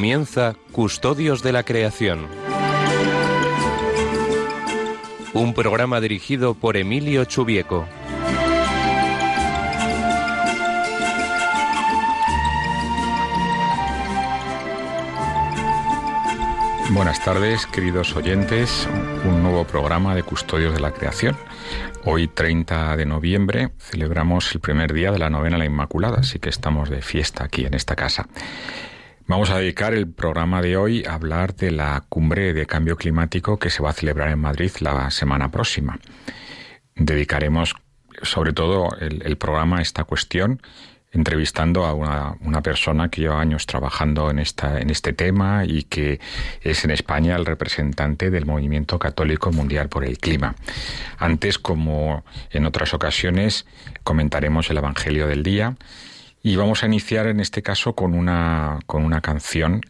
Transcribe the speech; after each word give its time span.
Comienza 0.00 0.54
Custodios 0.72 1.42
de 1.42 1.52
la 1.52 1.62
Creación. 1.62 2.26
Un 5.34 5.52
programa 5.52 6.00
dirigido 6.00 6.54
por 6.54 6.78
Emilio 6.78 7.26
Chubieco. 7.26 7.86
Buenas 16.92 17.22
tardes, 17.22 17.66
queridos 17.66 18.16
oyentes. 18.16 18.88
Un 19.26 19.42
nuevo 19.42 19.66
programa 19.66 20.14
de 20.14 20.22
Custodios 20.22 20.72
de 20.72 20.80
la 20.80 20.92
Creación. 20.92 21.36
Hoy, 22.06 22.26
30 22.26 22.96
de 22.96 23.04
noviembre, 23.04 23.72
celebramos 23.78 24.50
el 24.54 24.62
primer 24.62 24.94
día 24.94 25.12
de 25.12 25.18
la 25.18 25.28
novena 25.28 25.56
a 25.56 25.58
la 25.58 25.66
Inmaculada, 25.66 26.20
así 26.20 26.38
que 26.38 26.48
estamos 26.48 26.88
de 26.88 27.02
fiesta 27.02 27.44
aquí 27.44 27.66
en 27.66 27.74
esta 27.74 27.96
casa. 27.96 28.26
Vamos 29.30 29.50
a 29.50 29.58
dedicar 29.58 29.94
el 29.94 30.08
programa 30.08 30.60
de 30.60 30.76
hoy 30.76 31.04
a 31.04 31.14
hablar 31.14 31.54
de 31.54 31.70
la 31.70 32.02
cumbre 32.08 32.52
de 32.52 32.66
cambio 32.66 32.96
climático 32.96 33.60
que 33.60 33.70
se 33.70 33.80
va 33.80 33.90
a 33.90 33.92
celebrar 33.92 34.30
en 34.30 34.40
Madrid 34.40 34.72
la 34.80 35.08
semana 35.12 35.52
próxima. 35.52 36.00
Dedicaremos 36.96 37.76
sobre 38.22 38.52
todo 38.52 38.88
el, 38.98 39.36
programa 39.36 39.78
a 39.78 39.82
esta 39.82 40.02
cuestión 40.02 40.60
entrevistando 41.12 41.84
a 41.86 41.94
una, 41.94 42.60
persona 42.60 43.08
que 43.08 43.20
lleva 43.20 43.40
años 43.40 43.66
trabajando 43.66 44.32
en, 44.32 44.40
esta, 44.40 44.80
en 44.80 44.90
este 44.90 45.12
tema 45.12 45.64
y 45.64 45.84
que 45.84 46.18
es 46.62 46.84
en 46.84 46.90
España 46.90 47.36
el 47.36 47.46
representante 47.46 48.30
del 48.30 48.46
movimiento 48.46 48.98
católico 48.98 49.52
mundial 49.52 49.88
por 49.88 50.04
el 50.04 50.18
clima. 50.18 50.56
Antes, 51.18 51.56
como 51.60 52.24
en 52.50 52.66
otras 52.66 52.94
ocasiones, 52.94 53.64
comentaremos 54.02 54.70
el 54.70 54.78
Evangelio 54.78 55.28
del 55.28 55.44
día 55.44 55.76
y 56.42 56.56
vamos 56.56 56.82
a 56.82 56.86
iniciar 56.86 57.26
en 57.26 57.40
este 57.40 57.62
caso 57.62 57.94
con 57.94 58.14
una, 58.14 58.78
con 58.86 59.04
una 59.04 59.20
canción 59.20 59.82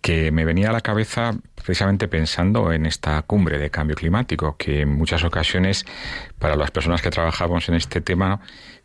que 0.00 0.30
me 0.30 0.44
venía 0.44 0.68
a 0.68 0.72
la 0.72 0.82
cabeza 0.82 1.32
precisamente 1.54 2.08
pensando 2.08 2.72
en 2.72 2.84
esta 2.84 3.22
cumbre 3.22 3.58
de 3.58 3.70
cambio 3.70 3.96
climático, 3.96 4.56
que 4.58 4.82
en 4.82 4.90
muchas 4.90 5.24
ocasiones 5.24 5.86
para 6.38 6.56
las 6.56 6.70
personas 6.70 7.00
que 7.00 7.10
trabajamos 7.10 7.68
en 7.70 7.76
este 7.76 8.02
tema 8.02 8.40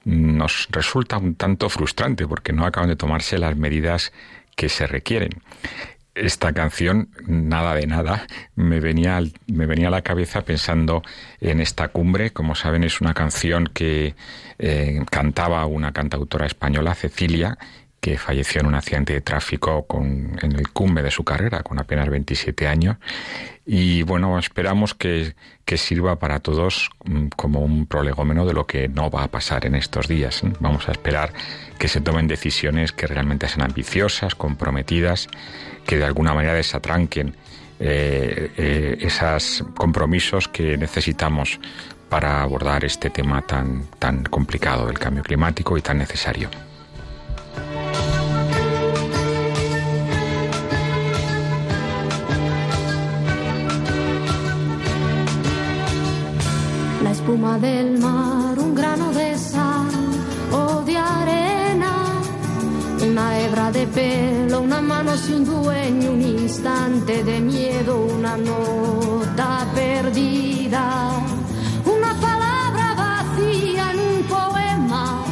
nos 0.05 0.69
resulta 0.71 1.17
un 1.17 1.35
tanto 1.35 1.67
frustrante 1.67 2.25
porque 2.25 2.53
no 2.53 2.65
acaban 2.65 2.89
de 2.89 2.95
tomarse 2.95 3.37
las 3.37 3.57
medidas 3.57 4.13
que 4.55 4.69
se 4.69 4.87
requieren 4.87 5.31
esta 6.19 6.53
canción, 6.53 7.09
nada 7.25 7.75
de 7.75 7.87
nada, 7.87 8.27
me 8.55 8.79
venía, 8.79 9.21
me 9.47 9.65
venía 9.65 9.87
a 9.87 9.91
la 9.91 10.01
cabeza 10.01 10.41
pensando 10.41 11.03
en 11.41 11.59
esta 11.59 11.89
cumbre. 11.89 12.31
Como 12.31 12.55
saben, 12.55 12.83
es 12.83 13.01
una 13.01 13.13
canción 13.13 13.69
que 13.73 14.15
eh, 14.57 15.03
cantaba 15.09 15.65
una 15.65 15.91
cantautora 15.91 16.45
española, 16.45 16.95
Cecilia, 16.95 17.57
que 17.99 18.17
falleció 18.17 18.61
en 18.61 18.67
un 18.67 18.75
accidente 18.75 19.13
de 19.13 19.21
tráfico 19.21 19.85
con, 19.85 20.37
en 20.41 20.51
el 20.53 20.69
cumbre 20.69 21.03
de 21.03 21.11
su 21.11 21.23
carrera, 21.23 21.63
con 21.63 21.79
apenas 21.79 22.09
27 22.09 22.67
años. 22.67 22.97
Y 23.65 24.03
bueno, 24.03 24.39
esperamos 24.39 24.93
que, 24.93 25.35
que 25.65 25.77
sirva 25.77 26.17
para 26.17 26.39
todos 26.39 26.89
mm, 27.05 27.27
como 27.35 27.61
un 27.61 27.85
prolegómeno 27.85 28.45
de 28.45 28.53
lo 28.53 28.65
que 28.65 28.87
no 28.87 29.09
va 29.09 29.23
a 29.23 29.27
pasar 29.27 29.65
en 29.65 29.75
estos 29.75 30.07
días. 30.07 30.41
Vamos 30.59 30.87
a 30.87 30.91
esperar 30.91 31.33
que 31.77 31.87
se 31.87 32.01
tomen 32.01 32.27
decisiones 32.27 32.91
que 32.91 33.05
realmente 33.05 33.47
sean 33.47 33.63
ambiciosas, 33.63 34.33
comprometidas, 34.33 35.27
que 35.85 35.97
de 35.97 36.05
alguna 36.05 36.33
manera 36.33 36.53
desatranquen 36.53 37.35
eh, 37.79 38.51
eh, 38.57 38.97
esos 39.01 39.63
compromisos 39.75 40.47
que 40.47 40.77
necesitamos 40.77 41.59
para 42.09 42.41
abordar 42.41 42.83
este 42.83 43.09
tema 43.09 43.41
tan, 43.43 43.85
tan 43.99 44.23
complicado 44.23 44.87
del 44.87 44.99
cambio 44.99 45.23
climático 45.23 45.77
y 45.77 45.81
tan 45.81 45.99
necesario. 45.99 46.49
Espuma 57.29 57.59
del 57.59 57.99
mar, 57.99 58.57
un 58.57 58.73
grano 58.73 59.11
de 59.11 59.37
sal 59.37 59.87
o 60.51 60.81
de 60.81 60.97
arena, 60.97 61.93
una 63.07 63.39
hebra 63.39 63.71
de 63.71 63.85
pelo, 63.85 64.61
una 64.61 64.81
mano 64.81 65.15
sin 65.15 65.45
dueño, 65.45 66.11
un 66.11 66.21
instante 66.21 67.23
de 67.23 67.39
miedo, 67.39 68.07
una 68.17 68.35
nota 68.35 69.67
perdida, 69.75 71.11
una 71.85 72.11
palabra 72.19 72.95
vacía 73.05 73.91
en 73.91 73.99
un 73.99 74.23
poema, 74.23 75.23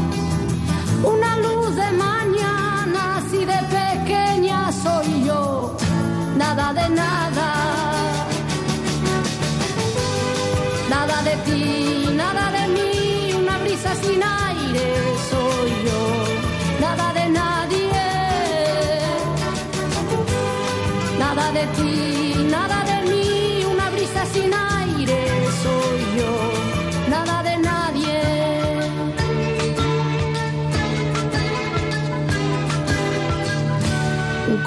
una 1.04 1.38
luz 1.38 1.76
de 1.76 1.92
mañana, 1.94 3.24
si 3.30 3.40
de 3.40 3.60
pequeña 3.78 4.72
soy 4.72 5.24
yo, 5.26 5.76
nada 6.38 6.74
de 6.74 6.90
nada. 6.90 7.57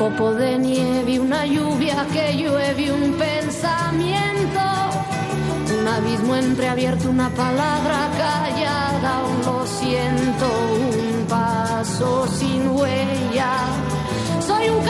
Copo 0.01 0.33
de 0.33 0.57
nieve, 0.57 1.21
una 1.21 1.45
lluvia 1.45 2.07
que 2.11 2.33
llueve, 2.33 2.91
un 2.91 3.13
pensamiento 3.19 4.61
un 5.79 5.87
abismo 5.87 6.37
entreabierto, 6.37 7.11
una 7.11 7.29
palabra 7.29 8.09
callada, 8.17 9.23
un 9.31 9.45
lo 9.45 9.67
siento, 9.67 10.47
un 10.73 11.27
paso 11.27 12.27
sin 12.29 12.71
huella. 12.71 13.53
Soy 14.47 14.71
un 14.71 14.83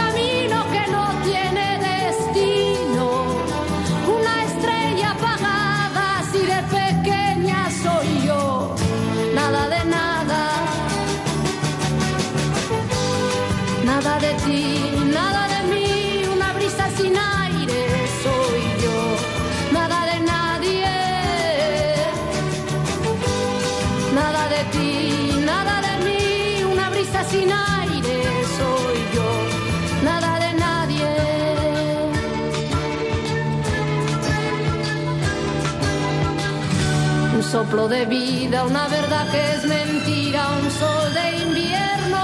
soplo 37.70 37.88
de 37.88 38.04
vida, 38.06 38.64
una 38.64 38.88
verdad 38.88 39.30
que 39.30 39.52
es 39.54 39.64
mentira, 39.64 40.48
un 40.60 40.70
sol 40.70 41.14
de 41.14 41.26
invierno. 41.44 42.22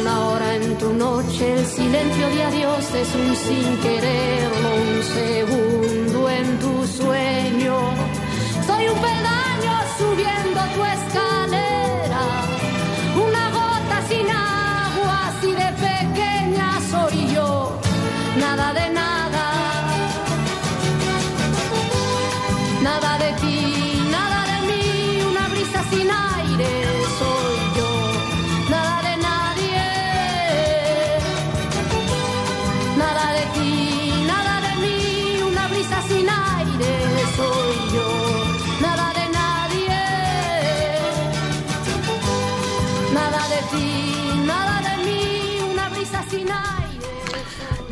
Una 0.00 0.26
hora 0.26 0.54
en 0.56 0.76
tu 0.76 0.92
noche, 0.92 1.54
el 1.54 1.66
silencio 1.66 2.28
de 2.30 2.42
adiós 2.42 2.94
es 2.94 3.14
un 3.14 3.36
sin 3.36 3.78
quererlo, 3.78 4.68
un 4.88 5.02
segundo 5.18 6.30
en 6.30 6.58
tu 6.58 6.86
sueño. 6.86 7.76
Soy 8.66 8.88
un 8.88 8.98
peldaño 9.06 9.74
subiendo 9.98 10.53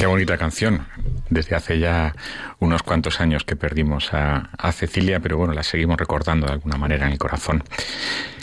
Qué 0.02 0.06
bonita 0.06 0.37
canción. 0.37 0.84
Desde 1.31 1.54
hace 1.54 1.78
ya 1.78 2.12
unos 2.58 2.82
cuantos 2.82 3.20
años 3.20 3.44
que 3.44 3.54
perdimos 3.54 4.12
a, 4.12 4.72
Cecilia, 4.72 5.20
pero 5.20 5.38
bueno, 5.38 5.52
la 5.52 5.62
seguimos 5.62 5.96
recordando 5.96 6.49
de 6.49 6.54
alguna 6.54 6.76
manera 6.76 7.06
en 7.06 7.12
el 7.12 7.19
corazón. 7.20 7.62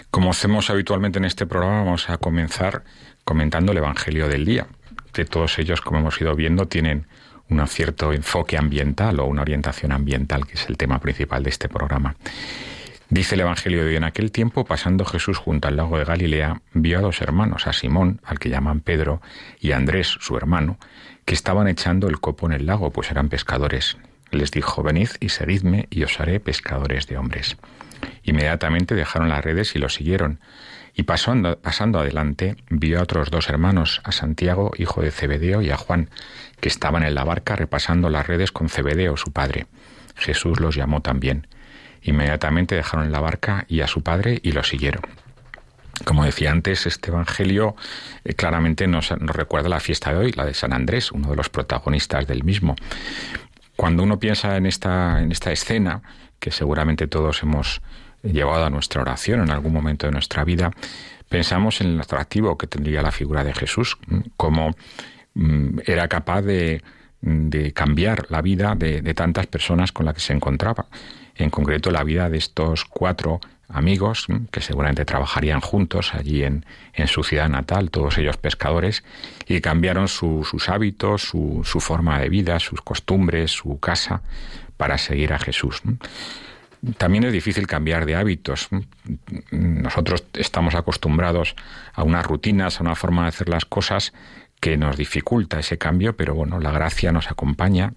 Como 0.10 0.30
hacemos 0.30 0.70
habitualmente 0.70 1.20
en 1.20 1.26
este 1.26 1.46
programa, 1.46 1.80
vamos 1.80 2.10
a 2.10 2.18
comenzar 2.18 2.86
comentando 3.26 3.74
el 3.74 3.80
Evangelio 3.80 4.30
del 4.30 4.46
día. 4.46 4.68
que 5.12 5.26
todos 5.26 5.60
ellos, 5.60 5.82
como 5.82 6.00
hemos 6.00 6.22
ido 6.22 6.34
viendo, 6.34 6.70
tienen 6.70 7.08
un 7.50 7.68
cierto 7.68 8.14
enfoque 8.14 8.58
ambiental 8.58 9.20
o 9.20 9.26
una 9.26 9.42
orientación 9.42 9.92
ambiental, 9.92 10.48
que 10.48 10.54
es 10.54 10.70
el 10.70 10.78
tema 10.78 11.00
principal 11.00 11.44
de 11.44 11.50
este 11.50 11.68
programa. 11.68 12.16
Dice 13.12 13.34
el 13.34 13.42
Evangelio 13.42 13.84
de 13.84 13.90
hoy, 13.90 13.96
en 13.96 14.04
aquel 14.04 14.32
tiempo, 14.32 14.66
pasando 14.66 15.04
Jesús 15.04 15.40
junto 15.40 15.68
al 15.68 15.76
lago 15.76 15.98
de 15.98 16.06
Galilea, 16.06 16.62
vio 16.74 17.00
a 17.00 17.02
dos 17.02 17.22
hermanos, 17.22 17.66
a 17.66 17.74
Simón, 17.74 18.22
al 18.24 18.38
que 18.38 18.50
llaman 18.50 18.82
Pedro, 18.82 19.20
y 19.60 19.72
a 19.72 19.78
Andrés, 19.78 20.16
su 20.20 20.38
hermano, 20.38 20.78
que 21.26 21.34
estaban 21.34 21.68
echando 21.68 22.08
el 22.08 22.20
copo 22.20 22.46
en 22.46 22.52
el 22.54 22.68
lago, 22.68 22.92
pues 22.92 23.10
eran 23.10 23.30
pescadores. 23.30 23.98
Les 24.30 24.52
dijo, 24.52 24.84
venid 24.84 25.10
y 25.20 25.30
seguidme, 25.30 25.88
y 25.90 26.04
os 26.04 26.20
haré 26.20 26.40
pescadores 26.40 27.08
de 27.08 27.18
hombres. 27.18 27.58
Inmediatamente 28.22 28.94
dejaron 28.94 29.30
las 29.30 29.44
redes 29.44 29.76
y 29.76 29.80
lo 29.80 29.90
siguieron. 29.90 30.40
Y 30.94 31.02
pasando, 31.02 31.58
pasando 31.58 32.00
adelante, 32.00 32.58
vio 32.70 33.00
a 33.00 33.04
otros 33.04 33.32
dos 33.32 33.50
hermanos, 33.50 34.02
a 34.04 34.12
Santiago, 34.12 34.72
hijo 34.78 35.02
de 35.02 35.10
Cebedeo, 35.10 35.64
y 35.64 35.72
a 35.72 35.78
Juan, 35.78 36.12
que 36.60 36.70
estaban 36.70 37.02
en 37.02 37.16
la 37.16 37.24
barca 37.24 37.56
repasando 37.56 38.12
las 38.12 38.28
redes 38.28 38.52
con 38.52 38.70
Cebedeo, 38.70 39.18
su 39.18 39.32
padre. 39.32 39.66
Jesús 40.16 40.60
los 40.60 40.76
llamó 40.76 41.02
también. 41.02 41.48
Inmediatamente 42.04 42.76
dejaron 42.76 43.12
la 43.12 43.20
barca 43.20 43.66
y 43.68 43.82
a 43.82 43.88
su 43.88 44.02
padre 44.02 44.40
y 44.44 44.52
lo 44.52 44.64
siguieron. 44.64 45.02
Como 46.06 46.24
decía 46.24 46.52
antes, 46.52 46.86
este 46.86 47.12
Evangelio 47.12 47.76
eh, 48.24 48.34
claramente 48.34 48.88
nos, 48.88 49.10
recuerda 49.10 49.70
la 49.70 49.80
fiesta 49.80 50.12
de 50.12 50.18
hoy, 50.18 50.32
la 50.32 50.46
de 50.46 50.54
San 50.54 50.74
Andrés, 50.74 51.12
uno 51.12 51.30
de 51.30 51.36
los 51.36 51.50
protagonistas 51.50 52.26
del 52.26 52.44
mismo. 52.44 52.76
Cuando 53.76 54.04
uno 54.04 54.20
piensa 54.20 54.56
en 54.58 54.66
esta, 54.66 55.22
en 55.22 55.32
esta 55.32 55.52
escena, 55.52 56.02
que 56.40 56.52
seguramente 56.52 57.08
todos 57.08 57.44
hemos 57.44 57.82
llevado 58.24 58.66
a 58.66 58.70
nuestra 58.70 59.02
oración 59.02 59.42
en 59.42 59.52
algún 59.52 59.74
momento 59.74 60.06
de 60.06 60.12
nuestra 60.14 60.44
vida, 60.44 60.72
pensamos 61.28 61.82
en 61.82 61.88
el 61.88 62.02
atractivo 62.02 62.58
que 62.58 62.68
tendría 62.68 63.02
la 63.02 63.12
figura 63.12 63.44
de 63.44 63.54
Jesús, 63.54 63.98
como 64.38 64.76
mm, 65.34 65.80
era 65.86 66.08
capaz 66.08 66.42
de, 66.42 66.82
de 67.22 67.74
cambiar 67.74 68.26
la 68.30 68.42
vida 68.42 68.76
de, 68.76 69.02
de, 69.02 69.14
tantas 69.14 69.48
personas 69.48 69.92
con 69.92 70.06
las 70.06 70.16
que 70.16 70.22
se 70.22 70.34
encontraba. 70.34 70.88
En 71.40 71.50
concreto, 71.50 71.90
la 71.90 72.04
vida 72.04 72.30
de 72.30 72.38
estos 72.38 72.86
cuatro 72.86 73.40
amigos 73.70 74.28
que 74.52 74.62
seguramente 74.62 75.06
trabajarían 75.06 75.62
juntos 75.62 76.14
allí 76.14 76.44
en, 76.44 76.66
en 76.94 77.08
su 77.08 77.24
ciudad 77.24 77.50
natal, 77.50 77.92
todos 77.92 78.18
ellos 78.18 78.38
pescadores, 78.38 79.04
y 79.48 79.62
cambiaron 79.62 80.08
su, 80.08 80.44
sus 80.44 80.70
hábitos, 80.70 81.22
su, 81.22 81.62
su 81.64 81.80
forma 81.80 82.20
de 82.20 82.30
vida, 82.30 82.60
sus 82.60 82.82
costumbres, 82.82 83.52
su 83.52 83.80
casa, 83.80 84.22
para 84.76 84.98
seguir 84.98 85.34
a 85.34 85.40
Jesús. 85.40 85.82
También 86.98 87.26
es 87.26 87.34
difícil 87.34 87.68
cambiar 87.68 88.06
de 88.06 88.16
hábitos. 88.16 88.70
Nosotros 89.52 90.26
estamos 90.34 90.76
acostumbrados 90.76 91.56
a 91.94 92.04
unas 92.04 92.26
rutinas, 92.26 92.80
a 92.80 92.84
una 92.84 92.96
forma 92.96 93.24
de 93.24 93.30
hacer 93.30 93.50
las 93.50 93.66
cosas 93.66 94.14
que 94.60 94.78
nos 94.78 94.98
dificulta 94.98 95.60
ese 95.60 95.78
cambio, 95.78 96.16
pero 96.18 96.36
bueno, 96.36 96.60
la 96.60 96.72
gracia 96.72 97.12
nos 97.12 97.32
acompaña 97.32 97.94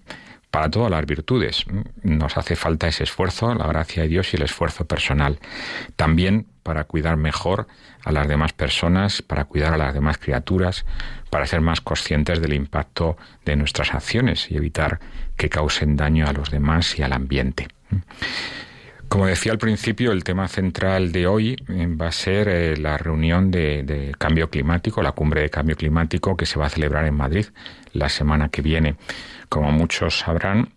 para 0.53 0.69
todas 0.69 0.91
las 0.91 1.03
virtudes. 1.07 1.65
Nos 2.03 2.37
hace 2.37 2.55
falta 2.55 2.87
ese 2.87 3.05
esfuerzo, 3.05 3.55
la 3.55 3.65
gracia 3.65 4.03
de 4.03 4.09
Dios 4.09 4.31
y 4.33 4.37
el 4.37 4.43
esfuerzo 4.43 4.85
personal. 4.85 5.39
También 5.95 6.45
para 6.61 6.83
cuidar 6.83 7.17
mejor 7.17 7.65
a 8.05 8.11
las 8.11 8.27
demás 8.27 8.53
personas, 8.53 9.23
para 9.23 9.45
cuidar 9.45 9.73
a 9.73 9.77
las 9.77 9.95
demás 9.95 10.19
criaturas, 10.19 10.85
para 11.31 11.47
ser 11.47 11.61
más 11.61 11.81
conscientes 11.81 12.39
del 12.39 12.53
impacto 12.53 13.17
de 13.43 13.55
nuestras 13.55 13.95
acciones 13.95 14.51
y 14.51 14.55
evitar 14.55 14.99
que 15.37 15.49
causen 15.49 15.95
daño 15.97 16.27
a 16.27 16.33
los 16.33 16.51
demás 16.51 16.99
y 16.99 17.01
al 17.01 17.13
ambiente. 17.13 17.67
Como 19.13 19.27
decía 19.27 19.51
al 19.51 19.59
principio, 19.59 20.11
el 20.11 20.23
tema 20.23 20.47
central 20.47 21.11
de 21.11 21.27
hoy 21.27 21.55
eh, 21.69 21.87
va 21.87 22.07
a 22.07 22.11
ser 22.11 22.47
eh, 22.47 22.75
la 22.77 22.97
reunión 22.97 23.51
de, 23.51 24.11
cambio 24.17 24.49
climático, 24.49 25.03
la 25.03 25.11
cumbre 25.11 25.41
de 25.41 25.51
cambio 25.51 25.75
climático 25.75 26.35
que 26.35 26.47
se 26.47 26.57
va 26.57 26.65
a 26.65 26.69
celebrar 26.69 27.05
en 27.05 27.13
Madrid 27.13 27.45
la 27.91 28.09
semana 28.09 28.49
que 28.49 28.63
viene. 28.63 28.95
Como 29.49 29.71
muchos 29.71 30.17
sabrán, 30.17 30.69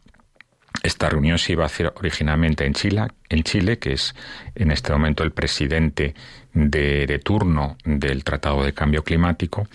esta 0.82 1.08
reunión 1.08 1.38
se 1.38 1.52
iba 1.52 1.62
a 1.62 1.66
hacer 1.68 1.94
originalmente 1.96 2.66
en 2.66 2.74
Chile, 2.74 3.06
en 3.30 3.42
Chile, 3.42 3.78
que 3.78 3.94
es 3.94 4.14
en 4.54 4.70
este 4.70 4.92
momento 4.92 5.24
el 5.24 5.32
presidente 5.32 6.14
de 6.52 7.20
turno 7.24 7.78
del 7.86 8.22
Tratado 8.22 8.64
de 8.64 8.74
Cambio 8.74 9.02
Climático, 9.02 9.66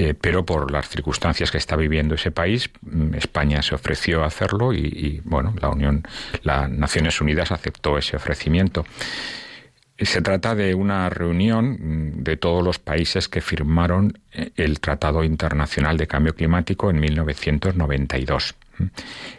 eh, 0.00 0.14
pero 0.14 0.46
por 0.46 0.70
las 0.70 0.88
circunstancias 0.88 1.50
que 1.50 1.58
está 1.58 1.74
viviendo 1.74 2.14
ese 2.14 2.30
país, 2.30 2.70
mm, 2.82 3.14
España 3.14 3.62
se 3.62 3.74
ofreció 3.74 4.22
a 4.22 4.28
hacerlo 4.28 4.72
y, 4.72 5.20
bueno, 5.24 5.52
la 5.60 5.70
Unión, 5.70 6.04
las 6.44 6.70
Naciones 6.70 7.20
Unidas 7.20 7.50
aceptó 7.50 7.98
ese 7.98 8.16
ofrecimiento. 8.16 8.86
Se 9.98 10.22
trata 10.22 10.54
de 10.54 10.76
una 10.76 11.10
reunión 11.10 11.70
mm, 11.72 12.22
de 12.22 12.36
todos 12.36 12.62
los 12.62 12.78
países 12.78 13.28
que 13.28 13.40
firmaron 13.40 14.16
eh, 14.32 14.52
el 14.54 14.78
Tratado 14.78 15.24
Internacional 15.24 15.96
de 15.96 16.06
Cambio 16.06 16.32
Climático 16.32 16.90
en 16.90 17.00
1992. 17.00 18.54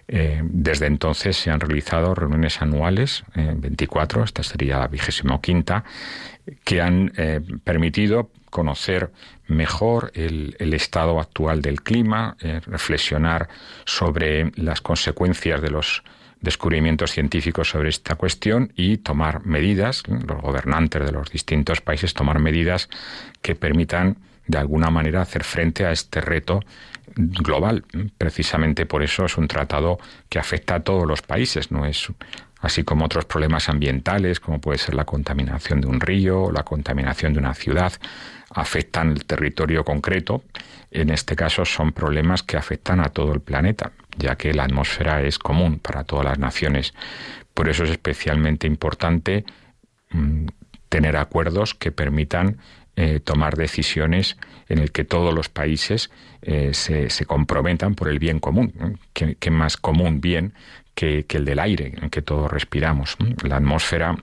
Eh, 0.08 0.42
desde 0.44 0.88
entonces 0.88 1.38
se 1.38 1.52
han 1.52 1.60
realizado 1.60 2.14
reuniones 2.16 2.62
anuales, 2.62 3.24
24, 3.36 4.24
esta 4.24 4.44
sería 4.44 4.80
la 4.80 4.88
vigésimo 4.88 5.42
quinta, 5.42 5.84
que 6.64 6.82
han 6.82 7.12
permitido 7.64 8.32
conocer 8.50 9.12
mejor 9.48 10.12
el, 10.14 10.56
estado 10.74 11.20
actual 11.20 11.62
del 11.62 11.82
clima, 11.82 12.36
eh, 12.42 12.62
reflexionar 12.66 13.50
sobre 13.86 14.52
las 14.56 14.82
consecuencias 14.82 15.62
de 15.62 15.72
los 15.72 16.04
descubrimientos 16.42 17.12
científicos 17.12 17.70
sobre 17.70 17.90
esta 17.90 18.16
cuestión 18.16 18.72
y 18.76 18.98
tomar 18.98 19.46
medidas, 19.46 20.04
los 20.08 20.42
gobernantes 20.42 21.06
de 21.06 21.12
los 21.12 21.30
distintos 21.32 21.82
países 21.82 22.14
tomar 22.14 22.40
medidas 22.40 22.90
que 23.42 23.56
permitan 23.56 24.18
de 24.48 24.58
alguna 24.58 24.90
manera 24.90 25.22
hacer 25.22 25.44
frente 25.44 25.86
a 25.86 25.92
este 25.92 26.22
reto 26.22 26.62
global. 27.20 27.84
Precisamente 28.18 28.86
por 28.86 29.04
eso 29.04 29.26
es 29.26 29.38
un 29.38 29.48
tratado 29.48 30.00
que 30.30 30.40
afecta 30.40 30.76
a 30.76 30.80
todos 30.80 31.06
los 31.06 31.22
países, 31.22 31.72
no 31.72 31.86
es 31.86 32.08
así 32.62 32.84
como 32.84 33.06
otros 33.06 33.26
problemas 33.26 33.70
ambientales, 33.70 34.40
como 34.40 34.60
puede 34.60 34.78
ser 34.78 34.96
la 34.96 35.06
contaminación 35.06 35.82
de 35.82 35.88
un 35.88 36.00
río 36.00 36.44
o 36.44 36.52
la 36.52 36.64
contaminación 36.64 37.34
de 37.34 37.40
una 37.40 37.54
ciudad, 37.54 37.94
afectan 38.52 39.12
el 39.12 39.26
territorio 39.26 39.84
concreto. 39.84 40.44
En 40.92 41.10
este 41.10 41.36
caso 41.36 41.66
son 41.66 41.92
problemas 41.92 42.44
que 42.44 42.58
afectan 42.58 43.00
a 43.00 43.10
todo 43.10 43.34
el 43.34 43.42
planeta, 43.42 43.92
ya 44.18 44.36
que 44.36 44.54
la 44.54 44.64
atmósfera 44.64 45.22
es 45.22 45.40
común 45.40 45.80
para 45.80 46.04
todas 46.04 46.26
las 46.26 46.40
naciones. 46.40 46.94
Por 47.54 47.70
eso 47.70 47.84
es 47.84 47.92
especialmente 47.92 48.68
importante 48.68 49.46
mm, 50.12 50.48
tener 50.90 51.18
acuerdos 51.18 51.76
que 51.76 51.92
permitan 51.92 52.58
eh, 53.02 53.22
tomar 53.22 53.56
decisiones 53.56 54.36
en 54.68 54.80
el 54.80 54.92
que 54.92 55.06
todos 55.06 55.34
los 55.34 55.48
países 55.48 56.12
eh, 56.42 56.74
se, 56.74 57.10
se, 57.10 57.26
comprometan 57.26 57.96
por 57.96 58.10
el 58.10 58.20
bien 58.20 58.42
común. 58.42 59.00
¿Qué, 59.14 59.52
más 59.52 59.78
común 59.78 60.20
bien 60.20 60.52
que, 60.96 61.24
que, 61.24 61.38
el 61.38 61.46
del 61.46 61.60
aire 61.60 61.94
en 62.02 62.10
que 62.10 62.22
todos 62.22 62.52
respiramos? 62.52 63.16
La 63.42 63.56
atmósfera 63.56 64.18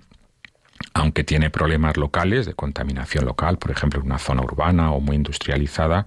aunque 0.93 1.25
tiene 1.25 1.49
problemas 1.49 1.97
locales 1.97 2.45
de 2.45 2.53
contaminación 2.53 3.25
local, 3.25 3.57
por 3.57 3.71
ejemplo, 3.71 4.01
en 4.01 4.07
una 4.07 4.19
zona 4.19 4.43
urbana 4.43 4.93
o 4.93 5.01
muy 5.01 5.17
industrializada, 5.17 6.05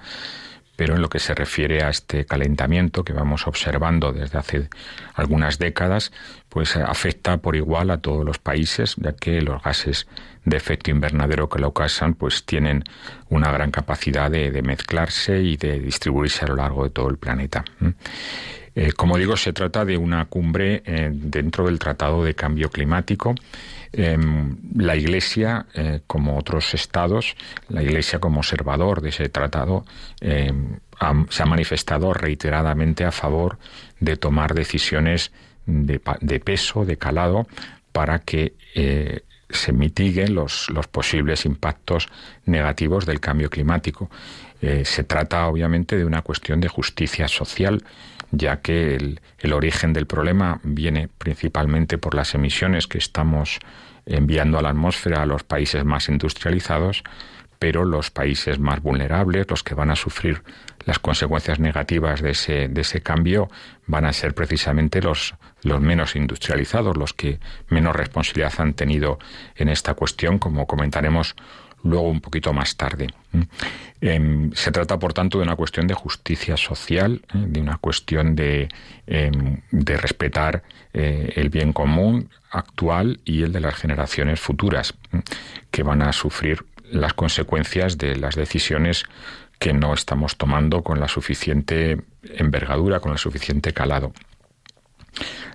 pero 0.80 0.96
en 0.96 1.02
lo 1.02 1.10
que 1.10 1.20
se 1.20 1.36
refiere 1.36 1.84
a 1.84 1.90
este 1.90 2.26
calentamiento 2.26 3.04
que 3.04 3.12
vamos 3.12 3.48
observando 3.48 4.14
desde 4.14 4.38
hace 4.38 4.70
algunas 5.14 5.60
décadas, 5.60 6.14
pues 6.48 6.78
afecta 6.78 7.36
por 7.36 7.58
igual 7.58 7.92
a 7.92 7.98
todos 7.98 8.24
los 8.24 8.40
países, 8.40 8.96
ya 8.96 9.12
que 9.12 9.42
los 9.42 9.62
gases 9.62 10.08
de 10.46 10.56
efecto 10.56 10.90
invernadero 10.90 11.50
que 11.50 11.60
lo 11.60 11.74
causan, 11.74 12.14
pues 12.14 12.46
tienen 12.46 12.86
una 13.28 13.52
gran 13.52 13.72
capacidad 13.72 14.32
de, 14.32 14.62
mezclarse 14.62 15.42
y 15.42 15.58
de 15.58 15.82
distribuirse 15.82 16.46
a 16.46 16.48
lo 16.48 16.56
largo 16.56 16.86
de 16.86 16.92
todo 16.92 17.10
el 17.10 17.18
planeta. 17.18 17.66
Eh, 18.80 18.94
como 18.94 19.18
digo, 19.18 19.36
se 19.36 19.52
trata 19.52 19.84
de 19.84 19.98
una 19.98 20.24
cumbre 20.26 20.82
eh, 20.86 21.10
dentro 21.12 21.66
del 21.66 21.80
Tratado 21.80 22.24
de 22.24 22.34
Cambio 22.34 22.70
Climático 22.70 23.36
Em, 23.92 24.56
la 24.76 24.96
Iglesia, 24.96 25.66
eh, 25.74 26.02
como 26.06 26.38
otros 26.38 26.74
estados, 26.76 27.36
la 27.70 27.82
Iglesia 27.82 28.20
como 28.20 28.40
observador 28.40 29.02
de 29.02 29.10
ese 29.10 29.30
tratado, 29.30 29.84
em, 30.22 30.78
se 31.30 31.44
ha 31.44 31.46
manifestado 31.46 32.14
reiteradamente 32.14 33.04
a 33.04 33.12
favor 33.12 33.58
de 34.00 34.16
tomar 34.16 34.54
decisiones 34.54 35.32
de, 35.66 36.00
peso, 36.40 36.86
de 36.86 36.98
calado, 36.98 37.48
para 37.92 38.20
que 38.20 38.54
se 39.50 39.72
mitiguen 39.72 40.36
los, 40.36 40.70
posibles 40.92 41.46
impactos 41.46 42.10
negativos 42.46 43.06
del 43.06 43.20
cambio 43.20 43.50
climático. 43.50 44.10
Se 44.84 45.04
trata 45.06 45.48
obviamente 45.48 45.96
de 45.96 46.06
una 46.06 46.22
cuestión 46.22 46.60
de 46.60 46.68
justicia 46.68 47.28
social 47.28 47.82
ya 48.32 48.62
que 48.62 48.96
el, 48.96 49.54
origen 49.54 49.94
del 49.94 50.06
problema 50.06 50.60
viene 50.64 51.10
principalmente 51.18 51.98
por 51.98 52.16
las 52.16 52.36
emisiones 52.36 52.88
que 52.88 52.98
estamos 52.98 53.60
enviando 54.06 54.58
a 54.58 54.62
la 54.62 54.70
atmósfera 54.70 55.22
a 55.22 55.26
los 55.26 55.44
países 55.44 55.84
más 55.86 56.10
industrializados, 56.10 57.04
pero 57.60 57.84
los 57.84 58.10
países 58.10 58.58
más 58.58 58.82
vulnerables, 58.82 59.46
los 59.50 59.64
que 59.64 59.76
van 59.76 59.92
a 59.92 59.96
sufrir 59.96 60.44
las 60.86 60.98
consecuencias 61.00 61.60
negativas 61.60 62.22
de 62.22 62.32
ese, 62.32 62.70
de 62.70 62.82
ese 62.82 63.02
cambio, 63.02 63.50
van 63.86 64.06
a 64.06 64.14
ser 64.14 64.34
precisamente 64.34 65.02
los, 65.02 65.36
los 65.64 65.82
menos 65.82 66.16
industrializados, 66.16 66.96
los 66.96 67.14
que 67.14 67.40
menos 67.68 67.96
responsabilidad 67.96 68.54
han 68.60 68.74
tenido 68.74 69.20
en 69.56 69.68
esta 69.68 69.94
cuestión, 69.94 70.40
como 70.40 70.68
comentaremos 70.68 71.36
luego 71.84 72.10
un 72.10 72.22
poquito 72.22 72.54
más 72.54 72.76
tarde. 72.76 73.08
Em, 74.02 74.52
se 74.54 74.72
trata, 74.72 74.98
por 74.98 75.14
tanto, 75.14 75.38
de 75.38 75.44
una 75.44 75.56
cuestión 75.56 75.88
de 75.88 75.94
justicia 75.94 76.58
social, 76.58 77.22
¿eh? 77.34 77.46
de 77.48 77.62
una 77.62 77.78
cuestión 77.78 78.36
de, 78.36 78.70
em, 79.08 79.62
de 79.72 79.98
respetar 79.98 80.64
eh, 80.94 81.34
el 81.36 81.50
bien 81.50 81.74
común 81.74 82.30
actual 82.52 83.20
y 83.26 83.44
el 83.44 83.52
de 83.52 83.60
las 83.60 83.76
generaciones 83.76 84.40
futuras, 84.40 84.96
que 85.70 85.84
van 85.84 86.02
a 86.02 86.14
sufrir 86.14 86.66
las 86.92 87.14
consecuencias 87.14 87.98
de 87.98 88.16
las 88.16 88.36
decisiones 88.36 89.06
que 89.60 89.74
no 89.74 89.94
estamos 89.94 90.38
tomando 90.38 90.82
con 90.82 91.00
la 91.00 91.08
suficiente 91.08 92.02
envergadura, 92.24 93.02
con 93.02 93.12
el 93.12 93.18
suficiente 93.18 93.74
calado. 93.74 94.14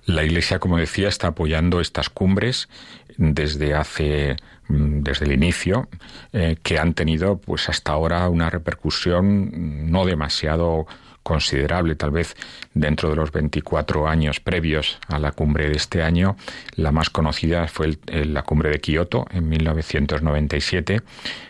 La 0.04 0.22
Iglesia, 0.22 0.58
como 0.58 0.76
decía, 0.76 1.08
está 1.08 1.28
apoyando 1.28 1.80
estas 1.80 2.10
cumbres 2.10 2.68
desde 3.16 3.74
hace 3.74 4.36
desde 4.68 5.26
el 5.26 5.32
inicio 5.32 5.88
eh, 6.32 6.56
que 6.62 6.78
han 6.78 6.94
tenido 6.94 7.38
pues 7.38 7.68
hasta 7.68 7.92
ahora 7.92 8.28
una 8.28 8.50
repercusión 8.50 9.90
no 9.90 10.04
demasiado 10.04 10.86
considerable, 11.24 11.96
tal 11.96 12.12
vez 12.12 12.36
dentro 12.74 13.08
de 13.10 13.16
los 13.16 13.32
24 13.32 14.06
años 14.06 14.38
previos 14.40 14.98
a 15.08 15.18
la 15.18 15.32
cumbre 15.32 15.68
de 15.68 15.76
este 15.76 16.02
año. 16.02 16.36
La 16.76 16.92
más 16.92 17.10
conocida 17.10 17.66
fue 17.66 17.98
la 18.06 18.42
cumbre 18.42 18.70
de 18.70 18.80
Kioto 18.80 19.26
en 19.30 19.48
1997, 19.48 21.00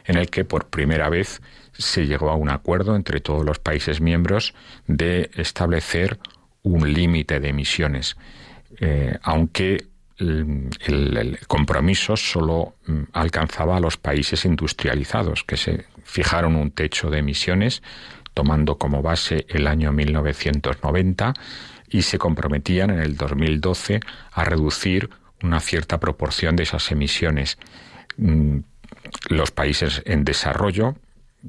en 0.07 0.17
el 0.17 0.31
que 0.31 0.45
por 0.45 0.67
primera 0.67 1.11
vez 1.11 1.43
se 1.77 2.07
llegó 2.07 2.31
a 2.31 2.37
un 2.37 2.51
acuerdo 2.51 2.95
entre 2.95 3.21
todos 3.21 3.45
los 3.45 3.59
países 3.59 4.01
miembros 4.01 4.55
de 4.87 5.31
establecer 5.35 6.19
un 6.63 6.93
límite 6.93 7.41
de 7.41 7.49
emisiones, 7.49 8.17
eh, 8.81 9.19
aunque 9.23 9.89
el, 10.19 11.39
compromiso 11.47 12.17
solo 12.17 12.75
mm, 12.87 13.03
alcanzaba 13.13 13.77
a 13.77 13.81
los 13.81 13.97
países 13.97 14.45
industrializados, 14.45 15.45
que 15.45 15.57
se 15.57 15.87
fijaron 16.05 16.57
un 16.57 16.71
techo 16.71 17.11
de 17.11 17.19
emisiones 17.19 17.83
tomando 18.33 18.79
como 18.79 19.03
base 19.03 19.47
el 19.49 19.67
año 19.67 19.93
1990 19.93 21.35
y 21.89 22.03
se 22.03 22.19
comprometían 22.19 22.91
en 22.91 23.01
el 23.01 23.17
2012 23.17 24.01
a 24.33 24.45
reducir 24.45 25.11
una 25.43 25.61
cierta 25.61 26.01
proporción 26.01 26.57
de 26.57 26.65
esas 26.65 26.91
emisiones. 26.91 27.59
Mm, 28.17 28.59
los 29.29 29.51
países 29.51 30.03
en 30.07 30.25
desarrollo 30.25 30.97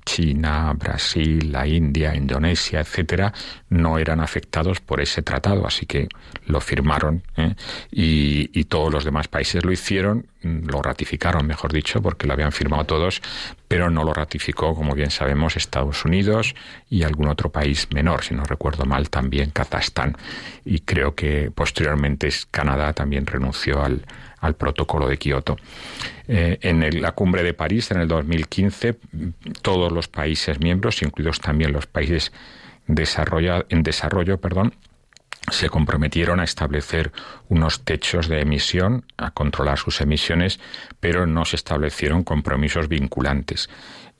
China, 0.04 0.74
Brasil, 0.74 1.52
la 1.52 1.66
India, 1.68 2.16
Indonesia, 2.16 2.80
etcétera, 2.80 3.34
no 3.70 3.98
eran 3.98 4.20
afectados 4.20 4.80
por 4.80 5.02
ese 5.02 5.22
tratado, 5.22 5.66
así 5.66 5.86
que 5.86 6.08
lo 6.46 6.60
firmaron 6.60 7.24
¿eh? 7.38 7.56
y, 7.92 8.64
todos 8.66 8.92
los 8.92 9.06
demás 9.06 9.28
países 9.28 9.64
lo 9.64 9.72
hicieron, 9.72 10.26
mm, 10.42 10.68
lo 10.68 10.82
ratificaron, 10.82 11.46
mejor 11.46 11.72
dicho, 11.72 12.02
porque 12.02 12.26
lo 12.28 12.34
habían 12.34 12.52
firmado 12.52 12.84
todos, 12.86 13.22
pero 13.68 13.90
no 13.90 14.04
lo 14.04 14.14
ratificó, 14.14 14.74
como 14.76 14.96
bien 14.96 15.12
sabemos, 15.12 15.56
Estados 15.56 16.04
Unidos 16.04 16.56
y 16.90 17.04
algún 17.04 17.28
otro 17.28 17.52
país 17.52 17.88
menor, 17.94 18.24
si 18.24 18.34
no 18.34 18.44
recuerdo 18.44 18.86
mal, 18.86 19.10
también 19.10 19.52
Kazajstán. 19.52 20.18
Y 20.66 20.80
creo 20.80 21.14
que 21.14 21.52
posteriormente 21.54 22.30
Canadá 22.50 22.94
también 22.94 23.26
renunció 23.26 23.84
al, 23.84 24.06
al 24.46 24.56
protocolo 24.56 25.08
de 25.08 25.18
Kioto. 25.18 25.58
Eh, 26.28 26.58
en 26.62 27.02
la 27.02 27.12
cumbre 27.12 27.44
de 27.44 27.54
París, 27.54 27.92
en 27.92 28.02
el 28.02 28.08
2015, 28.08 28.98
todos 29.62 29.92
los 29.92 30.08
países 30.08 30.60
miembros, 30.60 31.02
incluidos 31.02 31.40
también 31.40 31.72
los 31.72 31.88
países 31.88 32.32
en 32.88 33.84
desarrollo, 33.84 34.40
perdón, 34.40 34.74
se 35.52 35.70
comprometieron 35.70 36.40
a 36.40 36.44
establecer 36.44 37.12
unos 37.50 37.84
techos 37.84 38.28
de 38.28 38.42
emisión, 38.42 39.06
a 39.18 39.32
controlar 39.32 39.78
sus 39.78 40.02
emisiones, 40.02 40.60
pero 41.00 41.28
no 41.28 41.46
se 41.46 41.56
establecieron 41.56 42.24
compromisos 42.24 42.88
vinculantes, 42.88 43.70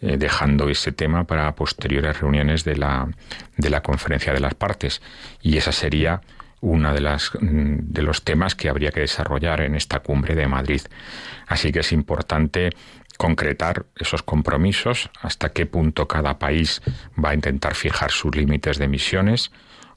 eh, 0.02 0.18
dejando 0.18 0.70
ese 0.70 0.92
tema 0.92 1.24
para 1.24 1.56
posteriores 1.56 2.20
reuniones 2.20 2.64
de 2.64 2.76
la, 2.76 3.08
de 3.58 3.70
la 3.70 3.82
conferencia 3.82 4.34
de 4.34 4.40
las 4.40 4.54
partes. 4.54 5.02
Y 5.42 5.58
esa 5.58 5.72
sería 5.72 6.22
una 6.66 6.94
de 6.94 7.02
mm, 7.02 7.94
de 7.94 8.02
los 8.02 8.24
temas 8.24 8.56
que 8.56 8.70
habría 8.70 8.92
que 8.92 9.02
desarrollar 9.02 9.62
en 9.62 9.76
esta 9.76 10.00
cumbre 10.00 10.36
de 10.36 10.48
Madrid. 10.48 10.82
Así 11.48 11.72
que 11.72 11.80
es 11.80 11.92
importante 11.92 12.72
concretar 13.18 13.86
esos 13.96 14.24
compromisos, 14.24 15.10
hasta 15.22 15.50
qué 15.50 15.66
punto 15.66 16.08
cada 16.08 16.38
país 16.40 16.82
va 17.24 17.30
a 17.30 17.34
intentar 17.36 17.76
fijar 17.76 18.12
sus 18.12 18.36
límites 18.36 18.78
de 18.78 18.86
emisiones. 18.86 19.52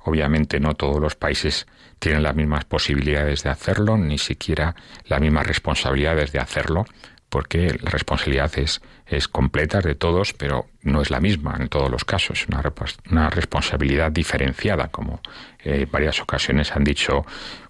Obviamente 0.04 0.60
no 0.60 0.74
todos 0.74 1.00
los 1.00 1.16
países 1.16 1.66
tienen 1.98 2.22
las 2.22 2.36
mismas 2.36 2.64
posibilidades 2.64 3.42
de 3.42 3.50
hacerlo, 3.50 3.96
ni 3.96 4.18
siquiera 4.18 4.76
las 5.06 5.20
mismas 5.20 5.46
responsabilidades 5.46 6.32
de 6.32 6.38
hacerlo, 6.38 6.84
porque 7.28 7.78
la 7.82 7.90
responsabilidad 7.90 8.50
es, 8.58 8.80
es 9.06 9.28
completa 9.28 9.80
de 9.80 9.94
todos, 9.94 10.32
pero 10.32 10.66
no 10.82 11.02
es 11.02 11.10
la 11.10 11.20
misma 11.20 11.56
en 11.58 11.68
todos 11.68 11.90
los 11.90 12.04
casos, 12.04 12.46
una, 12.48 12.62
una 13.10 13.30
responsabilidad 13.30 14.10
diferenciada, 14.10 14.88
como 14.88 15.20
en 15.60 15.82
eh, 15.82 15.88
varias 15.90 16.20
ocasiones 16.20 16.72
han 16.72 16.84
dicho 16.84 17.24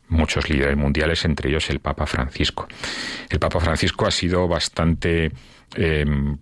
muchos 0.09 0.49
líderes 0.49 0.77
mundiales, 0.77 1.25
entre 1.25 1.51
ellos 1.51 1.69
el 1.71 1.81
Papa 1.81 2.07
Francisco. 2.07 2.67
El 3.29 3.39
Papa 3.39 3.61
Francisco 3.61 4.07
ha 4.07 4.11
sido 4.11 4.49
bastante 4.49 5.33
em, 5.75 6.39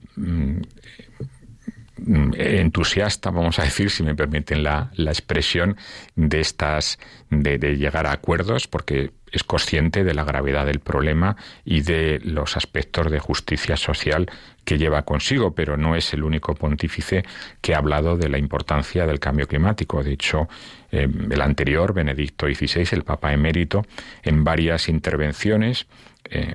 Mm, 1.99 2.33
entusiasta, 2.37 3.31
vamos 3.31 3.59
a 3.59 3.63
decir, 3.63 3.91
si 3.91 4.03
me 4.03 4.15
permiten 4.15 4.63
la, 4.63 4.91
la 4.97 5.11
expresión, 5.11 5.79
de 6.15 6.41
estas, 6.41 6.99
de, 7.31 7.57
de, 7.57 7.77
llegar 7.77 8.07
a 8.07 8.13
acuerdos, 8.13 8.69
porque 8.69 9.13
es 9.33 9.45
consciente 9.45 10.05
de 10.05 10.15
la 10.15 10.25
gravedad 10.25 10.67
del 10.67 10.81
problema 10.81 11.37
y 11.65 11.83
de 11.83 12.21
los 12.25 12.57
aspectos 12.57 13.11
de 13.11 13.19
justicia 13.19 13.77
social 13.77 14.31
que 14.65 14.79
lleva 14.79 15.03
consigo, 15.03 15.55
pero 15.55 15.77
no 15.77 15.95
es 15.95 16.13
el 16.13 16.25
único 16.25 16.55
pontífice 16.55 17.25
que 17.61 17.75
ha 17.75 17.79
hablado 17.79 18.17
de 18.17 18.29
la 18.29 18.39
importancia 18.39 19.07
del 19.07 19.21
cambio 19.21 19.47
climático. 19.47 20.03
De 20.03 20.13
hecho, 20.13 20.49
eh, 20.91 21.09
el 21.31 21.41
anterior, 21.41 21.93
Benedicto 21.93 22.47
XVI, 22.47 22.89
el 22.93 23.05
Papa 23.05 23.33
emérito, 23.33 23.85
en 24.23 24.43
varias 24.45 24.89
intervenciones 24.89 25.87
eh, 26.31 26.55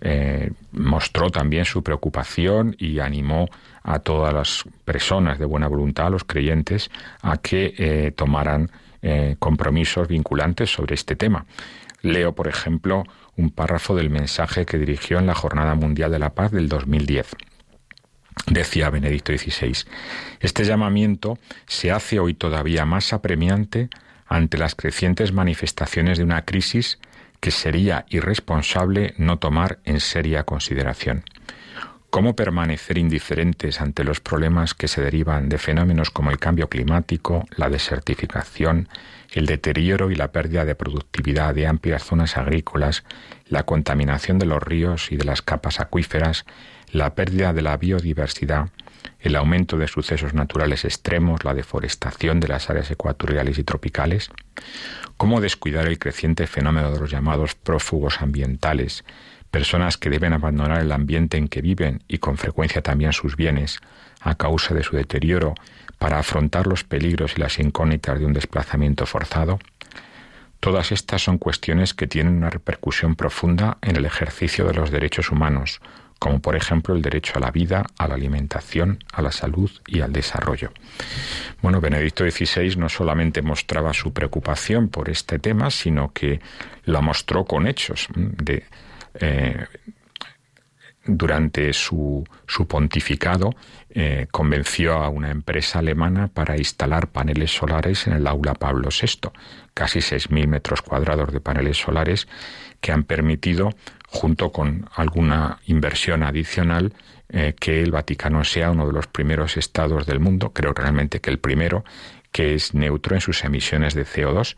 eh, 0.00 0.50
mostró 0.72 1.30
también 1.30 1.64
su 1.64 1.82
preocupación 1.82 2.74
y 2.78 3.00
animó 3.00 3.48
a 3.82 3.98
todas 3.98 4.32
las 4.32 4.64
personas 4.84 5.38
de 5.38 5.44
buena 5.44 5.68
voluntad, 5.68 6.10
los 6.10 6.24
creyentes, 6.24 6.90
a 7.22 7.36
que 7.36 7.74
eh, 7.76 8.12
tomaran 8.12 8.70
eh, 9.02 9.36
compromisos 9.38 10.08
vinculantes 10.08 10.70
sobre 10.70 10.94
este 10.94 11.16
tema. 11.16 11.46
Leo, 12.02 12.34
por 12.34 12.48
ejemplo, 12.48 13.04
un 13.36 13.50
párrafo 13.50 13.94
del 13.94 14.10
mensaje 14.10 14.66
que 14.66 14.78
dirigió 14.78 15.18
en 15.18 15.26
la 15.26 15.34
Jornada 15.34 15.74
Mundial 15.74 16.10
de 16.10 16.18
la 16.18 16.30
Paz 16.30 16.50
del 16.50 16.68
2010. 16.68 17.36
Decía 18.46 18.90
Benedicto 18.90 19.36
XVI, 19.36 19.76
este 20.40 20.64
llamamiento 20.64 21.38
se 21.66 21.90
hace 21.90 22.18
hoy 22.18 22.34
todavía 22.34 22.84
más 22.84 23.12
apremiante 23.12 23.90
ante 24.26 24.58
las 24.58 24.74
crecientes 24.74 25.32
manifestaciones 25.32 26.18
de 26.18 26.24
una 26.24 26.44
crisis 26.44 26.98
que 27.40 27.50
sería 27.50 28.06
irresponsable 28.08 29.14
no 29.18 29.38
tomar 29.38 29.80
en 29.84 30.00
seria 30.00 30.44
consideración. 30.44 31.24
¿Cómo 32.10 32.34
permanecer 32.34 32.98
indiferentes 32.98 33.80
ante 33.80 34.02
los 34.02 34.18
problemas 34.18 34.74
que 34.74 34.88
se 34.88 35.00
derivan 35.00 35.48
de 35.48 35.58
fenómenos 35.58 36.10
como 36.10 36.32
el 36.32 36.38
cambio 36.38 36.68
climático, 36.68 37.46
la 37.56 37.70
desertificación, 37.70 38.88
el 39.30 39.46
deterioro 39.46 40.10
y 40.10 40.16
la 40.16 40.32
pérdida 40.32 40.64
de 40.64 40.74
productividad 40.74 41.54
de 41.54 41.68
amplias 41.68 42.02
zonas 42.02 42.36
agrícolas, 42.36 43.04
la 43.46 43.62
contaminación 43.62 44.40
de 44.40 44.46
los 44.46 44.60
ríos 44.60 45.12
y 45.12 45.16
de 45.16 45.24
las 45.24 45.40
capas 45.40 45.78
acuíferas, 45.78 46.46
la 46.90 47.14
pérdida 47.14 47.52
de 47.52 47.62
la 47.62 47.76
biodiversidad, 47.76 48.70
el 49.20 49.36
aumento 49.36 49.78
de 49.78 49.86
sucesos 49.86 50.34
naturales 50.34 50.84
extremos, 50.84 51.44
la 51.44 51.54
deforestación 51.54 52.40
de 52.40 52.48
las 52.48 52.70
áreas 52.70 52.90
ecuatoriales 52.90 53.56
y 53.58 53.62
tropicales? 53.62 54.30
¿Cómo 55.16 55.40
descuidar 55.40 55.86
el 55.86 56.00
creciente 56.00 56.48
fenómeno 56.48 56.90
de 56.90 56.98
los 56.98 57.10
llamados 57.10 57.54
prófugos 57.54 58.20
ambientales, 58.20 59.04
personas 59.50 59.96
que 59.96 60.10
deben 60.10 60.32
abandonar 60.32 60.80
el 60.80 60.92
ambiente 60.92 61.36
en 61.36 61.48
que 61.48 61.60
viven 61.60 62.02
y 62.08 62.18
con 62.18 62.36
frecuencia 62.36 62.82
también 62.82 63.12
sus 63.12 63.36
bienes 63.36 63.80
a 64.20 64.34
causa 64.34 64.74
de 64.74 64.82
su 64.82 64.96
deterioro 64.96 65.54
para 65.98 66.18
afrontar 66.18 66.66
los 66.66 66.84
peligros 66.84 67.34
y 67.36 67.40
las 67.40 67.58
incógnitas 67.58 68.18
de 68.18 68.26
un 68.26 68.32
desplazamiento 68.32 69.06
forzado? 69.06 69.58
Todas 70.60 70.92
estas 70.92 71.22
son 71.22 71.38
cuestiones 71.38 71.94
que 71.94 72.06
tienen 72.06 72.34
una 72.34 72.50
repercusión 72.50 73.16
profunda 73.16 73.78
en 73.82 73.96
el 73.96 74.04
ejercicio 74.04 74.66
de 74.66 74.74
los 74.74 74.90
derechos 74.90 75.30
humanos, 75.30 75.80
como 76.18 76.40
por 76.40 76.54
ejemplo 76.54 76.94
el 76.94 77.00
derecho 77.00 77.32
a 77.36 77.40
la 77.40 77.50
vida, 77.50 77.86
a 77.96 78.06
la 78.06 78.14
alimentación, 78.14 79.02
a 79.10 79.22
la 79.22 79.32
salud 79.32 79.70
y 79.86 80.02
al 80.02 80.12
desarrollo. 80.12 80.70
Bueno, 81.62 81.80
Benedicto 81.80 82.30
XVI 82.30 82.76
no 82.76 82.90
solamente 82.90 83.40
mostraba 83.40 83.94
su 83.94 84.12
preocupación 84.12 84.90
por 84.90 85.08
este 85.08 85.38
tema, 85.38 85.70
sino 85.70 86.12
que 86.12 86.40
lo 86.84 87.00
mostró 87.00 87.46
con 87.46 87.66
hechos 87.66 88.08
de 88.14 88.64
eh, 89.14 89.66
durante 91.04 91.72
su, 91.72 92.24
su 92.46 92.66
pontificado, 92.66 93.54
eh, 93.90 94.26
convenció 94.30 94.94
a 94.94 95.08
una 95.08 95.30
empresa 95.30 95.78
alemana 95.78 96.28
para 96.28 96.56
instalar 96.56 97.08
paneles 97.08 97.50
solares 97.50 98.06
en 98.06 98.12
el 98.12 98.26
aula 98.26 98.54
Pablo 98.54 98.88
VI, 98.90 99.30
casi 99.74 100.00
6.000 100.00 100.46
metros 100.46 100.82
cuadrados 100.82 101.32
de 101.32 101.40
paneles 101.40 101.78
solares 101.78 102.28
que 102.80 102.92
han 102.92 103.04
permitido, 103.04 103.70
junto 104.08 104.52
con 104.52 104.88
alguna 104.94 105.58
inversión 105.66 106.22
adicional, 106.22 106.92
eh, 107.28 107.54
que 107.58 107.82
el 107.82 107.92
Vaticano 107.92 108.44
sea 108.44 108.70
uno 108.70 108.86
de 108.86 108.92
los 108.92 109.06
primeros 109.06 109.56
estados 109.56 110.06
del 110.06 110.20
mundo, 110.20 110.52
creo 110.52 110.72
realmente 110.72 111.20
que 111.20 111.30
el 111.30 111.38
primero, 111.38 111.84
que 112.32 112.54
es 112.54 112.74
neutro 112.74 113.14
en 113.14 113.20
sus 113.20 113.44
emisiones 113.44 113.94
de 113.94 114.04
CO2. 114.04 114.56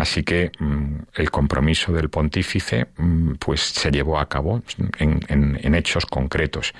Así 0.00 0.22
que 0.22 0.50
mm, 0.58 0.94
el 1.14 1.30
compromiso 1.30 1.92
del 1.92 2.08
pontífice 2.08 2.86
mm, 2.96 3.32
pues 3.34 3.60
se 3.60 3.90
llevó 3.90 4.18
a 4.18 4.28
cabo 4.28 4.62
en, 4.98 5.74
hechos 5.74 6.06
concretos. 6.06 6.72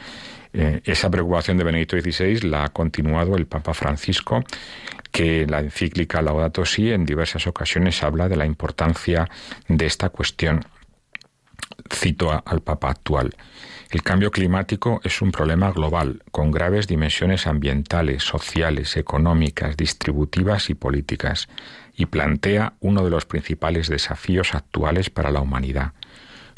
Eh, 0.55 0.81
esa 0.85 1.11
preocupación 1.11 1.59
de 1.59 1.65
Benedicto 1.65 2.01
XVI 2.01 2.49
la 2.49 2.65
ha 2.65 2.69
continuado 2.71 3.37
el 3.37 3.47
Papa 3.47 3.75
Francisco, 3.75 4.43
que 5.13 5.47
la 5.47 5.61
encíclica 5.61 6.23
Laudato 6.23 6.65
Si 6.65 6.91
en 6.91 7.05
diversas 7.05 7.47
ocasiones 7.47 8.03
habla 8.03 8.29
de 8.29 8.37
la 8.37 8.47
importancia 8.47 9.29
de 9.69 9.85
esta 9.85 10.09
cuestión. 10.09 10.65
Cito 11.93 12.43
al 12.45 12.63
Papa 12.63 12.91
actual. 12.91 13.35
El 13.91 14.05
cambio 14.05 14.31
climático 14.31 15.01
es 15.03 15.21
un 15.21 15.33
problema 15.33 15.73
global, 15.73 16.23
con 16.31 16.53
graves 16.53 16.87
dimensiones 16.87 17.49
ambientales, 17.49 18.23
sociales, 18.23 18.97
económicas, 18.97 19.77
distributivas 19.77 20.71
y 20.71 20.75
políticas, 20.75 21.49
y 21.97 22.07
plantea 22.07 22.75
uno 22.79 23.03
de 23.05 23.11
los 23.11 23.27
principales 23.27 23.89
desafíos 23.89 24.55
actuales 24.55 25.11
para 25.11 25.33
la 25.33 25.41
humanidad. 25.41 25.93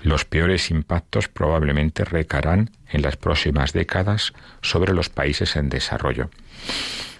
Los 0.02 0.26
peores 0.26 0.70
impactos 0.70 1.28
probablemente 1.28 2.04
recarán 2.04 2.70
en 2.90 3.00
las 3.00 3.16
próximas 3.16 3.72
décadas 3.72 4.34
sobre 4.60 4.92
los 4.92 5.08
países 5.08 5.56
en 5.56 5.70
desarrollo. 5.70 6.28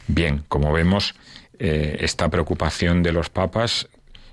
Bien, 0.09 0.45
como 0.49 0.73
vemos, 0.73 1.15
eh, 1.59 1.97
esta 2.01 2.29
preocupación 2.29 3.03
de 3.03 3.13
los 3.13 3.31
papas 3.31 3.89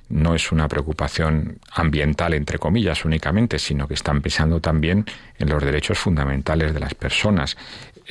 no 0.10 0.36
es 0.36 0.52
una 0.52 0.68
preocupación 0.68 1.60
ambiental, 1.72 2.34
entre 2.34 2.58
comillas, 2.58 3.06
únicamente, 3.06 3.60
sino 3.60 3.88
que 3.88 3.94
están 3.94 4.22
pensando 4.22 4.60
también 4.60 5.06
en 5.38 5.50
los 5.50 5.64
derechos 5.64 6.00
fundamentales 6.00 6.74
de 6.74 6.80
las 6.80 6.94
personas. 6.96 7.56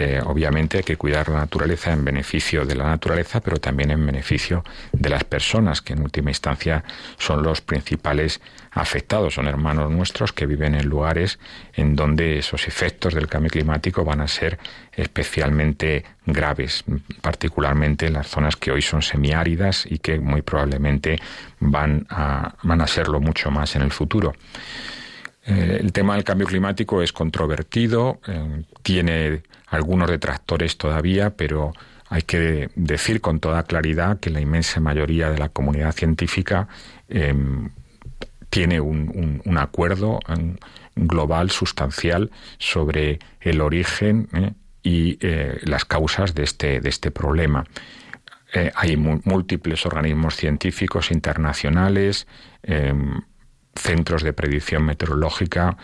Eh, 0.00 0.20
obviamente 0.24 0.78
hay 0.78 0.84
que 0.84 0.96
cuidar 0.96 1.28
la 1.28 1.40
naturaleza 1.40 1.92
en 1.92 2.04
beneficio 2.04 2.64
de 2.64 2.76
la 2.76 2.84
naturaleza, 2.84 3.40
pero 3.40 3.58
también 3.58 3.90
en 3.90 4.06
beneficio 4.06 4.62
de 4.92 5.08
las 5.10 5.24
personas, 5.24 5.82
que 5.82 5.94
en 5.94 6.02
última 6.02 6.30
instancia 6.30 6.84
son 7.18 7.42
los 7.42 7.60
principales 7.60 8.40
afectados, 8.70 9.34
son 9.34 9.48
hermanos 9.48 9.90
nuestros 9.90 10.32
que 10.32 10.46
viven 10.46 10.76
en 10.76 10.88
lugares 10.88 11.40
en 11.74 11.96
donde 11.96 12.38
esos 12.38 12.68
efectos 12.68 13.12
del 13.12 13.26
cambio 13.26 13.50
climático 13.50 14.04
van 14.04 14.20
a 14.20 14.28
ser 14.28 14.60
especialmente 14.92 16.04
graves, 16.24 16.84
particularmente 17.20 18.06
en 18.06 18.12
las 18.12 18.28
zonas 18.28 18.54
que 18.54 18.70
hoy 18.70 18.82
son 18.82 19.02
semiáridas 19.02 19.84
y 19.84 19.98
que 19.98 20.20
muy 20.20 20.42
probablemente 20.42 21.18
van 21.58 22.06
a, 22.08 22.54
van 22.62 22.80
a 22.82 22.86
serlo 22.86 23.18
mucho 23.18 23.50
más 23.50 23.74
en 23.74 23.82
el 23.82 23.90
futuro. 23.90 24.32
Eh, 25.44 25.78
el 25.80 25.92
tema 25.92 26.14
del 26.14 26.24
cambio 26.24 26.46
climático 26.46 27.02
es 27.02 27.12
controvertido, 27.12 28.20
eh, 28.28 28.62
tiene 28.82 29.42
algunos 29.70 30.08
detractores 30.08 30.76
todavía, 30.78 31.30
pero 31.30 31.72
hay 32.08 32.22
que 32.22 32.70
decir 32.74 33.20
con 33.20 33.40
toda 33.40 33.64
claridad 33.64 34.18
que 34.18 34.30
la 34.30 34.40
inmensa 34.40 34.80
mayoría 34.80 35.30
de 35.30 35.38
la 35.38 35.50
comunidad 35.50 35.92
científica 35.92 36.68
em, 37.08 37.70
tiene 38.50 38.80
un, 38.80 39.58
acuerdo 39.58 40.20
em, 40.28 40.56
global 40.96 41.50
sustancial 41.50 42.30
sobre 42.58 43.18
el 43.40 43.60
origen 43.60 44.28
eh, 44.32 44.52
y 44.82 45.18
las 45.68 45.84
causas 45.84 46.34
de 46.34 46.44
este, 46.44 46.80
de 46.80 46.88
este 46.88 47.10
problema. 47.10 47.64
hay 48.74 48.96
múltiples 48.96 49.84
organismos 49.84 50.34
científicos 50.34 51.10
internacionales, 51.10 52.26
em, 52.62 53.20
centros 53.78 54.22
de 54.22 54.32
predicción 54.32 54.84
meteorológica 54.84 55.76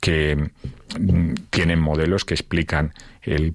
que 0.00 0.50
mm, 0.98 1.34
tienen 1.50 1.80
modelos 1.80 2.24
que 2.24 2.34
explican 2.34 2.94
el, 3.22 3.54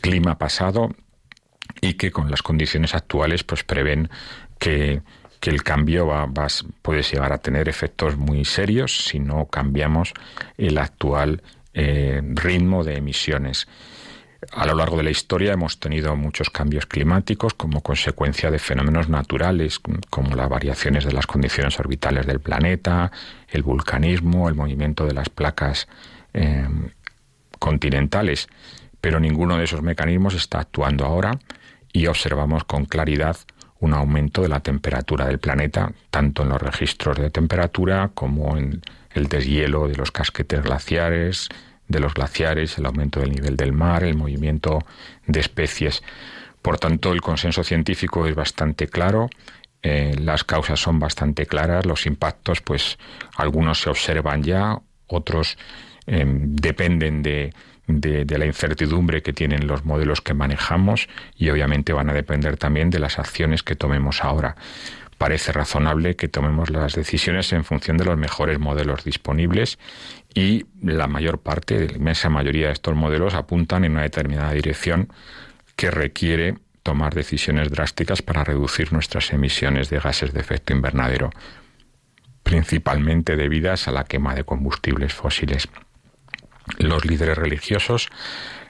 clima 0.00 0.36
pasado 0.36 0.94
y 1.80 1.94
que 1.94 2.10
con 2.10 2.30
las 2.30 2.42
condiciones 2.42 2.94
actuales 2.94 3.44
pues 3.44 3.64
prevén 3.64 4.10
que, 4.58 5.02
el 5.42 5.62
cambio 5.62 6.08
va, 6.08 6.28
puede 6.82 7.02
llegar 7.02 7.32
a 7.32 7.38
tener 7.38 7.68
efectos 7.68 8.16
muy 8.16 8.44
serios 8.44 9.06
si 9.06 9.20
no 9.20 9.46
cambiamos 9.46 10.12
el 10.58 10.76
actual 10.76 11.40
eh, 11.72 12.20
ritmo 12.34 12.82
de 12.82 12.96
emisiones. 12.96 13.68
A 14.52 14.66
lo 14.66 14.74
largo 14.74 14.96
de 14.96 15.04
la 15.04 15.10
historia 15.10 15.52
hemos 15.52 15.78
tenido 15.78 16.14
muchos 16.16 16.50
cambios 16.50 16.86
climáticos 16.86 17.54
como 17.54 17.80
consecuencia 17.80 18.50
de 18.50 18.58
fenómenos 18.58 19.08
naturales 19.08 19.80
como 20.10 20.34
las 20.34 20.48
variaciones 20.48 21.04
de 21.04 21.12
las 21.12 21.26
condiciones 21.26 21.78
orbitales 21.78 22.26
del 22.26 22.40
planeta, 22.40 23.10
el 23.48 23.62
vulcanismo, 23.62 24.48
el 24.48 24.54
movimiento 24.54 25.06
de 25.06 25.14
las 25.14 25.28
placas 25.28 25.86
eh, 26.34 26.68
continentales, 27.66 28.46
pero 29.00 29.18
ninguno 29.18 29.58
de 29.58 29.64
esos 29.64 29.82
mecanismos 29.82 30.34
está 30.34 30.60
actuando 30.60 31.04
ahora 31.04 31.32
y 31.92 32.06
observamos 32.06 32.62
con 32.62 32.84
claridad 32.84 33.36
un 33.80 33.92
aumento 33.92 34.42
de 34.42 34.48
la 34.48 34.60
temperatura 34.60 35.26
del 35.26 35.40
planeta, 35.40 35.92
tanto 36.10 36.44
en 36.44 36.50
los 36.50 36.62
registros 36.62 37.18
de 37.18 37.28
temperatura 37.30 38.12
como 38.14 38.56
en 38.56 38.82
el 39.14 39.26
deshielo 39.26 39.88
de 39.88 39.96
los 39.96 40.12
casquetes 40.12 40.62
glaciares, 40.62 41.48
de 41.88 41.98
los 41.98 42.14
glaciares, 42.14 42.78
el 42.78 42.86
aumento 42.86 43.18
del 43.18 43.32
nivel 43.32 43.56
del 43.56 43.72
mar, 43.72 44.04
el 44.04 44.16
movimiento 44.16 44.78
de 45.26 45.40
especies. 45.40 46.04
Por 46.62 46.78
tanto, 46.78 47.12
el 47.12 47.20
consenso 47.20 47.64
científico 47.64 48.28
es 48.28 48.36
bastante 48.36 48.86
claro, 48.86 49.28
eh, 49.82 50.14
las 50.20 50.44
causas 50.44 50.78
son 50.78 51.00
bastante 51.00 51.46
claras, 51.46 51.84
los 51.84 52.06
impactos, 52.06 52.60
pues 52.60 52.96
algunos 53.36 53.80
se 53.80 53.90
observan 53.90 54.44
ya, 54.44 54.78
otros 55.08 55.58
em, 56.06 56.54
dependen 56.54 57.22
de, 57.22 57.52
de, 57.86 58.38
la 58.38 58.46
incertidumbre 58.46 59.22
que 59.22 59.32
tienen 59.32 59.66
los 59.66 59.84
modelos 59.84 60.20
que 60.20 60.34
manejamos 60.34 61.08
y 61.36 61.50
obviamente 61.50 61.92
van 61.92 62.10
a 62.10 62.14
depender 62.14 62.56
también 62.56 62.90
de 62.90 62.98
las 62.98 63.18
acciones 63.18 63.62
que 63.62 63.76
tomemos 63.76 64.24
ahora 64.24 64.56
parece 65.18 65.52
razonable 65.52 66.16
que 66.16 66.28
tomemos 66.28 66.70
las 66.70 66.94
decisiones 66.94 67.52
en 67.52 67.64
función 67.64 67.96
de 67.96 68.04
los 68.04 68.18
mejores 68.18 68.58
modelos 68.58 69.04
disponibles 69.04 69.78
y 70.34 70.66
la 70.82 71.06
mayor 71.06 71.38
parte, 71.38 71.88
la 71.88 71.96
inmensa 71.96 72.28
mayoría 72.28 72.66
de 72.66 72.74
estos 72.74 72.94
modelos 72.94 73.34
apuntan 73.34 73.84
en 73.84 73.92
una 73.92 74.02
determinada 74.02 74.52
dirección 74.52 75.08
que 75.74 75.90
requiere 75.90 76.58
tomar 76.82 77.14
decisiones 77.14 77.70
drásticas 77.70 78.22
para 78.22 78.44
reducir 78.44 78.92
nuestras 78.92 79.32
emisiones 79.32 79.90
de 79.90 79.98
gases 79.98 80.32
de 80.32 80.40
efecto 80.40 80.72
invernadero, 80.72 81.30
principalmente 82.42 83.36
debidas 83.36 83.88
a 83.88 83.92
la 83.92 84.04
quema 84.04 84.34
de 84.34 84.44
combustibles 84.44 85.12
fósiles. 85.12 85.68
Los 86.78 87.04
líderes 87.04 87.38
religiosos 87.38 88.08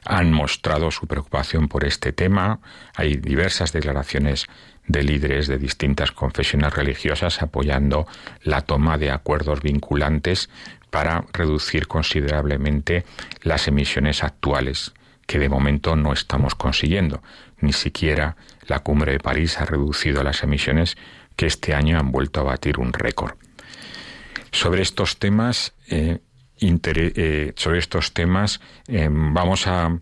han 0.05 0.31
mostrado 0.31 0.91
su 0.91 1.07
preocupación 1.07 1.67
por 1.67 1.83
este 1.83 2.13
tema. 2.13 2.59
Hay 2.95 3.15
diversas 3.15 3.73
declaraciones 3.73 4.47
de 4.87 5.03
líderes 5.03 5.47
de 5.47 5.57
distintas 5.57 6.11
confesiones 6.11 6.73
religiosas 6.73 7.41
apoyando 7.41 8.07
la 8.43 8.61
toma 8.61 8.97
de 8.97 9.11
acuerdos 9.11 9.61
vinculantes 9.61 10.49
para 10.89 11.25
reducir 11.33 11.87
considerablemente 11.87 13.03
las 13.41 13.67
emisiones 13.67 14.23
actuales, 14.23 14.93
que 15.25 15.39
de 15.39 15.49
momento 15.49 15.95
no 15.95 16.13
estamos 16.13 16.55
consiguiendo. 16.55 17.21
Ni 17.59 17.73
siquiera 17.73 18.37
la 18.67 18.79
cumbre 18.79 19.11
de 19.11 19.19
París 19.19 19.59
ha 19.59 19.65
reducido 19.65 20.23
las 20.23 20.43
emisiones 20.43 20.95
que 21.35 21.47
este 21.47 21.73
año 21.73 21.99
han 21.99 22.11
vuelto 22.11 22.39
a 22.39 22.43
batir 22.43 22.79
un 22.79 22.93
récord. 22.93 23.35
Sobre 24.51 24.81
estos 24.81 25.17
temas, 25.19 25.73
eh, 25.89 26.19
eh, 26.59 27.53
sobre 27.55 27.79
estos 27.79 28.13
temas 28.13 28.59
eh, 28.87 29.09
vamos 29.11 29.67
a, 29.67 29.99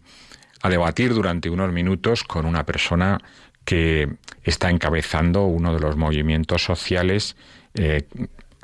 a 0.62 0.70
debatir 0.70 1.14
durante 1.14 1.50
unos 1.50 1.72
minutos 1.72 2.24
con 2.24 2.46
una 2.46 2.66
persona 2.66 3.20
que 3.64 4.18
está 4.44 4.70
encabezando 4.70 5.46
uno 5.46 5.74
de 5.74 5.80
los 5.80 5.96
movimientos 5.98 6.64
sociales 6.64 7.36
eh, 7.74 8.08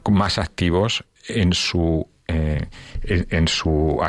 más 0.09 0.37
activos 0.37 1.03
en 1.27 1.53
su 1.53 2.07
en, 2.27 3.47
su 3.49 3.99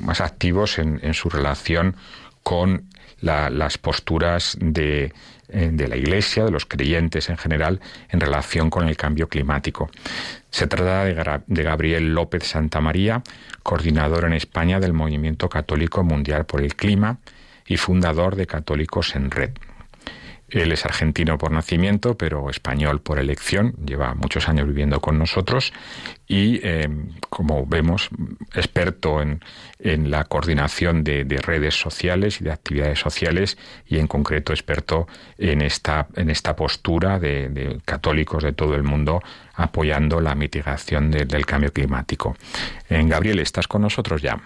más 0.00 0.20
activos 0.20 0.80
en, 0.80 1.14
su 1.14 1.28
relación 1.28 1.94
con 2.42 2.88
las 3.20 3.78
posturas 3.78 4.56
de, 4.60 5.12
de, 5.48 5.88
la 5.88 5.96
Iglesia, 5.96 6.44
de 6.44 6.50
los 6.50 6.66
creyentes 6.66 7.28
en 7.28 7.36
general, 7.36 7.80
en 8.10 8.20
relación 8.20 8.70
con 8.70 8.88
el 8.88 8.96
cambio 8.96 9.28
climático. 9.28 9.90
Se 10.50 10.66
trata 10.66 11.04
de 11.46 11.62
Gabriel 11.62 12.14
López 12.14 12.44
Santamaría, 12.44 13.22
coordinador 13.62 14.24
en 14.24 14.32
España 14.32 14.80
del 14.80 14.92
Movimiento 14.92 15.48
Católico 15.48 16.02
Mundial 16.02 16.46
por 16.46 16.62
el 16.62 16.74
Clima 16.74 17.18
y 17.66 17.76
fundador 17.76 18.36
de 18.36 18.46
Católicos 18.46 19.14
en 19.14 19.30
Red. 19.30 19.50
Él 20.48 20.70
es 20.70 20.84
argentino 20.84 21.38
por 21.38 21.50
nacimiento, 21.50 22.16
pero 22.16 22.50
español 22.50 23.00
por 23.00 23.18
elección. 23.18 23.74
Lleva 23.84 24.14
muchos 24.14 24.48
años 24.48 24.68
viviendo 24.68 25.00
con 25.00 25.18
nosotros 25.18 25.72
y, 26.28 26.60
eh, 26.62 26.88
como 27.28 27.66
vemos, 27.66 28.10
experto 28.54 29.20
en, 29.20 29.40
la 29.78 30.24
coordinación 30.24 31.04
de, 31.04 31.24
redes 31.42 31.78
sociales 31.78 32.40
y 32.40 32.44
de 32.44 32.52
actividades 32.52 32.98
sociales 32.98 33.58
y, 33.86 33.98
en 33.98 34.06
concreto, 34.06 34.52
experto 34.52 35.06
en 35.38 35.62
esta, 35.62 36.08
en 36.16 36.30
esta 36.30 36.56
postura 36.56 37.18
de, 37.18 37.80
católicos 37.84 38.42
de 38.42 38.52
todo 38.52 38.74
el 38.74 38.82
mundo 38.82 39.22
apoyando 39.54 40.20
la 40.20 40.34
mitigación 40.34 41.10
del 41.10 41.46
cambio 41.46 41.72
climático. 41.72 42.36
En 42.88 43.06
eh, 43.06 43.10
Gabriel, 43.10 43.38
¿estás 43.40 43.68
con 43.68 43.82
nosotros 43.82 44.22
ya? 44.22 44.40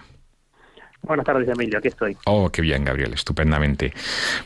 Buenas 1.03 1.25
tardes, 1.25 1.47
Emilio, 1.49 1.79
aquí 1.79 1.87
estoy. 1.87 2.15
Oh, 2.25 2.49
qué 2.49 2.61
bien, 2.61 2.85
Gabriel, 2.85 3.13
estupendamente. 3.13 3.91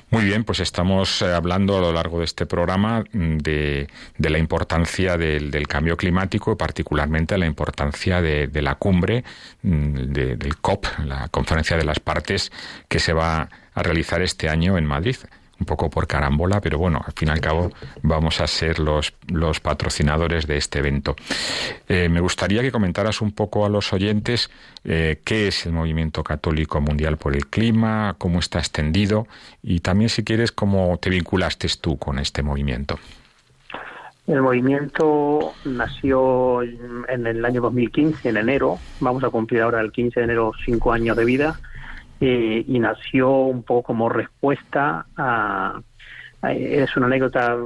Muy 0.09 0.23
bien, 0.23 0.45
pues 0.45 0.61
estamos 0.61 1.21
eh, 1.21 1.33
hablando 1.33 1.77
a 1.77 1.81
lo 1.81 1.91
largo 1.91 2.19
de 2.19 2.25
este 2.25 2.45
programa 2.45 3.03
mm, 3.11 3.37
de, 3.37 3.87
la 4.19 4.37
importancia 4.37 5.17
del, 5.17 5.67
cambio 5.67 5.97
climático, 5.97 6.57
particularmente 6.57 7.37
la 7.37 7.45
importancia 7.45 8.21
de, 8.21 8.49
la 8.61 8.75
cumbre 8.75 9.25
mm, 9.63 10.13
del 10.13 10.57
COP, 10.61 10.85
la 11.05 11.27
Conferencia 11.27 11.75
de 11.75 11.83
las 11.83 11.99
Partes, 11.99 12.51
que 12.87 12.99
se 12.99 13.11
va 13.11 13.49
a 13.73 13.83
realizar 13.83 14.21
este 14.21 14.47
año 14.47 14.77
en 14.77 14.85
Madrid 14.85 15.17
un 15.59 15.65
poco 15.65 15.89
por 15.89 16.07
carambola, 16.07 16.61
pero 16.61 16.77
bueno, 16.77 17.01
al 17.05 17.13
fin 17.13 17.29
y 17.29 17.31
al 17.31 17.39
cabo 17.39 17.71
vamos 18.01 18.41
a 18.41 18.47
ser 18.47 18.79
los, 18.79 19.13
los 19.27 19.59
patrocinadores 19.59 20.47
de 20.47 20.57
este 20.57 20.79
evento. 20.79 21.15
Eh, 21.87 22.09
me 22.09 22.19
gustaría 22.19 22.61
que 22.61 22.71
comentaras 22.71 23.21
un 23.21 23.31
poco 23.31 23.65
a 23.65 23.69
los 23.69 23.93
oyentes 23.93 24.49
eh, 24.83 25.21
qué 25.23 25.47
es 25.47 25.65
el 25.65 25.73
movimiento 25.73 26.23
católico 26.23 26.81
mundial 26.81 27.17
por 27.17 27.35
el 27.35 27.47
clima, 27.47 28.15
cómo 28.17 28.39
está 28.39 28.59
extendido 28.59 29.27
y 29.63 29.79
también 29.79 30.09
si 30.09 30.23
quieres 30.23 30.51
cómo 30.51 30.97
te 30.97 31.09
vinculaste 31.09 31.67
tú 31.79 31.97
con 31.97 32.19
este 32.19 32.43
movimiento. 32.43 32.99
El 34.27 34.41
movimiento 34.41 35.53
nació 35.65 36.63
en 36.63 37.27
el 37.27 37.45
año 37.45 37.61
2015, 37.61 38.29
en 38.29 38.37
enero. 38.37 38.79
Vamos 38.99 39.23
a 39.23 39.29
cumplir 39.29 39.61
ahora 39.61 39.81
el 39.81 39.91
15 39.91 40.19
de 40.19 40.23
enero 40.23 40.51
cinco 40.65 40.91
años 40.91 41.15
de 41.15 41.25
vida 41.25 41.59
eh, 42.19 42.63
y 42.67 42.79
nació 42.79 43.31
un 43.31 43.63
poco 43.63 43.83
como 43.83 44.09
respuesta 44.09 45.05
a, 45.17 45.79
es 46.51 46.95
una 46.95 47.07
anécdota 47.07 47.57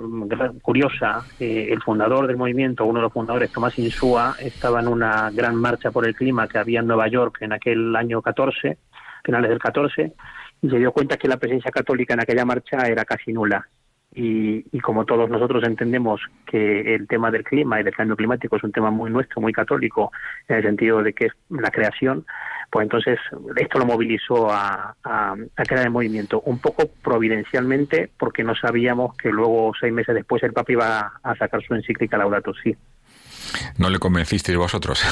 curiosa. 0.61 1.25
Eh, 1.39 1.69
el 1.71 1.81
fundador 1.81 2.27
del 2.27 2.37
movimiento, 2.37 2.85
uno 2.85 2.99
de 2.99 3.03
los 3.03 3.13
fundadores, 3.13 3.51
Tomás 3.51 3.77
Insúa, 3.77 4.35
estaba 4.39 4.79
en 4.79 4.87
una 4.87 5.29
gran 5.31 5.55
marcha 5.55 5.91
por 5.91 6.05
el 6.05 6.15
clima 6.15 6.47
que 6.47 6.57
había 6.57 6.79
en 6.79 6.87
Nueva 6.87 7.07
York 7.07 7.37
en 7.41 7.53
aquel 7.53 7.95
año 7.95 8.21
14, 8.21 8.77
finales 9.23 9.49
del 9.49 9.59
14, 9.59 10.13
y 10.61 10.69
se 10.69 10.77
dio 10.77 10.91
cuenta 10.91 11.17
que 11.17 11.27
la 11.27 11.37
presencia 11.37 11.71
católica 11.71 12.13
en 12.13 12.21
aquella 12.21 12.45
marcha 12.45 12.87
era 12.87 13.05
casi 13.05 13.33
nula. 13.33 13.67
Y, 14.13 14.65
y, 14.71 14.79
como 14.79 15.05
todos 15.05 15.29
nosotros 15.29 15.63
entendemos 15.63 16.19
que 16.47 16.95
el 16.95 17.07
tema 17.07 17.29
del 17.29 17.43
clima 17.43 17.79
y 17.79 17.83
del 17.83 17.93
cambio 17.93 18.15
climático 18.15 18.55
es 18.55 18.63
un 18.63 18.71
tema 18.71 18.89
muy 18.89 19.11
nuestro, 19.11 19.39
muy 19.39 19.53
católico, 19.53 20.11
en 20.47 20.57
el 20.57 20.63
sentido 20.63 21.03
de 21.03 21.13
que 21.13 21.27
es 21.27 21.33
la 21.49 21.69
creación, 21.69 22.25
pues 22.71 22.83
entonces 22.83 23.19
esto 23.55 23.79
lo 23.79 23.85
movilizó 23.85 24.51
a, 24.51 24.95
crear 25.55 25.85
el 25.85 25.91
movimiento, 25.91 26.41
un 26.41 26.59
poco 26.59 26.89
providencialmente, 27.03 28.09
porque 28.17 28.43
no 28.43 28.55
sabíamos 28.55 29.15
que 29.17 29.29
luego, 29.29 29.71
seis 29.79 29.93
meses 29.93 30.15
después, 30.15 30.43
el 30.43 30.53
Papa 30.53 30.71
iba 30.71 31.11
a 31.23 31.35
sacar 31.35 31.61
su 31.63 31.73
encíclica 31.73 32.17
Laudato 32.17 32.53
Si. 32.53 32.75
¿No 33.77 33.89
le 33.89 33.99
convencisteis 33.99 34.57
vosotros? 34.57 35.03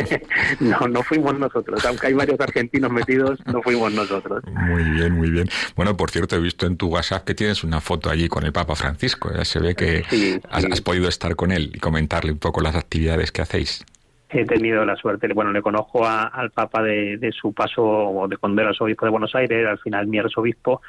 no, 0.60 0.78
no 0.88 1.02
fuimos 1.02 1.38
nosotros. 1.38 1.84
Aunque 1.84 2.08
hay 2.08 2.14
varios 2.14 2.40
argentinos 2.40 2.90
metidos, 2.90 3.38
no 3.46 3.62
fuimos 3.62 3.92
nosotros. 3.92 4.42
Muy 4.52 4.84
bien, 4.84 5.12
muy 5.12 5.30
bien. 5.30 5.48
Bueno, 5.76 5.96
por 5.96 6.10
cierto, 6.10 6.36
he 6.36 6.40
visto 6.40 6.66
en 6.66 6.76
tu 6.76 6.88
WhatsApp 6.88 7.24
que 7.24 7.34
tienes 7.34 7.64
una 7.64 7.80
foto 7.80 8.10
allí 8.10 8.28
con 8.28 8.44
el 8.44 8.52
Papa 8.52 8.74
Francisco. 8.74 9.30
Ya 9.34 9.44
se 9.44 9.60
ve 9.60 9.74
que 9.74 10.04
has, 10.50 10.80
podido 10.80 11.08
estar 11.08 11.36
con 11.36 11.52
él 11.52 11.70
y 11.74 11.78
comentarle 11.78 12.32
un 12.32 12.38
poco 12.38 12.60
las 12.60 12.74
actividades 12.76 13.32
que 13.32 13.42
hacéis 13.42 13.84
he 14.40 14.44
tenido 14.44 14.84
la 14.84 14.96
suerte, 14.96 15.28
bueno, 15.32 15.52
le 15.52 15.62
conozco 15.62 16.04
al 16.06 16.50
Papa 16.50 16.82
de, 16.82 17.32
su 17.32 17.52
paso 17.52 18.26
de 18.28 18.36
cuando 18.36 18.60
era 18.60 18.70
arzobispo 18.70 19.06
de 19.06 19.10
Buenos 19.12 19.34
Aires, 19.34 19.64
al 19.64 19.78
final 19.78 20.08
mi 20.08 20.18
arzobispo, 20.18 20.82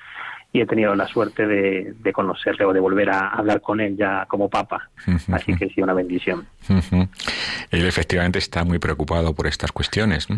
y 0.56 0.62
he 0.62 0.65
tenido 0.65 0.96
la 0.96 1.06
suerte 1.06 1.46
de, 1.46 2.13
conocerle 2.13 2.63
o 2.63 2.72
de 2.72 2.80
volver 2.80 3.10
a 3.10 3.28
hablar 3.28 3.60
con 3.60 3.82
él 3.82 3.98
ya 3.98 4.26
como 4.26 4.50
Papa. 4.50 4.89
Así 5.34 5.54
que 5.54 5.68
sí, 5.68 5.82
una 5.82 5.94
bendición. 5.94 6.48
Él 7.72 7.86
efectivamente 7.86 8.39
está 8.39 8.63
muy 8.63 8.80
preocupado 8.80 9.34
por 9.34 9.48
estas 9.48 9.74
cuestiones. 9.74 10.30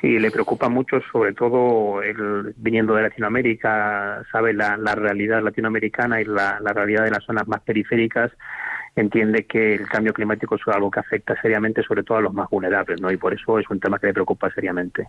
Sí, 0.00 0.18
le 0.18 0.32
preocupa 0.32 0.68
mucho, 0.68 1.00
sobre 1.12 1.34
todo 1.34 2.02
él, 2.02 2.52
viniendo 2.56 2.96
de 2.96 3.02
Latinoamérica, 3.02 4.24
sabe 4.32 4.52
la, 4.52 4.76
realidad 4.96 5.40
latinoamericana 5.40 6.20
y 6.20 6.24
la, 6.24 6.58
la 6.60 6.72
realidad 6.72 7.04
de 7.04 7.12
las 7.12 7.22
zonas 7.22 7.46
más 7.46 7.60
periféricas 7.60 8.32
entiende 8.96 9.44
que 9.44 9.74
el 9.74 9.86
cambio 9.86 10.14
climático 10.14 10.56
es 10.56 10.62
algo 10.68 10.90
que 10.90 11.00
afecta 11.00 11.38
seriamente 11.40 11.82
sobre 11.82 12.02
todo 12.02 12.18
a 12.18 12.22
los 12.22 12.32
más 12.32 12.48
vulnerables, 12.48 13.00
¿no? 13.00 13.10
Y 13.12 13.18
por 13.18 13.34
eso 13.34 13.58
es 13.58 13.68
un 13.68 13.78
tema 13.78 13.98
que 13.98 14.08
le 14.08 14.14
preocupa 14.14 14.50
seriamente. 14.50 15.06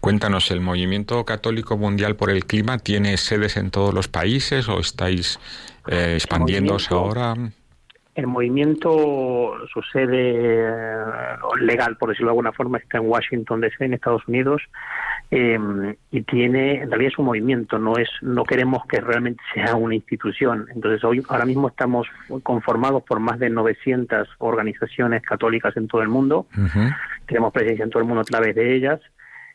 Cuéntanos, 0.00 0.50
¿el 0.50 0.60
movimiento 0.60 1.24
católico 1.24 1.76
mundial 1.76 2.16
por 2.16 2.30
el 2.30 2.44
clima 2.44 2.78
tiene 2.78 3.16
sedes 3.16 3.56
en 3.56 3.70
todos 3.70 3.94
los 3.94 4.08
países 4.08 4.68
o 4.68 4.80
estáis 4.80 5.38
eh, 5.86 6.14
expandiéndose 6.14 6.92
ahora? 6.92 7.34
El 8.16 8.26
movimiento, 8.26 9.54
su 9.72 9.80
sede 9.92 10.66
eh, 10.66 10.96
legal, 11.60 11.96
por 11.96 12.08
decirlo 12.08 12.30
de 12.30 12.32
alguna 12.32 12.50
forma, 12.50 12.78
está 12.78 12.98
en 12.98 13.08
Washington 13.08 13.60
DC, 13.60 13.84
en 13.84 13.94
Estados 13.94 14.26
Unidos, 14.26 14.60
eh, 15.30 15.96
y 16.10 16.22
tiene, 16.22 16.80
en 16.82 16.90
realidad 16.90 17.12
es 17.12 17.18
un 17.18 17.26
movimiento, 17.26 17.78
no 17.78 17.98
es, 17.98 18.08
no 18.22 18.44
queremos 18.44 18.86
que 18.86 19.00
realmente 19.00 19.42
sea 19.54 19.74
una 19.74 19.94
institución. 19.94 20.66
Entonces 20.74 21.04
hoy, 21.04 21.22
ahora 21.28 21.44
mismo 21.44 21.68
estamos 21.68 22.06
conformados 22.42 23.02
por 23.02 23.20
más 23.20 23.38
de 23.38 23.50
900 23.50 24.28
organizaciones 24.38 25.22
católicas 25.22 25.76
en 25.76 25.88
todo 25.88 26.02
el 26.02 26.08
mundo. 26.08 26.46
Tenemos 27.26 27.52
presencia 27.52 27.84
en 27.84 27.90
todo 27.90 28.02
el 28.02 28.08
mundo 28.08 28.22
a 28.22 28.24
través 28.24 28.54
de 28.54 28.74
ellas. 28.74 29.00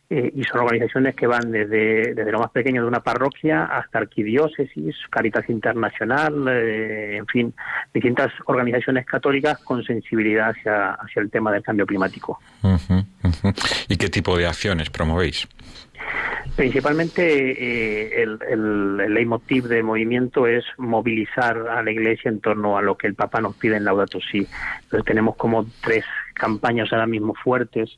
Eh, 0.09 0.31
y 0.35 0.43
son 0.43 0.59
organizaciones 0.59 1.15
que 1.15 1.25
van 1.25 1.49
desde, 1.49 2.13
desde 2.13 2.31
lo 2.31 2.37
más 2.37 2.51
pequeño 2.51 2.83
de 2.83 2.87
una 2.87 2.99
parroquia 2.99 3.63
hasta 3.63 3.99
arquidiócesis, 3.99 4.95
Caritas 5.09 5.49
Internacional, 5.49 6.45
eh, 6.49 7.17
en 7.17 7.25
fin, 7.25 7.53
distintas 7.91 8.31
organizaciones 8.45 9.07
católicas 9.07 9.57
con 9.63 9.83
sensibilidad 9.83 10.49
hacia, 10.49 10.91
hacia 10.91 11.21
el 11.21 11.31
tema 11.31 11.51
del 11.51 11.63
cambio 11.63 11.87
climático. 11.87 12.39
¿Y 13.89 13.97
qué 13.97 14.09
tipo 14.09 14.37
de 14.37 14.47
acciones 14.47 14.89
promovéis? 14.89 15.47
Principalmente 16.55 17.23
eh, 17.23 18.21
el, 18.21 18.37
el, 18.47 18.99
el, 18.99 19.13
leitmotiv 19.13 19.65
del 19.65 19.83
movimiento 19.83 20.45
es 20.45 20.63
movilizar 20.77 21.57
a 21.69 21.81
la 21.81 21.91
Iglesia 21.91 22.29
en 22.29 22.41
torno 22.41 22.77
a 22.77 22.81
lo 22.81 22.95
que 22.95 23.07
el 23.07 23.15
Papa 23.15 23.41
nos 23.41 23.55
pide 23.55 23.77
en 23.77 23.85
Laudato 23.85 24.19
Si. 24.19 24.47
Entonces 24.83 25.05
tenemos 25.05 25.35
como 25.35 25.65
tres 25.81 26.05
campañas 26.35 26.91
ahora 26.91 27.07
mismo 27.07 27.33
fuertes 27.33 27.97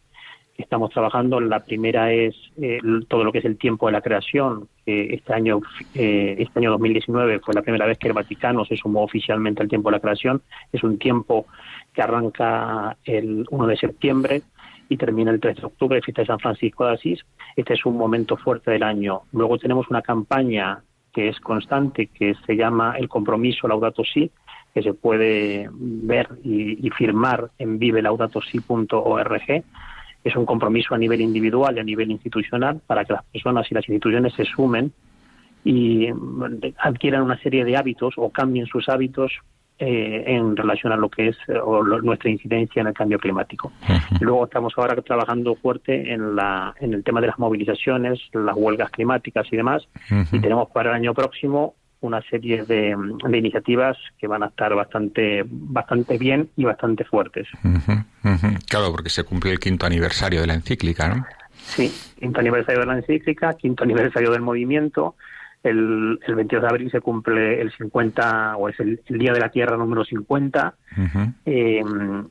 estamos 0.58 0.92
trabajando. 0.92 1.40
La 1.40 1.64
primera 1.64 2.12
es 2.12 2.36
eh, 2.62 2.80
todo 3.08 3.24
lo 3.24 3.32
que 3.32 3.40
es 3.40 3.46
el 3.46 3.58
tiempo 3.58 3.88
de 3.88 3.94
la 3.94 4.02
creación. 4.02 4.68
este 4.86 5.34
año, 5.34 5.62
eh, 5.94 6.36
este 6.40 6.60
año 6.60 6.72
2019 6.72 7.40
fue 7.40 7.54
la 7.54 7.62
primera 7.62 7.86
vez 7.86 7.98
que 7.98 8.08
el 8.08 8.14
Vaticano 8.14 8.66
se 8.66 8.78
sumó 8.78 9.04
oficialmente 9.04 9.62
al 9.62 9.70
tiempo 9.70 9.90
de 9.90 9.98
la 9.98 10.02
creación. 10.02 10.42
Es 10.72 10.84
un 10.84 10.98
tiempo 10.98 11.48
que 11.94 12.02
arranca 12.02 12.98
el 13.04 13.46
1 13.50 13.68
de 13.68 13.78
septiembre 13.78 14.42
y 14.90 14.98
termina 14.98 15.32
el 15.32 15.40
3 15.40 15.58
de 15.58 15.66
octubre, 15.66 16.02
fiesta 16.02 16.22
de 16.22 16.28
San 16.28 16.40
Francisco 16.40 16.86
de 16.86 16.94
Asís. 16.94 17.26
Este 17.56 17.74
es 17.74 17.86
un 17.86 17.98
momento 17.98 18.38
fuerte 18.38 18.72
del 18.72 18.84
año. 18.84 19.22
Luego 19.32 19.58
tenemos 19.58 19.88
una 19.90 20.02
campaña 20.02 20.84
que 21.14 21.30
es 21.30 21.40
constante, 21.40 22.08
que 22.08 22.36
se 22.46 22.56
llama 22.56 22.96
el 22.98 23.08
compromiso 23.08 23.68
Laudato 23.68 24.04
Si, 24.04 24.30
que 24.74 24.84
se 24.84 24.94
puede 24.94 25.70
ver 25.72 26.28
y, 26.44 26.90
firmar 26.90 27.50
en 27.58 27.80
vivelaudatosí.org 27.80 29.64
es 30.26 30.36
un 30.36 30.46
compromiso 30.46 30.96
a 30.96 30.98
nivel 30.98 31.22
individual 31.22 31.78
y 31.78 31.80
a 31.80 31.84
nivel 31.84 32.10
institucional 32.10 32.82
para 32.86 33.06
que 33.06 33.14
las 33.14 33.24
personas 33.26 33.72
y 33.72 33.76
las 33.76 33.88
instituciones 33.88 34.34
se 34.34 34.44
sumen 34.44 34.92
y 35.64 36.10
adquieran 36.80 37.22
una 37.22 37.38
serie 37.40 37.64
de 37.64 37.78
hábitos 37.78 38.16
o 38.18 38.32
cambien 38.32 38.66
sus 38.66 38.90
hábitos 38.90 39.32
eh, 39.78 40.24
en 40.28 40.56
relación 40.56 40.94
a 40.94 40.96
lo 40.96 41.10
que 41.10 41.30
es 41.30 41.38
nuestra 42.04 42.30
incidencia 42.30 42.82
en 42.82 42.88
el 42.88 42.94
cambio 42.94 43.20
climático. 43.20 43.72
Luego 44.22 44.46
estamos 44.46 44.74
ahora 44.78 44.96
trabajando 45.02 45.56
fuerte 45.56 46.14
en, 46.14 46.36
la, 46.36 46.74
en 46.80 46.94
el 46.94 47.04
tema 47.04 47.22
de 47.22 47.28
las 47.28 47.40
movilizaciones, 47.40 48.20
las 48.34 48.56
huelgas 48.56 48.90
climáticas 48.92 49.46
y 49.52 49.58
demás, 49.58 49.88
y 50.32 50.40
tenemos 50.40 50.70
para 50.70 50.92
el 50.92 50.96
año 50.96 51.14
próximo 51.14 51.76
una 52.02 52.22
serie 52.30 52.64
de, 52.64 52.96
iniciativas 53.28 53.98
que 54.18 54.28
van 54.28 54.44
a 54.44 54.48
estar 54.48 54.74
bastante, 54.76 55.44
bastante 55.46 56.18
bien 56.18 56.50
y 56.56 56.64
bastante 56.64 57.04
fuertes. 57.04 57.48
Claro, 58.68 58.92
porque 58.92 59.10
se 59.10 59.24
cumple 59.24 59.52
el 59.52 59.60
quinto 59.60 59.86
aniversario 59.86 60.42
de 60.42 60.48
la 60.48 60.54
encíclica, 60.54 61.10
¿no? 61.10 61.26
Sí, 61.52 61.92
quinto 62.20 62.40
aniversario 62.40 62.82
de 62.82 62.88
la 62.88 62.98
encíclica, 62.98 63.54
quinto 63.56 63.84
aniversario 63.84 64.32
del 64.32 64.42
movimiento. 64.42 65.16
El, 65.66 66.20
el 66.28 66.36
22 66.36 66.62
de 66.62 66.70
abril 66.70 66.92
se 66.92 67.02
cumple 67.02 67.60
el 67.60 67.72
50, 67.72 68.56
o 68.56 68.70
es 68.70 68.80
el, 68.80 69.02
Día 69.10 69.34
de 69.34 69.40
la 69.40 69.50
Tierra 69.50 69.76
número 69.76 70.06
50. 70.06 70.76
Eh, 71.44 71.84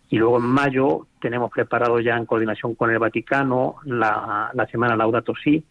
y 0.08 0.16
luego 0.16 0.38
en 0.38 0.44
mayo 0.44 1.08
tenemos 1.20 1.50
preparado 1.50 1.98
ya 1.98 2.16
en 2.16 2.26
coordinación 2.26 2.76
con 2.76 2.92
el 2.92 3.00
Vaticano 3.00 3.76
la, 3.86 4.50
la 4.54 4.66
Semana 4.68 4.94
Laudato 4.94 5.34
Si, 5.42 5.64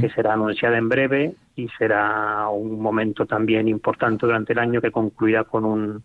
que 0.00 0.08
será 0.08 0.32
anunciada 0.32 0.78
en 0.78 0.88
breve 0.88 1.34
y 1.54 1.68
será 1.76 2.48
un 2.48 2.80
momento 2.80 3.26
también 3.26 3.68
importante 3.68 4.24
durante 4.24 4.54
el 4.54 4.58
año 4.58 4.80
que 4.80 4.90
concluirá 4.90 5.44
con 5.44 5.66
un 5.66 6.02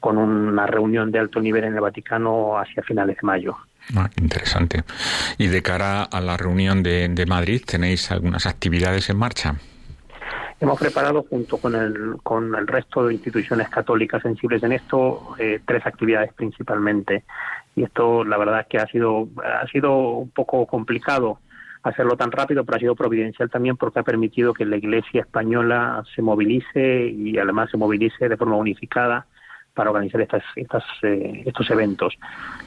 con 0.00 0.16
una 0.16 0.66
reunión 0.66 1.10
de 1.10 1.18
alto 1.18 1.40
nivel 1.40 1.64
en 1.64 1.74
el 1.74 1.80
Vaticano 1.80 2.56
hacia 2.58 2.82
finales 2.84 3.16
de 3.16 3.26
mayo. 3.26 3.56
Ah, 3.96 4.08
interesante. 4.16 4.84
Y 5.38 5.48
de 5.48 5.60
cara 5.60 6.04
a 6.04 6.20
la 6.20 6.36
reunión 6.36 6.82
de, 6.82 7.08
de 7.08 7.26
Madrid, 7.26 7.62
¿tenéis 7.66 8.10
algunas 8.12 8.46
actividades 8.46 9.10
en 9.10 9.18
marcha? 9.18 9.56
Hemos 10.60 10.78
preparado 10.80 11.22
junto 11.22 11.58
con 11.58 11.76
el, 11.76 12.16
con 12.22 12.54
el 12.56 12.66
resto 12.66 13.06
de 13.06 13.14
instituciones 13.14 13.68
católicas 13.68 14.22
sensibles 14.22 14.62
en 14.64 14.72
esto 14.72 15.36
eh, 15.38 15.60
tres 15.64 15.86
actividades 15.86 16.32
principalmente. 16.32 17.22
Y 17.76 17.84
esto 17.84 18.24
la 18.24 18.36
verdad 18.36 18.66
que 18.68 18.78
ha 18.78 18.86
sido, 18.86 19.28
ha 19.44 19.66
sido 19.68 19.96
un 19.96 20.30
poco 20.30 20.66
complicado 20.66 21.38
hacerlo 21.84 22.16
tan 22.16 22.32
rápido, 22.32 22.64
pero 22.64 22.76
ha 22.76 22.80
sido 22.80 22.96
providencial 22.96 23.48
también 23.50 23.76
porque 23.76 24.00
ha 24.00 24.02
permitido 24.02 24.52
que 24.52 24.64
la 24.64 24.76
Iglesia 24.76 25.20
española 25.20 26.02
se 26.14 26.22
movilice 26.22 27.06
y 27.06 27.38
además 27.38 27.70
se 27.70 27.76
movilice 27.76 28.28
de 28.28 28.36
forma 28.36 28.56
unificada 28.56 29.26
para 29.74 29.90
organizar 29.90 30.20
estas, 30.20 30.42
estas, 30.56 30.82
eh, 31.02 31.44
estos 31.46 31.70
eventos. 31.70 32.18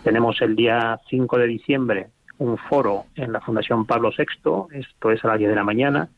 Tenemos 0.01 0.41
el 0.41 0.55
día 0.55 0.97
5 1.09 1.37
de 1.39 1.47
diciembre 1.47 2.07
un 2.41 2.57
foro 2.57 3.05
en 3.15 3.31
la 3.31 3.39
Fundación 3.39 3.85
Pablo 3.85 4.11
VI, 4.17 4.79
esto 4.79 5.11
es 5.11 5.23
a 5.23 5.27
las 5.27 5.37
10 5.37 5.51
de 5.51 5.55
la 5.55 5.63
mañana, 5.63 6.09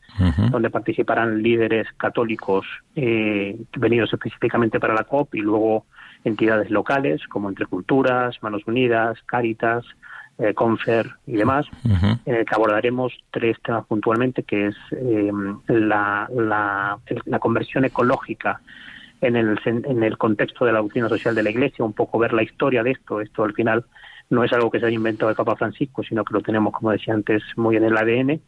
donde 0.50 0.70
participarán 0.70 1.42
líderes 1.42 1.86
católicos 1.98 2.64
eh, 2.96 3.54
venidos 3.76 4.10
específicamente 4.10 4.80
para 4.80 4.94
la 4.94 5.04
COP 5.04 5.34
y 5.34 5.40
luego 5.40 5.84
entidades 6.24 6.70
locales 6.70 7.20
como 7.28 7.50
Entre 7.50 7.66
Culturas, 7.66 8.42
Manos 8.42 8.62
Unidas, 8.66 9.18
Cáritas, 9.26 9.84
eh, 10.38 10.54
Confer 10.54 11.10
y 11.26 11.32
demás, 11.36 11.66
en 12.24 12.34
el 12.34 12.46
que 12.46 12.54
abordaremos 12.54 13.12
tres 13.30 13.58
temas 13.62 13.84
puntualmente, 13.84 14.44
que 14.44 14.68
es 14.68 14.76
eh, 14.92 15.30
la, 15.68 16.26
la, 16.34 16.98
la, 17.26 17.38
conversión 17.38 17.84
ecológica 17.84 18.62
en 19.20 19.36
el, 19.36 19.60
en 19.66 20.02
el 20.02 20.16
contexto 20.16 20.64
de 20.64 20.72
la 20.72 20.78
doctrina 20.78 21.10
social 21.10 21.34
de 21.34 21.42
la 21.42 21.50
Iglesia, 21.50 21.84
un 21.84 21.92
poco 21.92 22.18
ver 22.18 22.32
la 22.32 22.42
historia 22.42 22.82
de 22.82 22.92
esto, 22.92 23.20
esto 23.20 23.44
al 23.44 23.52
final 23.52 23.84
no 24.30 24.44
es 24.44 24.52
algo 24.52 24.70
que 24.70 24.80
se 24.80 24.86
haya 24.86 24.94
inventado 24.94 25.30
el 25.30 25.36
Papa 25.36 25.56
Francisco, 25.56 26.02
sino 26.02 26.24
que 26.24 26.34
lo 26.34 26.40
tenemos, 26.40 26.72
como 26.72 26.90
decía 26.90 27.14
antes, 27.14 27.42
muy 27.56 27.76
en 27.76 27.84
el 27.84 27.96
ADN. 27.96 28.40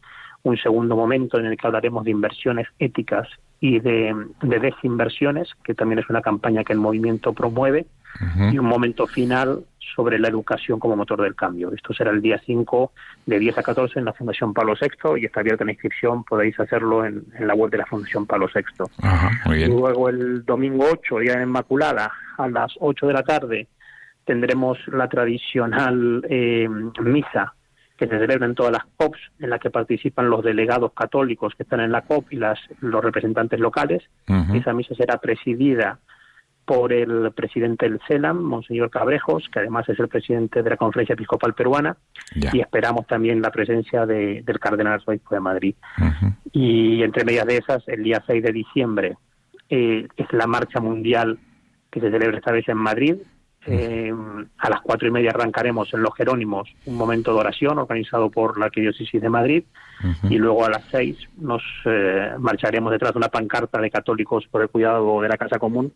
Un 0.43 0.57
segundo 0.57 0.95
momento 0.95 1.39
en 1.39 1.45
el 1.45 1.57
que 1.57 1.67
hablaremos 1.67 2.03
de 2.05 2.11
inversiones 2.11 2.67
éticas 2.79 3.27
y 3.59 3.79
de, 3.79 4.15
desinversiones, 4.41 5.49
que 5.63 5.73
también 5.73 5.99
es 5.99 6.09
una 6.09 6.21
campaña 6.21 6.63
que 6.63 6.73
el 6.73 6.79
movimiento 6.79 7.33
promueve, 7.33 7.87
y 8.51 8.57
un 8.57 8.65
momento 8.65 9.05
final 9.05 9.63
sobre 9.95 10.17
la 10.17 10.27
educación 10.27 10.79
como 10.79 10.95
motor 10.95 11.21
del 11.21 11.35
cambio. 11.35 11.71
Esto 11.71 11.93
será 11.93 12.11
el 12.11 12.21
día 12.21 12.41
5 12.43 12.91
de 13.25 13.39
10 13.39 13.57
a 13.59 13.63
14 13.63 13.99
en 13.99 14.05
la 14.05 14.13
Fundación 14.13 14.53
Pablo 14.53 14.73
VI 14.79 15.21
y 15.21 15.25
está 15.25 15.41
abierta 15.41 15.65
la 15.65 15.71
inscripción, 15.71 16.23
podéis 16.23 16.59
hacerlo 16.59 17.05
en, 17.05 17.25
la 17.39 17.53
web 17.53 17.69
de 17.69 17.77
la 17.77 17.85
Fundación 17.85 18.25
Pablo 18.25 18.49
VI. 18.53 19.67
Luego 19.67 20.09
el 20.09 20.43
domingo 20.45 20.85
8, 20.91 21.19
Día 21.19 21.37
de 21.37 21.43
Inmaculada, 21.43 22.11
a 22.37 22.47
las 22.47 22.73
8 22.79 23.07
de 23.07 23.13
la 23.13 23.23
tarde, 23.23 23.67
tendremos 24.27 24.77
la 24.89 25.07
tradicional 25.07 26.23
eh, 26.29 26.67
misa 27.01 27.53
que 27.97 28.07
se 28.07 28.19
celebra 28.19 28.45
en 28.45 28.53
todas 28.53 28.73
las 28.73 28.83
COPs, 28.95 29.19
en 29.39 29.49
la 29.49 29.57
que 29.57 29.71
participan 29.71 30.29
los 30.29 30.43
delegados 30.43 30.93
católicos 30.93 31.55
que 31.55 31.63
están 31.63 31.79
en 31.79 31.91
la 31.91 32.01
COP 32.01 32.31
y 32.31 32.35
las, 32.35 32.59
los 32.81 33.03
representantes 33.03 33.59
locales. 33.59 34.03
Esa 34.53 34.73
misa 34.73 34.93
será 34.93 35.17
presidida 35.17 35.97
por 36.63 36.93
el 36.93 37.31
presidente 37.31 37.89
del 37.89 37.99
CELAM, 38.07 38.43
Monseñor 38.43 38.91
Cabrejos, 38.91 39.49
que 39.51 39.59
además 39.59 39.89
es 39.89 39.97
el 39.99 40.09
presidente 40.09 40.61
de 40.61 40.69
la 40.69 40.77
Conferencia 40.77 41.13
Episcopal 41.13 41.55
Peruana, 41.55 41.97
y 42.35 42.59
esperamos 42.59 43.07
también 43.07 43.41
la 43.41 43.49
presencia 43.49 44.05
de, 44.05 44.43
del 44.43 44.59
Cardenal 44.59 44.93
Arzobispo 44.93 45.33
de 45.33 45.41
Madrid. 45.41 45.75
Y 46.51 47.01
entre 47.01 47.23
medias 47.23 47.47
de 47.47 47.57
esas, 47.57 47.87
el 47.87 48.03
día 48.03 48.21
6 48.27 48.43
de 48.43 48.51
diciembre 48.51 49.17
eh, 49.69 50.07
es 50.17 50.33
la 50.33 50.45
marcha 50.45 50.79
mundial 50.79 51.39
que 51.89 51.99
se 51.99 52.11
celebra 52.11 52.37
esta 52.37 52.51
vez 52.51 52.67
en 52.69 52.77
Madrid, 52.77 53.15
eh, 53.65 54.13
a 54.59 54.69
las 54.69 54.81
cuatro 54.81 55.07
y 55.07 55.11
media 55.11 55.31
arrancaremos 55.31 55.93
en 55.93 56.01
Los 56.01 56.15
Jerónimos 56.15 56.69
un 56.85 56.95
momento 56.95 57.33
de 57.33 57.39
oración 57.39 57.77
organizado 57.79 58.29
por 58.29 58.57
la 58.57 58.67
Arquidiócesis 58.67 59.21
de 59.21 59.29
Madrid 59.29 59.63
y 60.29 60.37
luego 60.37 60.63
a 60.63 60.69
las 60.69 60.83
seis 60.91 61.17
nos 61.37 61.63
eh, 61.85 62.31
marcharemos 62.39 62.91
detrás 62.91 63.13
de 63.13 63.17
una 63.17 63.29
pancarta 63.29 63.81
de 63.81 63.89
católicos 63.89 64.45
por 64.49 64.61
el 64.61 64.69
cuidado 64.69 65.21
de 65.21 65.27
la 65.27 65.37
casa 65.37 65.57
común 65.57 65.91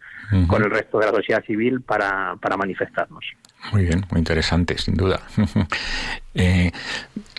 con 0.47 0.63
el 0.63 0.71
resto 0.71 0.99
de 0.99 1.05
la 1.05 1.11
sociedad 1.11 1.43
civil 1.45 1.81
para, 1.81 2.35
para 2.41 2.57
manifestarnos. 2.57 3.23
Muy 3.71 3.83
bien, 3.83 4.03
muy 4.09 4.19
interesante, 4.19 4.77
sin 4.77 4.95
duda. 4.95 5.21
eh, 6.33 6.71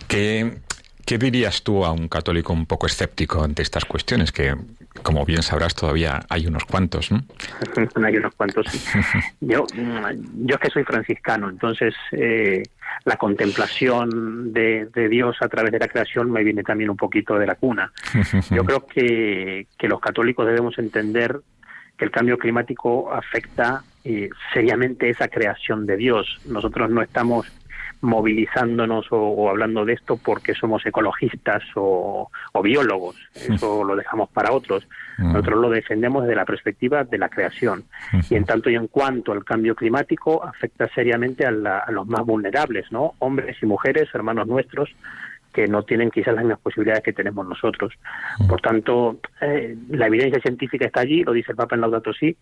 ¿qué, 0.07 0.61
¿Qué 1.05 1.19
dirías 1.19 1.62
tú 1.62 1.85
a 1.85 1.93
un 1.93 2.09
católico 2.09 2.53
un 2.53 2.67
poco 2.67 2.87
escéptico 2.87 3.43
ante 3.43 3.62
estas 3.62 3.85
cuestiones? 3.85 4.31
Que, 4.31 4.55
como 5.03 5.25
bien 5.25 5.43
sabrás, 5.43 5.75
todavía 5.75 6.21
hay 6.29 6.47
unos 6.47 6.65
cuantos, 6.65 7.11
¿no? 7.11 7.23
hay 8.05 8.17
unos 8.17 8.35
cuantos, 8.35 8.67
Yo, 9.41 9.65
mm, 9.75 10.47
yo 10.47 10.55
es 10.55 10.61
que 10.61 10.71
soy 10.71 10.85
franciscano, 10.85 11.49
entonces 11.49 11.95
eh, 12.12 12.62
la 13.05 13.17
contemplación 13.17 14.53
de, 14.53 14.88
Dios 15.09 15.37
a 15.41 15.49
través 15.49 15.73
de 15.73 15.79
la 15.79 15.88
creación 15.88 16.31
me 16.31 16.45
viene 16.45 16.62
también 16.62 16.91
un 16.91 16.97
poquito 16.97 17.38
de 17.38 17.47
la 17.47 17.57
cuna. 17.57 17.93
Yo 18.51 18.65
creo 18.65 18.87
que, 18.87 19.67
que 19.77 19.88
los 19.88 20.01
católicos 20.01 20.47
debemos 20.47 20.79
entender 20.79 21.41
que 21.97 22.05
el 22.05 22.11
cambio 22.11 22.38
climático 22.38 23.12
afecta 23.12 23.83
eh, 24.05 24.31
seriamente 24.53 25.11
esa 25.11 25.29
creación 25.29 25.87
de 25.87 25.97
Dios. 25.97 26.41
Nosotros 26.47 26.91
no 26.91 27.03
estamos 27.03 27.47
movilizándonos 28.03 29.07
o, 29.11 29.49
hablando 29.49 29.85
de 29.85 29.95
esto 29.95 30.17
porque 30.17 30.55
somos 30.55 30.85
ecologistas 30.85 31.62
o, 31.77 32.31
biólogos. 32.62 33.17
Eso 33.35 33.83
lo 33.85 33.97
dejamos 33.97 34.29
para 34.31 34.53
otros. 34.53 34.87
Nosotros 35.19 35.61
lo 35.61 35.71
defendemos 35.71 36.25
desde 36.25 36.37
la 36.37 36.45
perspectiva 36.45 37.05
de 37.05 37.19
la 37.19 37.29
creación. 37.29 37.85
Y 38.29 38.35
en 38.35 38.45
tanto 38.45 38.71
y 38.71 38.75
en 38.75 38.88
cuanto 38.88 39.33
al 39.33 39.45
cambio 39.45 39.75
climático 39.75 40.45
afecta 40.45 40.88
seriamente 40.88 41.47
a, 41.47 41.51
los 41.51 42.07
más 42.07 42.27
vulnerables, 42.27 42.91
¿no? 42.91 43.15
Hombres 43.21 43.57
y 43.62 43.67
mujeres, 43.67 44.09
hermanos 44.12 44.47
nuestros, 44.47 44.91
que 45.53 45.69
no 45.69 45.83
tienen 45.83 46.11
quizás 46.11 46.35
las 46.35 46.45
mismas 46.45 46.61
posibilidades 46.61 47.05
que 47.05 47.12
tenemos 47.12 47.47
nosotros. 47.47 47.93
Por 48.49 48.61
tanto, 48.61 49.19
eh, 49.41 49.77
la 49.91 50.07
evidencia 50.07 50.41
científica 50.41 50.87
está 50.87 51.01
allí, 51.01 51.23
lo 51.23 51.33
dice 51.33 51.53
el 51.53 51.57
Papa 51.57 51.75
en 51.75 51.83
Laudato 51.83 52.12
Si, 52.12 52.37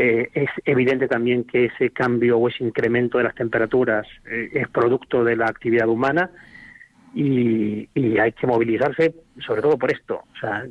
eh, 0.00 0.30
es 0.32 0.48
evidente 0.64 1.08
también 1.08 1.42
que 1.42 1.64
ese 1.64 1.90
cambio 1.90 2.38
o 2.38 2.48
ese 2.48 2.62
incremento 2.62 3.18
de 3.18 3.24
las 3.24 3.34
temperaturas 3.34 4.06
eh, 4.30 4.48
es 4.52 4.68
producto 4.68 5.24
de 5.24 5.34
la 5.34 5.46
actividad 5.46 5.88
humana 5.88 6.30
y, 7.16 7.88
hay 8.20 8.30
que 8.30 8.46
movilizarse 8.46 9.12
sobre 9.44 9.60
todo 9.60 9.76
por 9.76 9.90
esto. 9.90 10.22
O 10.36 10.38
sea, 10.38 10.64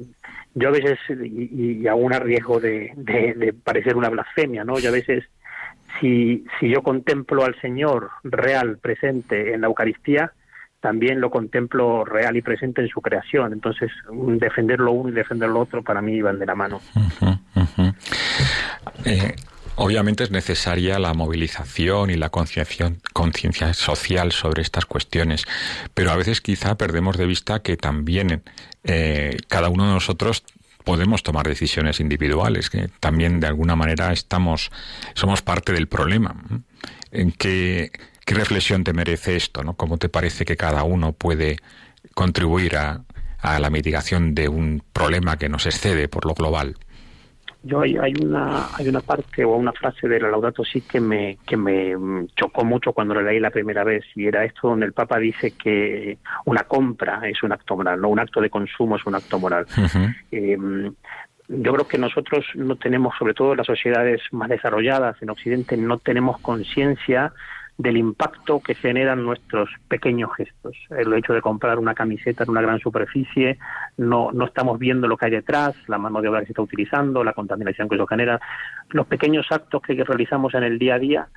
yo 0.56 0.70
a 0.70 0.72
veces, 0.72 0.98
y, 1.10 1.82
y 1.82 1.88
aún 1.88 2.14
a 2.14 2.20
riesgo 2.20 2.62
de, 2.62 2.94
de, 2.96 3.54
parecer 3.54 3.98
una 3.98 4.10
blasfemia, 4.10 4.64
¿no? 4.64 4.80
Yo 4.80 4.90
a 4.90 4.94
veces, 4.94 5.26
si, 6.00 6.46
si 6.58 6.70
yo 6.70 6.82
contemplo 6.82 7.44
al 7.44 7.60
Señor 7.60 8.12
real, 8.24 8.78
presente 8.78 9.54
en 9.54 9.60
la 9.60 9.68
Eucaristía, 9.68 10.32
también 10.88 11.20
lo 11.20 11.30
contemplo 11.30 12.06
real 12.06 12.38
y 12.38 12.42
presente 12.42 12.82
en 12.82 12.88
su 12.88 13.02
creación. 13.02 13.52
Entonces, 13.52 13.92
defender 14.40 14.80
lo 14.80 14.94
uno 14.94 15.10
y 15.10 15.12
defender 15.12 15.50
lo 15.50 15.60
otro 15.60 15.84
para 15.84 16.02
mí 16.02 16.22
van 16.22 16.40
de 16.40 16.46
la 16.46 16.56
mano. 16.56 16.80
Eh, 19.04 19.36
obviamente 19.76 20.24
es 20.24 20.32
necesaria 20.32 20.98
la 20.98 21.14
movilización 21.14 22.10
y 22.10 22.16
la 22.16 22.30
conciencia 22.30 23.74
social 23.74 24.32
sobre 24.32 24.62
estas 24.62 24.86
cuestiones, 24.86 25.44
pero 25.94 26.12
a 26.12 26.16
veces 26.16 26.40
quizá 26.40 26.78
perdemos 26.78 27.18
de 27.18 27.26
vista 27.26 27.60
que 27.60 27.76
también 27.76 28.44
eh, 28.86 29.36
cada 29.50 29.68
uno 29.68 29.88
de 29.88 29.94
nosotros 29.94 30.46
podemos 30.86 31.22
tomar 31.22 31.50
decisiones 31.50 32.00
individuales, 32.00 32.70
que 32.70 32.90
también 33.02 33.42
de 33.42 33.48
alguna 33.48 33.76
manera 33.76 34.14
estamos, 34.14 34.72
somos 35.16 35.42
parte 35.42 35.74
del 35.74 35.88
problema. 35.88 36.34
¿En 37.12 37.34
qué, 37.34 37.92
qué 38.28 38.36
reflexión 38.36 38.84
te 38.84 38.94
merece 38.94 39.38
esto? 39.38 39.64
¿no? 39.64 39.74
¿Cómo 39.74 39.98
te 39.98 40.10
parece 40.10 40.44
que 40.44 40.58
cada 40.58 40.84
uno 40.84 41.14
puede 41.14 41.58
contribuir 42.14 42.76
a, 42.76 43.02
a 43.40 43.60
la 43.60 43.70
mitigación 43.70 44.36
de 44.36 44.50
un 44.50 44.84
problema 44.92 45.38
que 45.38 45.48
nos 45.48 45.66
excede 45.66 46.10
por 46.10 46.26
lo 46.26 46.34
global? 46.34 46.76
Yo 47.64 47.82
hay, 47.82 47.98
hay, 47.98 48.14
una 48.22 48.68
hay 48.78 48.88
una 48.88 49.00
parte 49.00 49.44
o 49.44 49.56
una 49.56 49.72
frase 49.72 50.08
de 50.08 50.20
la 50.20 50.30
Laudato 50.30 50.64
Si 50.64 50.82
que 50.82 51.00
me 51.00 51.38
que 51.46 51.58
me 51.58 52.28
chocó 52.36 52.64
mucho 52.64 52.94
cuando 52.94 53.16
la 53.16 53.22
leí 53.22 53.40
la 53.40 53.50
primera 53.50 53.84
vez 53.84 54.06
y 54.16 54.28
era 54.28 54.46
esto 54.46 54.70
donde 54.70 54.86
el 54.86 54.94
Papa 54.94 55.18
dice 55.18 55.52
que 55.52 56.18
una 56.46 56.64
compra 56.64 57.22
es 57.28 57.42
un 57.44 57.52
acto 57.52 57.76
moral, 57.76 58.00
no 58.00 58.10
un 58.10 58.20
acto 58.20 58.42
de 58.42 58.50
consumo 58.50 58.98
es 58.98 59.06
un 59.06 59.16
acto 59.16 59.40
moral. 59.40 59.66
Em, 60.32 60.94
yo 61.50 61.74
creo 61.74 61.88
que 61.88 61.98
nosotros 61.98 62.46
no 62.56 62.76
tenemos, 62.76 63.16
sobre 63.18 63.34
todo 63.34 63.56
las 63.56 63.68
sociedades 63.68 64.22
más 64.32 64.50
desarrolladas 64.50 65.16
en 65.22 65.30
Occidente, 65.30 65.78
no 65.78 65.98
tenemos 65.98 66.40
conciencia 66.40 67.34
del 67.78 67.98
impacto 67.98 68.60
que 68.60 68.74
generan 68.74 69.24
nuestros 69.24 69.70
pequeños 69.88 70.32
gestos. 70.36 70.76
El 70.90 71.14
hecho 71.14 71.34
de 71.34 71.42
comprar 71.42 71.78
una 71.78 71.94
camiseta 71.94 72.44
en 72.44 72.50
una 72.50 72.62
gran 72.62 72.80
superficie, 72.80 73.60
no, 73.98 74.32
no 74.32 74.46
estamos 74.46 74.80
viendo 74.80 75.08
lo 75.08 75.16
que 75.16 75.26
hay 75.26 75.32
detrás, 75.32 75.76
la 75.88 76.00
mano 76.00 76.22
de 76.22 76.28
obra 76.28 76.40
que 76.40 76.48
se 76.48 76.52
está 76.54 76.64
utilizando, 76.64 77.24
la 77.24 77.34
contaminación 77.34 77.88
que 77.88 77.96
eso 77.96 78.08
genera. 78.08 78.40
Los 78.90 79.06
pequeños 79.06 79.46
actos 79.52 79.82
que 79.84 79.94
realizamos 80.04 80.56
en 80.56 80.64
el 80.64 80.80
día 80.80 80.96
a 80.96 81.00
día 81.00 81.28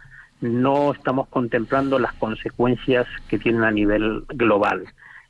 no 0.41 0.93
estamos 0.93 1.29
contemplando 1.29 1.99
las 1.99 2.15
consecuencias 2.15 3.07
que 3.29 3.39
tienen 3.39 3.63
a 3.63 3.71
nivel 3.71 4.25
global. 4.29 4.85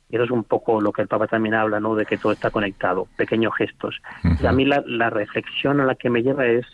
Y 0.09 0.15
eso 0.15 0.25
es 0.25 0.31
un 0.31 0.45
poco 0.45 0.79
lo 0.79 0.93
que 0.93 1.01
el 1.01 1.07
Papa 1.09 1.27
también 1.27 1.55
habla, 1.55 1.79
¿no? 1.79 1.95
De 1.95 2.05
que 2.05 2.17
todo 2.17 2.31
está 2.31 2.51
conectado, 2.51 3.07
pequeños 3.17 3.53
gestos. 3.57 4.01
Y 4.41 4.45
a 4.45 4.51
mí 4.51 4.65
la, 4.65 4.83
la 4.85 5.09
reflexión 5.09 5.81
a 5.81 5.85
la 5.85 5.95
que 5.95 6.09
me 6.09 6.23
lleva 6.23 6.45
es 6.45 6.65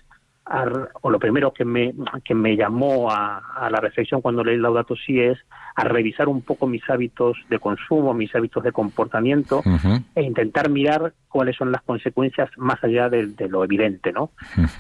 o 1.02 1.10
lo 1.10 1.20
primero 1.20 1.52
que 1.52 1.66
me, 1.66 1.94
que 2.24 2.34
me 2.34 2.56
llamó 2.56 3.12
a, 3.12 3.70
la 3.70 3.80
reflexión 3.80 4.22
cuando 4.22 4.44
leí 4.44 4.58
Laudato 4.58 4.96
Si 4.96 5.20
es 5.20 5.38
a 5.76 5.84
revisar 5.84 6.28
un 6.28 6.42
poco 6.42 6.68
mis 6.68 6.88
hábitos 6.90 7.38
de 7.50 7.60
consumo, 7.60 8.14
mis 8.14 8.34
hábitos 8.36 8.64
de 8.64 8.72
comportamiento 8.72 9.62
e 10.16 10.24
intentar 10.24 10.70
mirar 10.70 11.14
cuáles 11.28 11.56
son 11.56 11.72
las 11.72 11.82
consecuencias 11.84 12.50
más 12.58 12.84
allá 12.84 13.10
de, 13.10 13.48
lo 13.48 13.64
evidente, 13.64 14.12
¿no? 14.12 14.32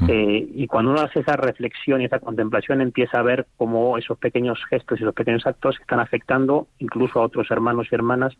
Eh, 0.07 0.47
y 0.53 0.67
cuando 0.67 0.91
uno 0.91 1.01
hace 1.01 1.19
esa 1.19 1.35
reflexión 1.35 2.01
y 2.01 2.05
esa 2.05 2.19
contemplación 2.19 2.81
empieza 2.81 3.19
a 3.19 3.23
ver 3.23 3.47
cómo 3.57 3.97
esos 3.97 4.17
pequeños 4.17 4.59
gestos 4.69 4.99
y 4.99 5.03
esos 5.03 5.13
pequeños 5.13 5.45
actos 5.45 5.77
están 5.79 5.99
afectando 5.99 6.67
incluso 6.79 7.19
a 7.19 7.23
otros 7.23 7.51
hermanos 7.51 7.87
y 7.91 7.95
hermanas 7.95 8.33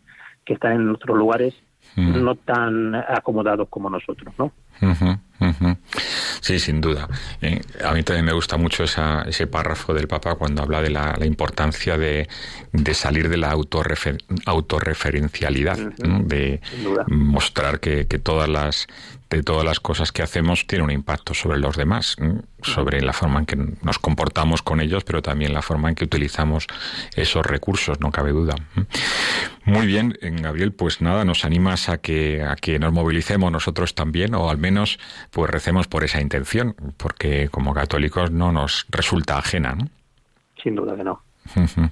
que 0.44 0.54
están 0.54 0.72
en 0.72 0.88
otros 0.88 1.16
lugares 1.16 1.54
no 1.96 2.34
tan 2.34 2.94
acomodados 2.94 3.68
como 3.68 3.88
nosotros, 3.88 4.34
¿no? 4.38 4.52
Sí, 6.40 6.58
sin 6.58 6.80
duda. 6.80 7.08
Eh, 7.40 7.60
a 7.84 7.92
mí 7.92 8.02
también 8.02 8.24
me 8.24 8.32
gusta 8.32 8.56
mucho 8.56 8.84
esa, 8.84 9.22
ese 9.22 9.46
párrafo 9.46 9.94
del 9.94 10.08
Papa 10.08 10.34
cuando 10.34 10.62
habla 10.62 10.82
de 10.82 10.90
la, 10.90 11.16
importancia 11.24 11.96
de, 11.96 12.28
de, 12.72 12.94
salir 12.94 13.28
de 13.28 13.36
la 13.36 13.50
autorreferencialidad, 14.46 15.78
de 15.78 16.60
mostrar 17.08 17.78
que, 17.80 18.06
que, 18.06 18.18
todas 18.18 18.48
las 18.48 18.88
de 19.30 19.42
todas 19.42 19.64
las 19.64 19.78
cosas 19.78 20.10
que 20.10 20.22
hacemos 20.22 20.66
tiene 20.66 20.84
un 20.84 20.90
impacto 20.90 21.34
sobre 21.34 21.58
los 21.58 21.76
demás, 21.76 22.16
sobre 22.62 23.02
la 23.02 23.12
forma 23.12 23.40
en 23.40 23.46
que 23.46 23.56
nos 23.82 23.98
comportamos 23.98 24.62
con 24.62 24.80
ellos, 24.80 25.04
pero 25.04 25.20
también 25.20 25.52
la 25.52 25.60
forma 25.60 25.90
en 25.90 25.94
que 25.94 26.04
utilizamos 26.04 26.66
esos 27.14 27.44
recursos, 27.44 28.00
no 28.00 28.10
cabe 28.10 28.30
duda. 28.32 28.54
Muy 29.64 29.86
bien, 29.86 30.16
Gabriel, 30.22 30.72
pues 30.72 31.02
nada, 31.02 31.26
nos 31.26 31.44
animas 31.44 31.90
a 31.90 31.98
que 31.98 32.42
a 32.42 32.56
que 32.56 32.78
nos 32.78 32.92
movilicemos 32.92 33.52
nosotros 33.52 33.94
también, 33.94 34.34
o 34.34 34.48
al 34.48 34.56
menos 34.56 34.67
pues 35.30 35.50
recemos 35.50 35.86
por 35.88 36.04
esa 36.04 36.20
intención, 36.20 36.74
porque 36.96 37.48
como 37.48 37.74
católicos 37.74 38.30
no 38.30 38.52
nos 38.52 38.86
resulta 38.90 39.38
ajena, 39.38 39.74
¿no? 39.74 39.88
Sin 40.62 40.74
duda 40.74 40.96
que 40.96 41.04
no. 41.04 41.22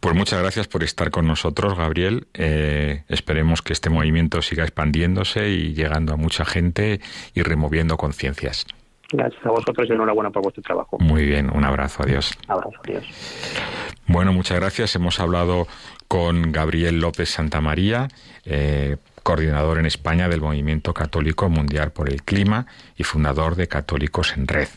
Pues 0.00 0.14
muchas 0.14 0.40
gracias 0.40 0.68
por 0.68 0.84
estar 0.84 1.10
con 1.10 1.26
nosotros, 1.26 1.76
Gabriel. 1.76 2.28
Eh, 2.34 3.02
esperemos 3.08 3.62
que 3.62 3.72
este 3.72 3.90
movimiento 3.90 4.42
siga 4.42 4.62
expandiéndose 4.62 5.48
y 5.48 5.74
llegando 5.74 6.14
a 6.14 6.16
mucha 6.16 6.44
gente 6.44 7.00
y 7.34 7.42
removiendo 7.42 7.96
conciencias. 7.96 8.66
Gracias 9.12 9.44
a 9.44 9.50
vosotros 9.50 9.88
y 9.88 9.92
enhorabuena 9.92 10.30
por 10.30 10.42
vuestro 10.42 10.62
trabajo. 10.62 10.98
Muy 10.98 11.24
bien, 11.24 11.50
un 11.52 11.64
abrazo, 11.64 12.02
adiós. 12.02 12.36
Abrazo, 12.48 12.76
adiós. 12.84 13.04
Bueno, 14.06 14.32
muchas 14.32 14.58
gracias. 14.58 14.94
Hemos 14.96 15.20
hablado 15.20 15.66
con 16.08 16.52
Gabriel 16.52 17.00
López 17.00 17.30
Santamaría, 17.30 18.08
eh, 18.44 18.96
coordinador 19.26 19.78
en 19.78 19.86
España 19.86 20.28
del 20.28 20.40
Movimiento 20.40 20.94
Católico 20.94 21.48
Mundial 21.48 21.90
por 21.90 22.08
el 22.08 22.22
Clima 22.22 22.64
y 22.96 23.02
fundador 23.02 23.56
de 23.56 23.66
Católicos 23.66 24.32
en 24.36 24.46
Red. 24.46 24.68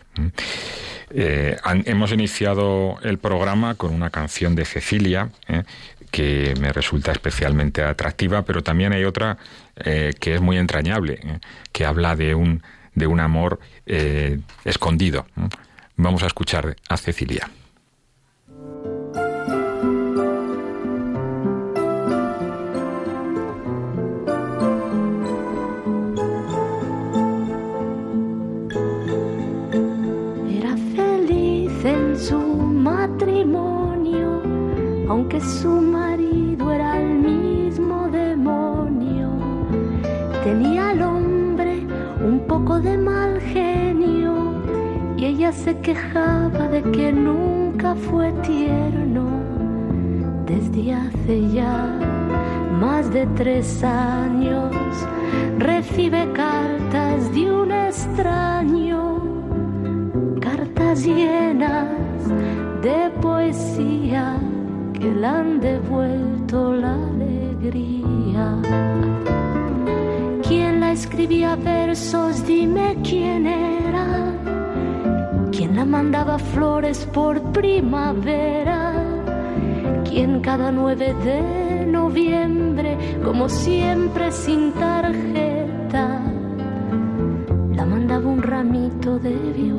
Eh, 1.12 1.55
hemos 1.85 2.12
iniciado 2.12 2.97
el 3.03 3.19
programa 3.19 3.75
con 3.75 3.93
una 3.93 4.09
canción 4.09 4.55
de 4.55 4.65
Cecilia, 4.65 5.29
eh, 5.47 5.65
que 6.09 6.55
me 6.59 6.73
resulta 6.73 7.12
especialmente 7.12 7.83
atractiva, 7.83 8.41
pero 8.41 8.63
también 8.63 8.91
hay 8.91 9.03
otra 9.03 9.38
eh, 9.75 10.13
que 10.19 10.33
es 10.33 10.41
muy 10.41 10.57
entrañable, 10.57 11.19
que 11.71 11.85
habla 11.85 12.15
de 12.15 12.33
un, 12.33 12.63
de 12.95 13.05
un 13.05 13.19
amor 13.19 13.59
escondido. 14.65 15.27
Vamos 15.95 16.23
a 16.23 16.25
escuchar 16.25 16.75
a 16.89 16.97
Cecilia. 16.97 17.51
Aunque 35.30 35.48
su 35.48 35.70
marido 35.70 36.72
era 36.72 37.00
el 37.00 37.20
mismo 37.20 38.08
demonio. 38.10 39.30
Tenía 40.44 40.89
al 40.89 41.04
hombre 41.04 41.86
un 42.26 42.39
poco 42.48 42.80
de 42.80 42.98
mal 42.98 43.39
genio 43.39 44.54
y 45.18 45.26
ella 45.26 45.52
se 45.52 45.78
quejaba 45.82 46.68
de 46.70 46.82
que 46.82 47.12
nunca 47.13 47.94
fue 47.94 48.32
tierno. 48.42 49.28
Desde 50.48 50.94
hace 50.94 51.48
ya 51.50 52.00
más 52.82 53.13
de 53.13 53.28
tres 53.38 53.84
años 53.84 54.74
recibe 55.60 56.28
cartas 56.34 57.32
de 57.36 57.52
un 57.52 57.72
extraño, 57.72 59.22
cartas 60.42 61.06
llenas 61.06 61.86
de 62.82 63.12
poesía 63.22 64.39
que 64.99 65.12
le 65.12 65.25
han 65.25 65.59
devuelto 65.62 66.73
la 66.73 66.93
alegría. 66.93 68.57
¿Quién 70.47 70.79
la 70.81 70.91
escribía 70.91 71.55
versos? 71.55 72.45
Dime 72.45 72.97
quién 73.03 73.47
era. 73.47 74.05
¿Quién 75.51 75.75
la 75.75 75.85
mandaba 75.85 76.38
flores 76.38 77.05
por 77.13 77.41
primavera? 77.53 78.93
¿Quién 80.03 80.41
cada 80.41 80.71
9 80.71 81.15
de 81.23 81.85
noviembre, 81.85 82.97
como 83.23 83.47
siempre 83.47 84.31
sin 84.31 84.73
tarjeta, 84.73 86.21
la 87.73 87.85
mandaba 87.85 88.27
un 88.27 88.41
ramito 88.41 89.17
de 89.19 89.35
violetas? 89.55 89.79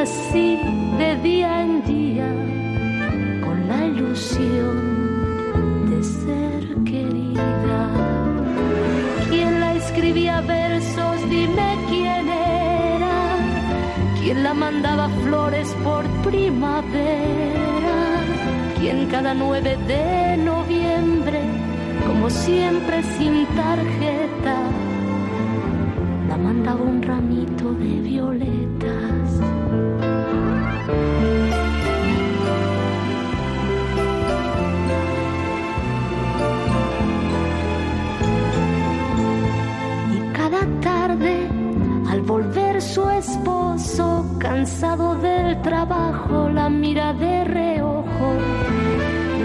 así 0.00 0.58
de 0.98 1.16
día 1.16 1.62
en 1.62 1.82
día 1.84 2.28
con 3.44 3.68
la 3.68 3.84
ilusión 3.84 4.76
de 5.90 6.02
ser 6.02 6.62
querida. 6.84 7.80
¿Quién 9.28 9.60
la 9.60 9.74
escribía 9.74 10.40
versos? 10.40 11.16
Dime 11.28 11.76
quién 11.90 12.28
era. 12.28 13.18
¿Quién 14.18 14.42
la 14.42 14.54
mandaba 14.54 15.08
flores 15.22 15.68
por 15.84 16.04
primavera? 16.28 17.98
¿Quién 18.78 19.06
cada 19.08 19.34
9 19.34 19.76
de 19.86 20.36
noviembre, 20.38 21.40
como 22.06 22.30
siempre 22.30 23.02
sin 23.18 23.44
tarjeta, 23.54 24.56
la 26.26 26.36
mandaba 26.38 26.80
un 26.80 27.02
ramito 27.02 27.74
de 27.74 28.00
violetas? 28.00 29.19
Y 40.14 40.18
cada 40.32 40.62
tarde, 40.80 41.48
al 42.08 42.22
volver 42.22 42.80
su 42.82 43.08
esposo, 43.10 44.26
cansado 44.38 45.16
del 45.16 45.60
trabajo, 45.62 46.48
la 46.48 46.68
mira 46.68 47.12
de 47.12 47.44
reojo. 47.44 48.28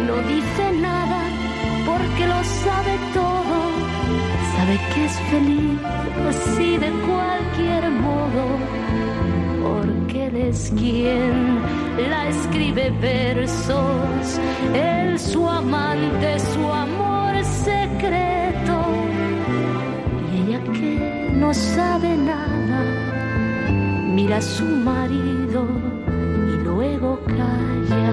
No 0.08 0.16
dice 0.34 0.66
nada 0.82 1.22
porque 1.86 2.28
lo 2.28 2.44
sabe 2.44 2.94
todo. 3.14 3.58
Sabe 4.56 4.80
que 4.94 5.06
es 5.06 5.20
feliz 5.32 5.80
así 6.30 6.78
de 6.78 6.90
cualquier 7.08 7.92
modo 7.92 8.44
es 10.36 10.72
quien 10.78 11.62
la 12.10 12.28
escribe 12.30 12.92
versos, 13.02 14.40
él 14.74 15.18
su 15.18 15.48
amante, 15.48 16.40
su 16.40 16.72
amor 16.72 17.44
secreto, 17.44 18.76
y 20.32 20.38
ella 20.42 20.64
que 20.74 21.30
no 21.34 21.54
sabe 21.54 22.18
nada, 22.18 22.82
mira 24.14 24.38
a 24.38 24.42
su 24.42 24.66
marido 24.66 25.68
y 26.50 26.64
luego 26.64 27.20
calla. 27.26 28.12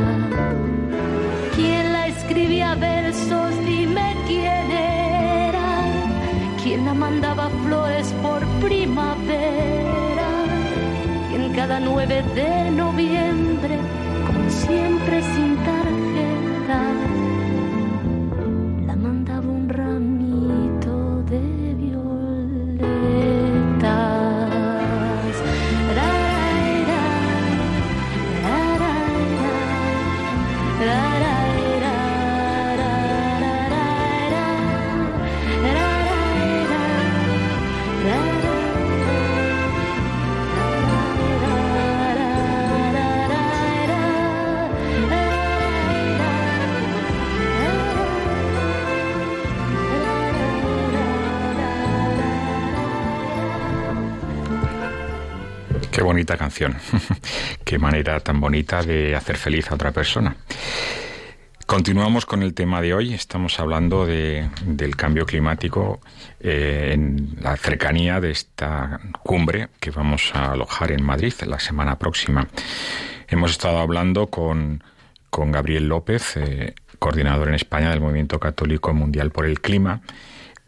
¿Quién 1.57 1.93
la 1.93 2.09
escribía 2.09 2.75
versos? 2.77 3.51
Dime 3.67 4.17
quién 4.27 4.71
era. 4.71 4.93
mandaba 6.95 7.49
flores 7.65 8.13
por 8.23 8.41
primavera 8.61 10.32
cada 11.55 11.81
9 11.81 12.23
de 12.35 12.71
noviembre, 12.71 13.79
como 14.27 14.51
siempre 14.51 15.23
sin 15.23 15.57
tarjeta 15.57 15.82
bonita 56.13 56.37
canción. 56.37 56.77
Qué 57.65 57.79
manera 57.79 58.21
tan 58.21 58.39
bonita 58.39 58.83
de 58.83 59.17
hacer 59.17 59.39
feliz 59.39 59.71
a 59.71 59.77
otra 59.77 59.93
persona. 59.93 60.37
Continuamos 61.65 62.27
con 62.27 62.43
el 62.43 62.53
tema 62.53 62.83
de 62.83 62.93
hoy. 62.93 63.15
Estamos 63.15 63.59
hablando 63.59 64.05
de, 64.05 64.47
del 64.67 64.95
cambio 64.95 65.25
climático 65.25 66.03
eh, 66.39 66.91
en 66.93 67.39
la 67.41 67.57
cercanía 67.57 68.21
de 68.21 68.31
esta 68.31 69.01
cumbre 69.23 69.71
que 69.81 69.91
vamos 69.91 70.33
a 70.35 70.53
alojar 70.53 70.93
en 70.93 71.03
Madrid 71.03 71.33
la 71.47 71.59
semana 71.59 71.99
próxima. 71.99 72.47
Hemos 73.27 73.53
estado 73.53 73.79
hablando 73.79 74.27
con, 74.27 74.85
con 75.31 75.51
Gabriel 75.51 75.89
López, 75.89 76.37
eh, 76.37 76.75
coordinador 76.99 77.49
en 77.49 77.55
España 77.55 77.89
del 77.89 78.03
Movimiento 78.03 78.39
Católico 78.39 78.93
Mundial 78.93 79.31
por 79.31 79.47
el 79.47 79.63
Clima, 79.63 80.03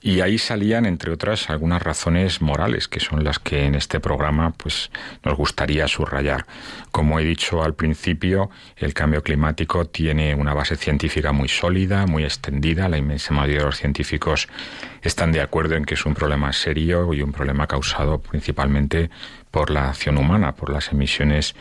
y 0.05 0.21
ahí 0.21 0.37
salían, 0.37 0.85
entre 0.85 1.13
otras, 1.13 1.49
algunas 1.49 1.83
razones 1.83 2.43
morales, 2.43 2.89
que 2.89 3.01
son 3.01 3.25
las 3.25 3.39
que 3.39 3.65
en 3.65 3.75
este 3.75 4.01
programa 4.01 4.53
pues, 4.53 4.91
nos 5.25 5.35
gustaría 5.35 5.89
subrayar. 5.89 6.45
Como 6.93 7.19
he 7.19 7.25
dicho 7.25 7.65
al 7.65 7.73
principio, 7.73 8.51
el 8.77 8.93
cambio 8.93 9.23
climático 9.23 9.87
tiene 9.87 10.35
una 10.35 10.53
base 10.53 10.77
científica 10.77 11.33
muy 11.33 11.49
sólida, 11.49 12.05
muy 12.07 12.25
extendida. 12.25 12.91
La 12.91 12.99
inmensa 12.99 13.33
mayoría 13.33 13.61
de 13.61 13.65
los 13.65 13.79
científicos 13.79 14.47
están 15.01 15.33
de 15.33 15.41
acuerdo 15.41 15.75
en 15.75 15.87
que 15.87 15.95
es 15.95 16.05
un 16.05 16.13
problema 16.13 16.53
serio 16.53 17.15
y 17.15 17.23
un 17.23 17.33
problema 17.33 17.67
causado 17.67 18.19
principalmente 18.19 19.09
por 19.51 19.71
la 19.71 19.89
acción 19.89 20.19
humana, 20.19 20.55
por 20.55 20.69
las 20.69 20.93
emisiones 20.93 21.55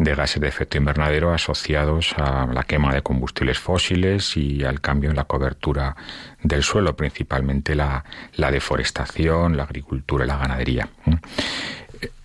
de 0.00 0.14
gases 0.14 0.40
de 0.40 0.48
efecto 0.48 0.78
invernadero 0.78 1.32
asociados 1.34 2.14
a 2.16 2.46
la 2.46 2.62
quema 2.64 2.94
de 2.94 3.02
combustibles 3.02 3.58
fósiles 3.58 4.34
y 4.34 4.64
al 4.64 4.80
cambio 4.80 5.10
en 5.10 5.16
la 5.16 5.24
cobertura 5.24 5.94
del 6.42 6.62
suelo, 6.62 6.96
principalmente 6.96 7.74
la, 7.74 8.02
deforestación, 8.34 9.58
la 9.58 9.64
agricultura 9.64 10.24
y 10.24 10.28
la 10.28 10.38
ganadería. 10.38 10.88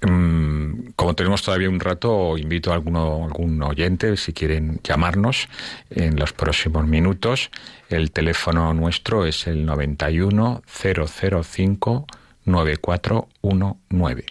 Mm, 0.08 0.92
como 0.96 1.16
tenemos 1.16 1.42
todavía 1.42 1.70
un 1.70 1.82
rato, 1.82 2.38
invito 2.38 2.72
a 2.72 2.76
alguno, 2.76 3.26
algún 3.26 3.62
oyente, 3.62 4.16
si 4.16 4.32
quieren 4.32 4.80
llamarnos 4.82 5.50
en 5.90 6.18
los 6.18 6.32
próximos 6.32 6.88
minutos. 6.88 7.52
El 7.90 8.12
teléfono 8.12 8.74
nuestro 8.74 9.26
es 9.26 9.48
el 9.48 9.66
91 9.66 10.62
005 10.66 12.08
9419. 12.46 14.26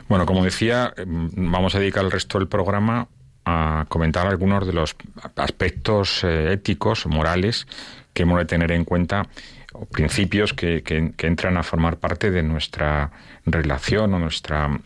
Bueno, 0.10 0.26
como 0.26 0.44
decía, 0.44 0.92
em, 0.98 1.30
vamos 1.52 1.76
a 1.76 1.80
dedicar 1.80 2.04
el 2.04 2.10
resto 2.10 2.40
del 2.40 2.48
programa 2.48 3.08
a 3.46 3.86
comentar 3.90 4.26
algunos 4.26 4.66
de 4.66 4.74
los 4.74 4.96
aspectos 5.36 6.24
eh, 6.24 6.54
éticos, 6.54 7.06
morales, 7.06 7.68
que 8.14 8.24
hemos 8.24 8.40
de 8.40 8.46
tener 8.46 8.72
en 8.72 8.86
cuenta, 8.86 9.28
o 9.74 9.86
principios 9.86 10.54
que, 10.54 10.82
que, 10.82 11.14
entran 11.28 11.58
a 11.58 11.64
formar 11.64 11.98
parte 11.98 12.32
de 12.32 12.42
nuestra 12.42 13.12
relación 13.46 14.16
o 14.16 14.20
nuestra 14.20 14.80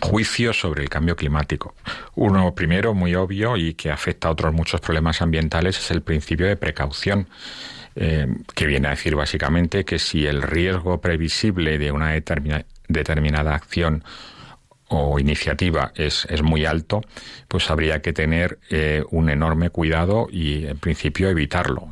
juicio 0.00 0.52
sobre 0.52 0.84
el 0.84 0.88
cambio 0.88 1.16
climático. 1.16 1.74
Uno 2.14 2.54
primero, 2.54 2.94
muy 2.94 3.16
obvio 3.16 3.56
y 3.56 3.74
que 3.74 3.90
afecta 3.90 4.28
a 4.28 4.30
otros 4.30 4.54
muchos 4.54 4.80
problemas 4.80 5.20
ambientales, 5.22 5.76
es 5.78 5.90
el 5.90 6.02
principio 6.02 6.46
de 6.46 6.54
precaución. 6.56 7.26
Eh, 7.96 8.26
que 8.54 8.66
viene 8.66 8.86
a 8.86 8.90
decir 8.90 9.16
básicamente 9.16 9.84
que 9.84 9.98
si 9.98 10.24
el 10.24 10.42
riesgo 10.42 11.00
previsible 11.00 11.76
de 11.76 11.90
una 11.90 12.12
determinada 12.88 13.54
acción 13.54 14.04
o 14.88 15.18
iniciativa 15.18 15.92
es, 15.94 16.26
es, 16.30 16.42
muy 16.42 16.64
alto, 16.64 17.00
pues 17.48 17.70
habría 17.70 18.00
que 18.00 18.12
tener 18.12 18.58
eh, 18.70 19.04
un 19.10 19.30
enorme 19.30 19.70
cuidado 19.70 20.28
y 20.30 20.66
en 20.66 20.78
principio 20.78 21.28
evitarlo. 21.28 21.88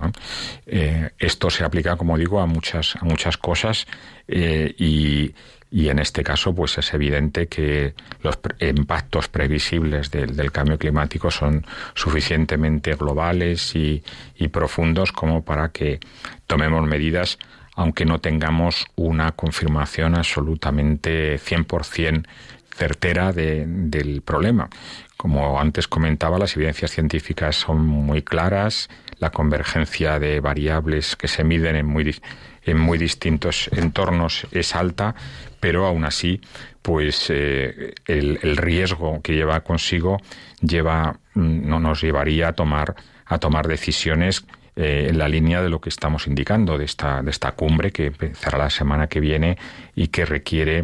Eh, 0.67 1.11
esto 1.19 1.51
se 1.51 1.65
aplica, 1.65 1.97
como 1.97 2.17
digo, 2.19 2.41
a 2.41 2.47
muchas, 2.47 2.97
a 2.97 3.05
muchas 3.05 3.37
cosas 3.37 3.87
y, 4.27 5.33
y 5.71 5.89
en 5.89 5.99
este 5.99 6.23
caso 6.23 6.55
pues 6.55 6.79
es 6.79 6.95
evidente 6.95 7.47
que 7.47 7.95
los 8.23 8.39
impactos 8.61 9.29
previsibles 9.29 10.11
del, 10.11 10.51
cambio 10.51 10.79
climático 10.79 11.31
son 11.31 11.67
suficientemente 11.95 12.95
globales 12.95 13.75
y, 13.75 14.03
profundos 14.51 15.13
como 15.13 15.45
para 15.45 15.69
que 15.71 16.01
tomemos 16.47 16.87
medidas 16.87 17.39
aunque 17.75 18.05
no 18.05 18.19
tengamos 18.19 18.87
una 18.97 19.33
confirmación 19.33 20.17
absolutamente 20.17 21.39
100% 21.39 22.27
certera 22.75 23.33
del 23.33 24.23
problema. 24.23 24.69
Como 25.17 25.61
antes 25.61 25.87
comentaba, 25.87 26.39
las 26.39 26.57
evidencias 26.57 26.93
científicas 26.93 27.57
son 27.57 27.85
muy 27.85 28.23
claras, 28.23 28.89
la 29.19 29.31
convergencia 29.31 30.19
de 30.19 30.41
variables 30.41 31.17
que 31.17 31.29
se 31.29 31.45
miden 31.45 31.77
en 31.77 31.87
muy, 31.87 32.17
en 32.65 32.79
muy 32.79 32.99
distintos 32.99 33.69
entornos 33.73 34.47
es 34.53 34.75
alta, 34.75 35.15
pero 35.61 35.87
aún 35.87 36.05
así, 36.05 36.41
pues 36.83 37.27
eh, 37.31 37.95
el, 38.07 38.57
riesgo 38.57 39.21
que 39.23 39.35
lleva 39.35 39.61
consigo 39.61 40.19
lleva, 40.61 41.19
mm, 41.35 41.69
no 41.69 41.81
nos 41.81 42.01
llevaría 42.01 42.49
a 42.49 42.53
tomar, 42.53 42.95
a 43.27 43.39
tomar 43.39 43.67
decisiones 43.67 44.47
eh, 44.77 45.09
en 45.11 45.19
la 45.19 45.29
línea 45.29 45.63
de 45.63 45.69
lo 45.69 45.81
que 45.81 45.89
estamos 45.89 46.27
indicando, 46.27 46.79
de 46.79 46.85
esta, 46.85 47.23
de 47.23 47.31
esta 47.31 47.53
cumbre 47.53 47.91
que 47.91 48.07
empezará 48.07 48.59
la 48.59 48.71
semana 48.71 49.09
que 49.09 49.21
viene 49.21 49.59
y 49.95 50.09
que 50.09 50.25
requiere 50.25 50.83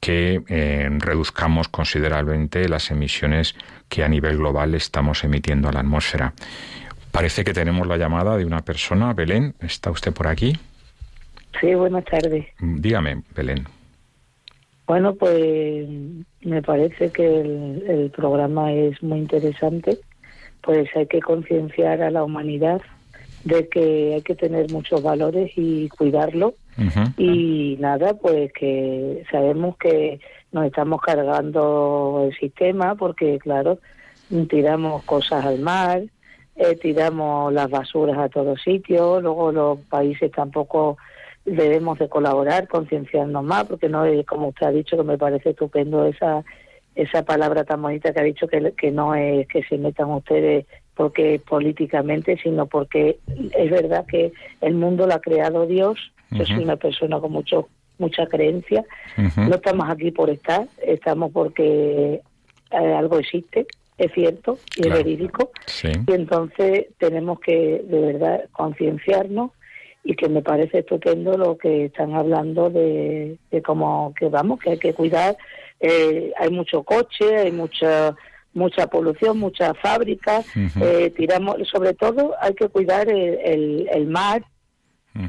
que 0.00 0.42
eh, 0.48 0.88
reduzcamos 0.98 1.68
considerablemente 1.68 2.68
las 2.68 2.90
emisiones 2.90 3.54
que 3.88 4.04
a 4.04 4.08
nivel 4.08 4.36
global 4.36 4.74
estamos 4.74 5.24
emitiendo 5.24 5.68
a 5.68 5.72
la 5.72 5.80
atmósfera. 5.80 6.34
Parece 7.10 7.44
que 7.44 7.54
tenemos 7.54 7.86
la 7.86 7.96
llamada 7.96 8.36
de 8.36 8.44
una 8.44 8.60
persona. 8.62 9.14
Belén, 9.14 9.54
¿está 9.60 9.90
usted 9.90 10.12
por 10.12 10.26
aquí? 10.26 10.58
Sí, 11.60 11.74
buenas 11.74 12.04
tardes. 12.04 12.46
Dígame, 12.58 13.22
Belén. 13.34 13.66
Bueno, 14.86 15.14
pues 15.14 15.88
me 16.42 16.62
parece 16.62 17.10
que 17.10 17.40
el, 17.40 18.10
programa 18.14 18.72
es 18.72 19.02
muy 19.02 19.18
interesante, 19.18 19.98
pues 20.62 20.88
hay 20.94 21.06
que 21.06 21.20
concienciar 21.20 22.02
a 22.02 22.10
la 22.10 22.22
humanidad 22.22 22.82
de 23.44 23.68
que 23.68 24.14
hay 24.14 24.22
que 24.22 24.34
tener 24.34 24.70
muchos 24.70 25.02
valores 25.02 25.52
y 25.56 25.88
cuidarlo. 25.88 26.54
Y 27.16 27.76
nada, 27.78 28.14
pues 28.14 28.52
que 28.52 29.22
sabemos 29.30 29.76
que 29.76 30.18
nos 30.50 30.66
estamos 30.66 31.00
cargando 31.00 32.26
el 32.26 32.36
sistema 32.36 32.94
porque, 32.96 33.38
claro, 33.38 33.78
tiramos 34.48 35.04
cosas 35.04 35.44
al 35.44 35.60
mar, 35.60 36.02
eh, 36.56 36.76
tiramos 36.76 37.52
las 37.52 37.70
basuras 37.70 38.18
a 38.18 38.28
todos 38.28 38.60
sitios, 38.62 39.22
luego 39.22 39.52
los 39.52 39.78
países 39.80 40.30
tampoco 40.32 40.96
debemos 41.44 41.98
de 41.98 42.08
colaborar, 42.08 42.68
concienciarnos 42.68 43.44
más, 43.44 43.64
porque 43.64 43.88
no 43.88 44.04
es, 44.04 44.24
como 44.26 44.48
usted 44.48 44.66
ha 44.66 44.70
dicho, 44.70 44.96
que 44.96 45.02
me 45.02 45.18
parece 45.18 45.50
estupendo 45.50 46.04
esa 46.06 46.44
esa 46.94 47.24
palabra 47.24 47.64
tan 47.64 47.82
bonita 47.82 48.12
que 48.12 48.20
ha 48.20 48.24
dicho 48.24 48.46
que, 48.46 48.72
que 48.76 48.90
no 48.90 49.14
es 49.14 49.48
que 49.48 49.64
se 49.64 49.78
metan 49.78 50.10
ustedes 50.10 50.66
porque 50.94 51.40
políticamente, 51.44 52.38
sino 52.40 52.66
porque 52.66 53.18
es 53.26 53.70
verdad 53.70 54.06
que 54.06 54.32
el 54.60 54.74
mundo 54.74 55.06
lo 55.06 55.14
ha 55.14 55.20
creado 55.20 55.66
Dios. 55.66 55.98
Yo 56.30 56.44
soy 56.44 56.62
una 56.62 56.76
persona 56.76 57.18
con 57.20 57.32
mucho 57.32 57.68
mucha 57.98 58.26
creencia. 58.26 58.84
No 59.36 59.56
estamos 59.56 59.88
aquí 59.88 60.10
por 60.10 60.30
estar, 60.30 60.66
estamos 60.84 61.32
porque 61.32 62.20
eh, 62.70 62.94
algo 62.96 63.18
existe, 63.18 63.66
es 63.98 64.12
cierto 64.12 64.58
y 64.76 64.86
es 64.86 64.92
verídico. 64.92 65.50
Y 66.06 66.12
entonces 66.12 66.86
tenemos 66.98 67.40
que 67.40 67.84
de 67.84 68.00
verdad 68.00 68.44
concienciarnos 68.52 69.50
y 70.04 70.14
que 70.14 70.28
me 70.28 70.42
parece 70.42 70.80
estupendo 70.80 71.36
lo 71.38 71.56
que 71.56 71.86
están 71.86 72.14
hablando 72.14 72.68
de, 72.68 73.38
de 73.50 73.62
cómo 73.62 74.12
que 74.18 74.28
vamos, 74.28 74.60
que 74.60 74.70
hay 74.72 74.78
que 74.78 74.92
cuidar. 74.92 75.36
Eh, 75.80 76.32
hay 76.38 76.50
mucho 76.50 76.82
coche, 76.82 77.36
hay 77.36 77.50
mucha 77.50 78.14
mucha 78.52 78.86
polución, 78.86 79.38
muchas 79.38 79.76
fábricas, 79.82 80.46
eh, 80.80 81.12
tiramos, 81.16 81.56
sobre 81.68 81.92
todo 81.92 82.34
hay 82.40 82.54
que 82.54 82.68
cuidar 82.68 83.08
el, 83.08 83.88
el, 83.90 84.06
mar, 84.06 84.44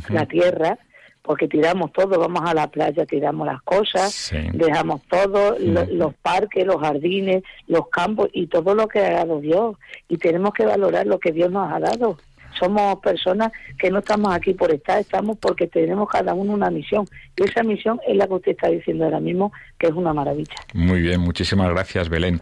la 0.09 0.27
tierra, 0.27 0.77
porque 1.23 1.47
tiramos 1.47 1.91
todo, 1.91 2.19
vamos 2.19 2.43
a 2.45 2.53
la 2.53 2.67
playa, 2.67 3.03
tiramos 3.07 3.47
las 3.47 3.63
cosas, 3.63 4.31
dejamos 4.53 5.01
todo, 5.09 5.57
los 5.57 6.13
parques, 6.21 6.67
los 6.67 6.79
jardines, 6.79 7.41
los 7.65 7.89
campos 7.89 8.29
y 8.31 8.45
todo 8.45 8.75
lo 8.75 8.87
que 8.87 8.99
ha 8.99 9.13
dado 9.13 9.41
Dios. 9.41 9.75
Y 10.07 10.17
tenemos 10.17 10.53
que 10.53 10.67
valorar 10.67 11.07
lo 11.07 11.17
que 11.17 11.31
Dios 11.31 11.51
nos 11.51 11.73
ha 11.73 11.79
dado 11.79 12.17
somos 12.59 12.99
personas 12.99 13.51
que 13.77 13.89
no 13.91 13.99
estamos 13.99 14.33
aquí 14.33 14.53
por 14.53 14.71
estar, 14.71 14.99
estamos 14.99 15.37
porque 15.37 15.67
tenemos 15.67 16.09
cada 16.09 16.33
uno 16.33 16.53
una 16.53 16.69
misión. 16.69 17.05
Y 17.35 17.43
esa 17.43 17.63
misión 17.63 17.99
es 18.07 18.15
la 18.15 18.27
que 18.27 18.33
usted 18.33 18.51
está 18.51 18.69
diciendo 18.69 19.05
ahora 19.05 19.19
mismo, 19.19 19.51
que 19.77 19.87
es 19.87 19.93
una 19.93 20.13
maravilla. 20.13 20.55
Muy 20.73 21.01
bien, 21.01 21.21
muchísimas 21.21 21.69
gracias, 21.69 22.09
Belén. 22.09 22.41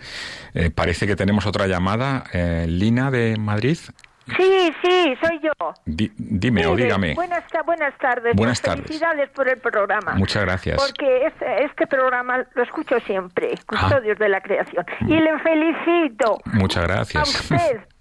Eh, 0.54 0.70
parece 0.70 1.08
que 1.08 1.16
tenemos 1.16 1.46
otra 1.46 1.68
llamada. 1.68 2.24
Eh, 2.34 2.66
Lina 2.68 3.12
de 3.12 3.38
Madrid. 3.38 3.78
Sí, 4.38 4.74
sí, 4.82 5.14
soy 5.22 5.40
yo. 5.42 5.52
dime 5.86 6.66
o 6.66 6.76
dígame. 6.76 7.14
Buenas, 7.14 7.44
buenas 7.66 7.98
tardes. 7.98 8.36
Buenas 8.36 8.62
tardes. 8.62 8.86
Felicidades 8.86 9.30
por 9.32 9.50
el 9.50 9.58
programa. 9.58 10.14
Muchas 10.16 10.44
gracias. 10.44 10.78
Porque 10.78 11.28
este, 11.28 11.66
este 11.66 11.88
programa 11.88 12.46
lo 12.56 12.64
escucho 12.64 13.00
siempre, 13.02 13.54
Custodios 13.66 14.18
de 14.18 14.30
la 14.30 14.40
Creación. 14.40 14.86
Y 15.02 15.20
le 15.20 15.38
felicito. 15.40 16.38
Muchas 16.46 16.84
gracias. 16.84 17.52
A 17.52 17.56
usted 17.56 17.82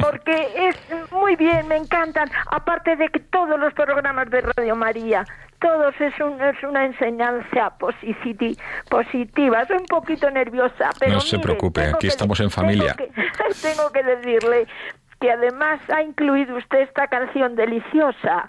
porque 0.00 0.48
es 0.56 0.76
muy 1.12 1.36
bien, 1.36 1.68
me 1.68 1.76
encantan. 1.76 2.30
Aparte 2.50 2.96
de 2.96 3.08
que 3.08 3.20
todos 3.20 3.58
los 3.58 3.72
programas 3.74 4.30
de 4.30 4.40
Radio 4.40 4.74
María, 4.74 5.24
todos 5.60 5.94
es, 6.00 6.14
es 6.14 6.62
una 6.62 6.86
enseñanza 6.86 7.70
positiva. 7.78 9.66
Soy 9.66 9.76
un 9.78 9.86
poquito 9.86 10.30
nerviosa, 10.30 10.90
pero 10.98 11.14
no 11.14 11.20
se 11.20 11.38
preocupe, 11.38 11.82
aquí 11.82 12.06
estamos 12.06 12.40
en 12.40 12.50
familia. 12.50 12.96
Tengo 13.62 13.90
que, 13.92 14.02
decirle 14.02 14.66
que 15.20 15.30
además 15.30 15.80
ha 15.90 16.02
incluido 16.02 16.56
usted 16.56 16.80
esta 16.80 17.06
canción 17.06 17.56
deliciosa 17.56 18.48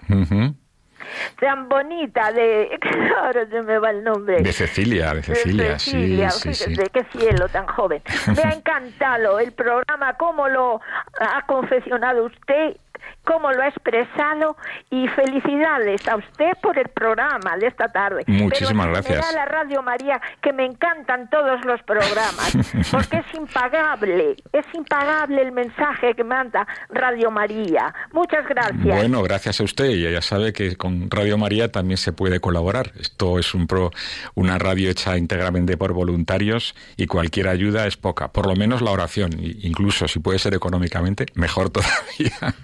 tan 1.39 1.69
bonita 1.69 2.31
de 2.31 2.79
ahora 3.19 3.45
se 3.47 3.61
me 3.61 3.77
va 3.79 3.91
el 3.91 4.03
nombre. 4.03 4.41
De 4.41 4.53
Cecilia 4.53 5.13
de 5.13 5.23
Cecilia, 5.23 5.79
sí, 5.79 6.53
sí, 6.53 6.75
de 6.75 6.89
qué 6.89 7.05
cielo 7.11 7.47
tan 7.49 7.67
joven. 7.67 8.01
Me 8.35 8.43
ha 8.43 8.53
encantado 8.53 9.39
el 9.39 9.51
programa 9.51 10.13
cómo 10.17 10.47
lo 10.47 10.81
ha 11.19 11.45
confeccionado 11.45 12.25
usted 12.25 12.77
cómo 13.23 13.51
lo 13.51 13.63
ha 13.63 13.67
expresado 13.67 14.55
y 14.89 15.07
felicidades 15.09 16.07
a 16.07 16.15
usted 16.15 16.51
por 16.61 16.77
el 16.77 16.89
programa 16.89 17.57
de 17.57 17.67
esta 17.67 17.91
tarde. 17.91 18.23
Muchísimas 18.27 18.87
gracias. 18.87 19.25
A 19.25 19.31
la 19.33 19.45
Radio 19.45 19.81
María, 19.81 20.21
que 20.41 20.53
me 20.53 20.65
encantan 20.65 21.29
todos 21.29 21.63
los 21.65 21.81
programas, 21.83 22.55
porque 22.91 23.17
es 23.17 23.33
impagable, 23.33 24.35
es 24.53 24.65
impagable 24.73 25.41
el 25.41 25.51
mensaje 25.51 26.13
que 26.13 26.23
manda 26.23 26.67
Radio 26.89 27.31
María. 27.31 27.93
Muchas 28.13 28.47
gracias. 28.47 28.83
Bueno, 28.83 29.21
gracias 29.23 29.59
a 29.59 29.63
usted. 29.63 29.89
Y 29.89 30.11
ya 30.11 30.21
sabe 30.21 30.53
que 30.53 30.75
con 30.75 31.09
Radio 31.09 31.37
María 31.37 31.71
también 31.71 31.97
se 31.97 32.13
puede 32.13 32.39
colaborar. 32.39 32.91
Esto 32.99 33.39
es 33.39 33.53
un 33.53 33.67
pro, 33.67 33.91
una 34.35 34.57
radio 34.57 34.89
hecha 34.89 35.17
íntegramente 35.17 35.77
por 35.77 35.93
voluntarios 35.93 36.75
y 36.97 37.07
cualquier 37.07 37.47
ayuda 37.47 37.87
es 37.87 37.97
poca. 37.97 38.31
Por 38.31 38.47
lo 38.47 38.55
menos 38.55 38.81
la 38.81 38.91
oración, 38.91 39.31
incluso 39.39 40.07
si 40.07 40.19
puede 40.19 40.39
ser 40.39 40.53
económicamente, 40.53 41.25
mejor 41.35 41.69
todavía. 41.75 42.55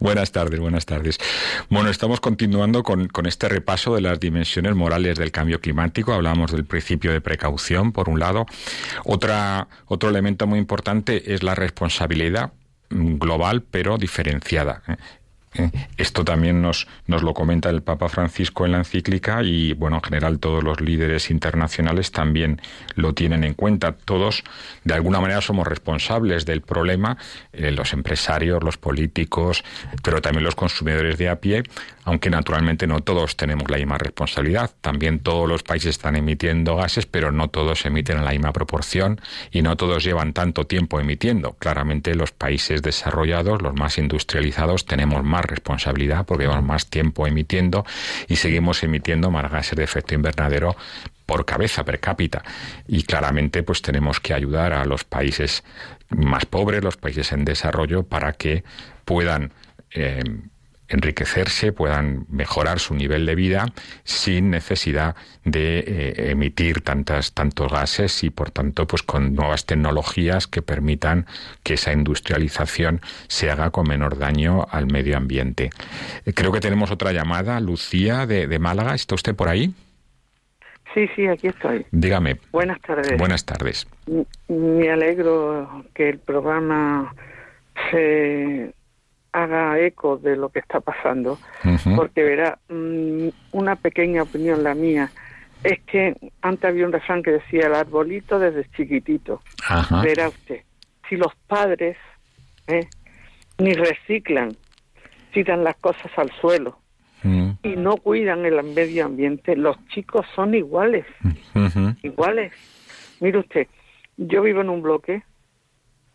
Buenas 0.00 0.32
tardes, 0.32 0.60
buenas 0.60 0.86
tardes. 0.86 1.18
Bueno, 1.68 1.90
estamos 1.90 2.20
continuando 2.20 2.82
con, 2.82 3.08
este 3.26 3.48
repaso 3.48 3.94
de 3.94 4.00
las 4.00 4.20
dimensiones 4.20 4.74
morales 4.74 5.18
del 5.18 5.30
cambio 5.30 5.60
climático. 5.60 6.12
Hablamos 6.12 6.52
del 6.52 6.64
principio 6.64 7.12
de 7.12 7.20
precaución, 7.20 7.92
por 7.92 8.08
un 8.08 8.20
lado. 8.20 8.46
Otra, 9.04 9.68
otro 9.86 10.10
elemento 10.10 10.46
muy 10.46 10.58
importante 10.58 11.34
es 11.34 11.42
la 11.42 11.54
responsabilidad 11.54 12.52
global 12.90 13.62
pero 13.62 13.98
diferenciada. 13.98 14.82
¿Eh? 15.54 15.70
Esto 15.96 16.24
también 16.24 16.62
nos, 16.62 16.86
nos 17.06 17.22
lo 17.22 17.34
comenta 17.34 17.70
el 17.70 17.82
Papa 17.82 18.08
Francisco 18.08 18.66
en 18.66 18.72
la 18.72 18.78
encíclica 18.78 19.42
y, 19.42 19.72
bueno, 19.72 19.96
en 19.96 20.02
general 20.02 20.38
todos 20.38 20.62
los 20.62 20.80
líderes 20.80 21.30
internacionales 21.30 22.12
también 22.12 22.60
lo 22.94 23.14
tienen 23.14 23.44
en 23.44 23.54
cuenta. 23.54 23.92
Todos, 23.92 24.44
de 24.84 24.94
alguna 24.94 25.20
manera, 25.20 25.40
somos 25.40 25.66
responsables 25.66 26.46
del 26.46 26.62
problema, 26.62 27.18
eh, 27.52 27.70
los 27.70 27.92
empresarios, 27.92 28.62
los 28.62 28.76
políticos, 28.76 29.64
pero 30.02 30.20
también 30.20 30.44
los 30.44 30.54
consumidores 30.54 31.18
de 31.18 31.28
a 31.28 31.40
pie, 31.40 31.62
aunque 32.08 32.30
naturalmente 32.30 32.86
no 32.86 33.02
todos 33.02 33.36
tenemos 33.36 33.68
la 33.68 33.76
misma 33.76 33.98
responsabilidad. 33.98 34.70
También 34.80 35.18
todos 35.18 35.46
los 35.46 35.62
países 35.62 35.90
están 35.90 36.16
emitiendo 36.16 36.76
gases, 36.76 37.04
pero 37.04 37.32
no 37.32 37.48
todos 37.48 37.84
emiten 37.84 38.16
en 38.16 38.24
la 38.24 38.30
misma 38.30 38.54
proporción 38.54 39.20
y 39.50 39.60
no 39.60 39.76
todos 39.76 40.04
llevan 40.04 40.32
tanto 40.32 40.66
tiempo 40.66 41.00
emitiendo. 41.00 41.52
Claramente 41.58 42.14
los 42.14 42.32
países 42.32 42.80
desarrollados, 42.80 43.60
los 43.60 43.74
más 43.74 43.98
industrializados, 43.98 44.86
tenemos 44.86 45.22
más 45.22 45.44
responsabilidad 45.44 46.24
porque 46.24 46.44
llevamos 46.44 46.64
más 46.64 46.86
tiempo 46.86 47.26
emitiendo 47.26 47.84
y 48.26 48.36
seguimos 48.36 48.82
emitiendo 48.82 49.30
más 49.30 49.50
gases 49.52 49.76
de 49.76 49.84
efecto 49.84 50.14
invernadero 50.14 50.76
por 51.26 51.44
cabeza 51.44 51.84
per 51.84 52.00
cápita 52.00 52.42
y 52.86 53.02
claramente 53.02 53.62
pues 53.62 53.82
tenemos 53.82 54.18
que 54.18 54.32
ayudar 54.32 54.72
a 54.72 54.86
los 54.86 55.04
países 55.04 55.62
más 56.08 56.46
pobres, 56.46 56.82
los 56.82 56.96
países 56.96 57.32
en 57.32 57.44
desarrollo 57.44 58.04
para 58.04 58.32
que 58.32 58.64
puedan 59.04 59.52
eh, 59.90 60.22
enriquecerse, 60.88 61.72
puedan 61.72 62.26
mejorar 62.28 62.78
su 62.78 62.94
nivel 62.94 63.26
de 63.26 63.34
vida 63.34 63.66
sin 64.04 64.50
necesidad 64.50 65.16
de 65.44 65.78
eh, 65.80 66.30
emitir 66.30 66.80
tantas, 66.80 67.32
tantos 67.34 67.70
gases 67.70 68.24
y 68.24 68.30
por 68.30 68.50
tanto 68.50 68.86
pues 68.86 69.02
con 69.02 69.34
nuevas 69.34 69.66
tecnologías 69.66 70.46
que 70.46 70.62
permitan 70.62 71.26
que 71.62 71.74
esa 71.74 71.92
industrialización 71.92 73.00
se 73.28 73.50
haga 73.50 73.70
con 73.70 73.88
menor 73.88 74.18
daño 74.18 74.66
al 74.70 74.86
medio 74.86 75.16
ambiente. 75.16 75.70
Eh, 76.24 76.32
creo 76.34 76.52
que 76.52 76.60
tenemos 76.60 76.90
otra 76.90 77.12
llamada, 77.12 77.60
Lucía 77.60 78.26
de, 78.26 78.46
de 78.46 78.58
Málaga, 78.58 78.94
¿está 78.94 79.14
usted 79.14 79.34
por 79.34 79.48
ahí? 79.48 79.74
Sí, 80.94 81.06
sí, 81.14 81.26
aquí 81.26 81.48
estoy. 81.48 81.84
Dígame. 81.90 82.38
Buenas 82.50 82.80
tardes. 82.80 83.16
Buenas 83.18 83.44
tardes. 83.44 83.86
Me 84.48 84.90
alegro 84.90 85.84
que 85.94 86.08
el 86.08 86.18
programa 86.18 87.14
se 87.90 88.72
haga 89.42 89.78
eco 89.78 90.16
de 90.16 90.36
lo 90.36 90.48
que 90.48 90.58
está 90.58 90.80
pasando, 90.80 91.38
porque 91.96 92.22
verá, 92.22 92.58
mm, 92.68 93.28
una 93.52 93.76
pequeña 93.76 94.22
opinión 94.22 94.62
la 94.62 94.74
mía, 94.74 95.10
es 95.62 95.80
que 95.80 96.14
antes 96.42 96.64
había 96.64 96.86
un 96.86 96.92
refrán 96.92 97.22
que 97.22 97.32
decía 97.32 97.66
el 97.66 97.74
arbolito 97.74 98.38
desde 98.38 98.68
chiquitito. 98.70 99.42
Verá 100.02 100.28
usted, 100.28 100.62
si 101.08 101.16
los 101.16 101.34
padres 101.46 101.96
¿eh? 102.66 102.88
ni 103.58 103.74
reciclan, 103.74 104.56
tiran 105.32 105.64
las 105.64 105.76
cosas 105.76 106.10
al 106.16 106.30
suelo 106.40 106.78
y 107.62 107.74
no 107.76 107.96
cuidan 107.96 108.46
el 108.46 108.62
medio 108.62 109.04
ambiente, 109.04 109.56
los 109.56 109.76
chicos 109.88 110.24
son 110.36 110.54
iguales, 110.54 111.04
iguales. 112.02 112.52
Mire 113.20 113.38
usted, 113.38 113.66
yo 114.16 114.42
vivo 114.42 114.60
en 114.60 114.70
un 114.70 114.82
bloque 114.82 115.22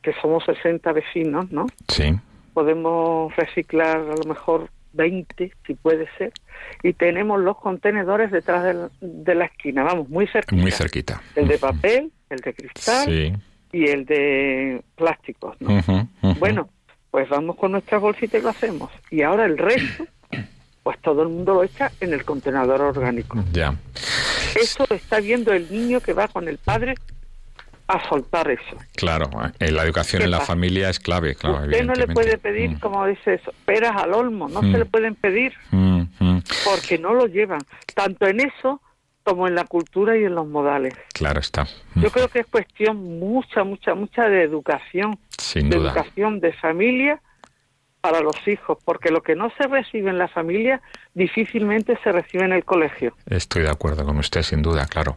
que 0.01 0.13
somos 0.21 0.45
60 0.45 0.91
vecinos, 0.93 1.51
¿no? 1.51 1.65
Sí 1.89 2.13
podemos 2.53 3.35
reciclar 3.35 3.97
a 3.97 4.15
lo 4.15 4.23
mejor 4.27 4.69
20, 4.93 5.51
si 5.65 5.73
puede 5.73 6.07
ser, 6.17 6.31
y 6.83 6.93
tenemos 6.93 7.39
los 7.41 7.57
contenedores 7.57 8.31
detrás 8.31 8.89
de 9.01 9.35
la, 9.35 9.45
esquina, 9.45 9.83
vamos, 9.83 10.09
muy 10.09 10.27
cerquita. 10.27 10.61
Muy 10.61 10.71
cerquita. 10.71 11.21
El 11.35 11.47
de 11.47 11.57
papel, 11.57 12.11
el 12.29 12.39
de 12.39 12.53
cristal 12.53 13.41
y 13.71 13.89
el 13.89 14.05
de 14.05 14.81
plásticos. 14.95 15.57
Bueno, 16.39 16.69
pues 17.11 17.27
vamos 17.29 17.55
con 17.57 17.73
nuestra 17.73 17.97
bolsita 17.97 18.37
y 18.37 18.41
lo 18.41 18.49
hacemos. 18.49 18.91
Y 19.09 19.23
ahora 19.23 19.45
el 19.45 19.57
resto, 19.57 20.05
pues 20.83 20.99
todo 21.01 21.23
el 21.23 21.29
mundo 21.29 21.55
lo 21.55 21.63
echa 21.63 21.91
en 21.99 22.13
el 22.13 22.23
contenedor 22.23 22.81
orgánico. 22.81 23.43
Ya. 23.51 23.75
Eso 24.55 24.85
lo 24.89 24.95
está 24.95 25.19
viendo 25.19 25.51
el 25.53 25.71
niño 25.71 25.99
que 25.99 26.13
va 26.13 26.27
con 26.27 26.47
el 26.47 26.59
padre 26.59 26.95
a 27.87 28.07
soltar 28.07 28.49
eso. 28.49 28.77
Claro, 28.95 29.29
eh, 29.59 29.71
la 29.71 29.83
educación 29.83 30.21
en 30.21 30.31
la 30.31 30.39
familia 30.39 30.89
es 30.89 30.99
clave, 30.99 31.35
claro. 31.35 31.65
Usted 31.65 31.83
no 31.83 31.93
le 31.93 32.07
puede 32.07 32.37
pedir, 32.37 32.71
mm. 32.71 32.79
como 32.79 33.05
dice 33.05 33.35
eso, 33.35 33.53
peras 33.65 33.95
al 33.95 34.13
olmo, 34.13 34.47
no 34.47 34.61
se 34.61 34.67
mm. 34.67 34.75
le 34.75 34.85
pueden 34.85 35.15
pedir 35.15 35.53
mm, 35.71 36.03
porque 36.63 36.97
no 36.97 37.13
lo 37.13 37.27
llevan, 37.27 37.61
tanto 37.93 38.27
en 38.27 38.39
eso 38.39 38.81
como 39.23 39.47
en 39.47 39.55
la 39.55 39.65
cultura 39.65 40.17
y 40.17 40.23
en 40.23 40.35
los 40.35 40.47
modales. 40.47 40.93
Claro 41.13 41.39
está. 41.39 41.67
Yo 41.95 42.09
creo 42.11 42.27
que 42.27 42.39
es 42.39 42.45
cuestión 42.47 43.19
mucha, 43.19 43.63
mucha, 43.63 43.95
mucha 43.95 44.27
de 44.27 44.43
educación, 44.43 45.17
Sin 45.37 45.69
de 45.69 45.77
duda. 45.77 45.91
educación 45.91 46.39
de 46.39 46.53
familia 46.53 47.21
para 48.01 48.19
los 48.19 48.35
hijos, 48.47 48.77
porque 48.83 49.11
lo 49.11 49.23
que 49.23 49.33
no 49.33 49.49
se 49.57 49.65
recibe 49.65 50.09
en 50.09 50.17
la 50.17 50.27
familia 50.27 50.81
difícilmente 51.13 51.97
se 52.03 52.11
recibe 52.11 52.43
en 52.43 52.51
el 52.51 52.65
colegio. 52.65 53.15
Estoy 53.27 53.63
de 53.63 53.69
acuerdo 53.69 54.03
con 54.03 54.17
usted, 54.17 54.41
sin 54.43 54.61
duda, 54.61 54.85
claro. 54.87 55.15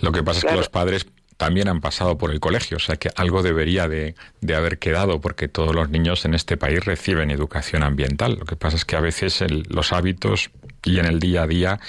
Lo 0.00 0.10
que 0.10 0.24
pasa 0.24 0.40
es 0.40 0.44
que 0.44 0.56
los 0.56 0.68
padres 0.68 1.06
también 1.44 1.68
han 1.68 1.82
pasado 1.82 2.16
por 2.16 2.30
el 2.30 2.40
colegio, 2.40 2.78
o 2.78 2.80
sea 2.80 2.96
que 2.96 3.10
algo 3.16 3.42
debería 3.42 3.86
de, 3.86 4.14
haber 4.56 4.78
quedado 4.78 5.20
porque 5.20 5.46
todos 5.46 5.74
los 5.74 5.90
niños 5.90 6.24
en 6.24 6.32
este 6.32 6.56
país 6.56 6.82
reciben 6.82 7.30
educación 7.30 7.82
ambiental. 7.82 8.38
Lo 8.38 8.46
que 8.46 8.56
pasa 8.56 8.76
es 8.76 8.86
que 8.86 8.96
a 8.96 9.00
veces 9.00 9.44
los 9.68 9.92
hábitos 9.92 10.50
y 10.82 11.00
en 11.00 11.04
el 11.04 11.20
día 11.20 11.42
a 11.42 11.46
día 11.46 11.80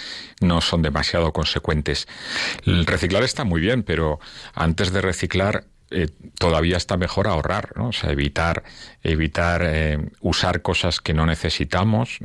no 0.41 0.59
son 0.59 0.81
demasiado 0.81 1.31
consecuentes. 1.31 2.05
El 2.65 2.85
reciclar 2.85 3.23
está 3.23 3.45
muy 3.45 3.61
bien, 3.61 3.83
pero 3.83 4.19
antes 4.53 4.91
de 4.91 4.99
reciclar 4.99 5.63
eh, 5.89 6.09
todavía 6.37 6.75
está 6.75 6.97
mejor 6.97 7.29
ahorrar. 7.29 7.71
O 7.77 7.93
sea, 7.93 8.11
evitar, 8.11 8.63
evitar 9.03 9.61
eh, 9.63 10.09
usar 10.19 10.63
cosas 10.63 10.99
que 10.99 11.13
no 11.13 11.25
necesitamos 11.25 12.19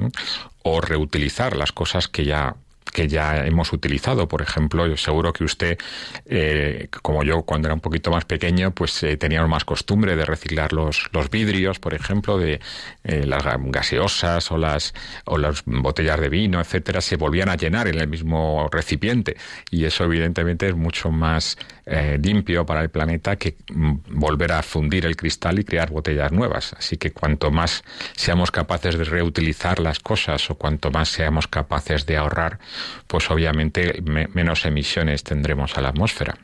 o 0.65 0.81
reutilizar 0.81 1.57
las 1.57 1.71
cosas 1.71 2.09
que 2.09 2.25
ya 2.25 2.57
que 2.91 3.09
ya 3.09 3.47
hemos 3.47 3.73
utilizado. 3.73 4.29
Por 4.29 4.43
ejemplo, 4.43 4.87
yo 4.87 4.97
seguro 4.97 5.33
que 5.33 5.45
usted, 5.45 5.79
eh, 6.27 6.89
como 7.03 7.23
yo 7.23 7.43
cuando 7.43 7.69
era 7.69 7.75
un 7.75 7.81
poquito 7.81 8.11
más 8.11 8.25
pequeño, 8.25 8.73
pues 8.73 9.03
eh, 9.03 9.17
teníamos 9.17 9.51
más 9.51 9.65
costumbre 9.65 10.17
de 10.17 10.25
reciclar 10.25 10.73
los, 10.73 11.09
los 11.13 11.31
vidrios, 11.31 11.79
por 11.79 11.95
ejemplo, 11.95 12.39
de 12.39 12.61
eh, 13.05 13.25
las 13.27 13.45
gaseosas 13.67 14.51
o 14.51 14.59
las, 14.59 14.95
o 15.25 15.39
las 15.39 15.63
botellas 15.65 16.21
de 16.21 16.29
vino, 16.29 16.61
etcétera, 16.61 17.01
se 17.01 17.17
volvían 17.17 17.49
a 17.49 17.57
llenar 17.57 17.89
en 17.89 17.99
el 17.99 18.09
mismo 18.09 18.69
recipiente. 18.71 19.37
Y 19.71 19.85
eso, 19.85 20.05
evidentemente, 20.05 20.69
es 20.69 20.75
mucho 20.75 21.11
más 21.11 21.57
eh, 21.93 22.19
limpio 22.23 22.65
para 22.65 22.83
el 22.83 22.89
planeta 22.89 23.35
que 23.35 23.57
mm, 23.69 23.95
volver 24.11 24.53
a 24.53 24.63
fundir 24.63 25.07
el 25.07 25.17
cristal 25.17 25.59
y 25.59 25.65
crear 25.65 25.91
botellas 25.91 26.31
nuevas. 26.31 26.73
Así 26.75 26.97
que 26.97 27.11
cuanto 27.11 27.51
más 27.51 27.83
seamos 28.15 28.53
capaces 28.53 28.97
de 28.97 29.03
reutilizar 29.03 29.81
las 29.81 29.99
cosas 29.99 30.49
o 30.51 30.55
cuanto 30.55 30.93
más 30.93 31.09
seamos 31.09 31.49
capaces 31.49 32.07
de 32.07 32.17
ahorrar, 32.17 32.61
pues 33.09 33.29
obviamente 33.29 34.01
menos 34.03 34.67
emisiones 34.67 35.25
tendremos 35.25 35.77
a 35.77 35.81
la 35.81 35.89
atmósfera. 35.89 36.39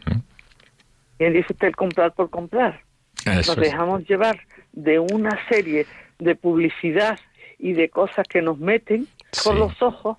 Bien 1.17 1.33
dice 1.33 1.53
usted 1.53 1.73
comprar 1.75 2.13
por 2.13 2.29
comprar. 2.29 2.83
nos 3.25 3.55
dejamos 3.55 4.05
llevar 4.09 4.41
de 4.73 4.99
una 4.99 5.39
serie 5.49 5.87
de 6.19 6.35
publicidad 6.35 7.21
y 7.57 7.73
de 7.73 7.89
cosas 7.89 8.27
que 8.27 8.43
nos 8.43 8.59
meten 8.59 9.07
por 9.45 9.55
los 9.55 9.81
ojos 9.81 10.17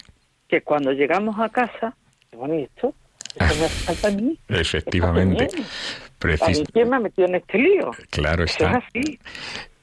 que 0.48 0.62
cuando 0.62 0.94
llegamos 0.94 1.38
a 1.38 1.50
casa, 1.50 1.98
bueno, 2.32 2.56
¿y 2.56 2.64
esto? 2.64 2.94
¿Eso 3.46 3.62
me 3.62 3.70
falta 3.70 4.08
a 4.08 4.12
mí? 4.12 4.40
Efectivamente. 4.50 5.48
¿Quién 6.74 6.90
me 6.90 6.96
ha 6.96 7.00
metido 7.00 7.28
en 7.28 7.36
este 7.36 7.58
lío? 7.58 7.92
Claro 8.10 8.44
está. 8.44 8.72
es 8.72 8.78
así. 8.78 9.20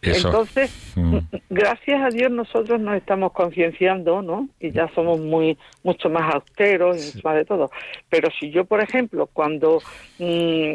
Entonces, 0.02 0.92
mm. 0.96 1.18
gracias 1.48 2.02
a 2.02 2.08
Dios 2.08 2.30
nosotros 2.30 2.80
nos 2.80 2.96
estamos 2.96 3.32
concienciando, 3.32 4.20
¿no? 4.20 4.48
Y 4.60 4.70
ya 4.70 4.88
somos 4.94 5.18
muy 5.18 5.56
mucho 5.82 6.10
más 6.10 6.34
austeros 6.34 7.16
y 7.16 7.22
más 7.22 7.36
de 7.36 7.44
todo. 7.44 7.70
Pero 8.10 8.28
si 8.38 8.50
yo, 8.50 8.64
por 8.64 8.82
ejemplo, 8.82 9.28
cuando 9.32 9.80
mm, 10.18 10.74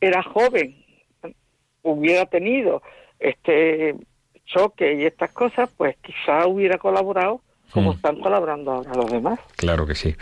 era 0.00 0.22
joven 0.22 0.76
hubiera 1.82 2.26
tenido 2.26 2.82
este 3.18 3.94
choque 4.46 4.94
y 4.94 5.06
estas 5.06 5.32
cosas, 5.32 5.70
pues 5.76 5.96
quizá 5.96 6.46
hubiera 6.46 6.78
colaborado 6.78 7.40
como 7.74 7.92
mm. 7.92 7.96
están 7.96 8.20
colaborando 8.20 8.70
ahora 8.70 8.94
los 8.94 9.10
demás. 9.10 9.40
Claro 9.56 9.84
que 9.84 9.96
sí. 9.96 10.14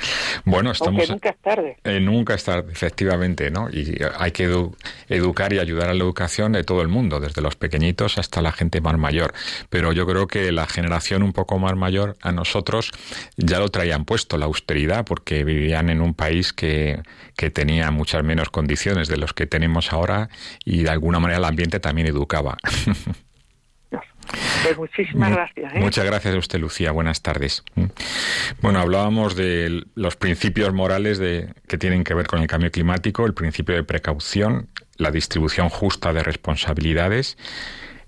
Bueno, 0.46 0.70
estamos... 0.70 1.06
nunca 1.10 1.28
es 1.28 1.36
tarde. 1.36 1.76
Eh, 1.84 2.00
nunca 2.00 2.32
es 2.32 2.44
tarde, 2.44 2.72
efectivamente, 2.72 3.50
¿no? 3.50 3.68
Y 3.68 3.98
hay 4.18 4.32
que 4.32 4.50
educar 5.10 5.52
y 5.52 5.58
ayudar 5.58 5.90
a 5.90 5.94
la 5.94 6.02
educación 6.02 6.52
de 6.52 6.64
todo 6.64 6.80
el 6.80 6.88
mundo, 6.88 7.20
desde 7.20 7.42
los 7.42 7.54
pequeñitos 7.56 8.16
hasta 8.16 8.40
la 8.40 8.52
gente 8.52 8.80
más 8.80 8.96
mayor. 8.96 9.34
Pero 9.68 9.92
yo 9.92 10.06
creo 10.06 10.26
que 10.28 10.50
la 10.50 10.66
generación 10.66 11.22
un 11.22 11.34
poco 11.34 11.58
más 11.58 11.76
mayor 11.76 12.16
a 12.22 12.32
nosotros 12.32 12.90
ya 13.36 13.58
lo 13.58 13.68
traían 13.68 14.06
puesto, 14.06 14.38
la 14.38 14.46
austeridad, 14.46 15.04
porque 15.04 15.44
vivían 15.44 15.90
en 15.90 16.00
un 16.00 16.14
país 16.14 16.54
que, 16.54 17.02
que 17.36 17.50
tenía 17.50 17.90
muchas 17.90 18.24
menos 18.24 18.48
condiciones 18.48 19.08
de 19.08 19.18
los 19.18 19.34
que 19.34 19.46
tenemos 19.46 19.92
ahora 19.92 20.30
y 20.64 20.84
de 20.84 20.90
alguna 20.90 21.20
manera 21.20 21.38
el 21.38 21.44
ambiente 21.44 21.80
también 21.80 22.06
educaba. 22.06 22.56
Pues 24.62 24.76
muchísimas 24.76 25.32
gracias. 25.32 25.74
¿eh? 25.74 25.80
Muchas 25.80 26.04
gracias 26.04 26.34
a 26.34 26.38
usted, 26.38 26.58
Lucía. 26.60 26.92
Buenas 26.92 27.22
tardes. 27.22 27.64
Mm. 27.74 27.84
Bueno, 28.60 28.80
hablábamos 28.80 29.34
de 29.34 29.84
los 29.94 30.16
principios 30.16 30.72
morales 30.72 31.18
de, 31.18 31.52
que 31.66 31.78
tienen 31.78 32.04
que 32.04 32.14
ver 32.14 32.26
con 32.26 32.40
el 32.40 32.46
cambio 32.46 32.70
climático, 32.70 33.26
el 33.26 33.34
principio 33.34 33.74
de 33.74 33.84
precaución, 33.84 34.68
la 34.96 35.10
distribución 35.10 35.68
justa 35.68 36.12
de 36.12 36.22
responsabilidades 36.22 37.36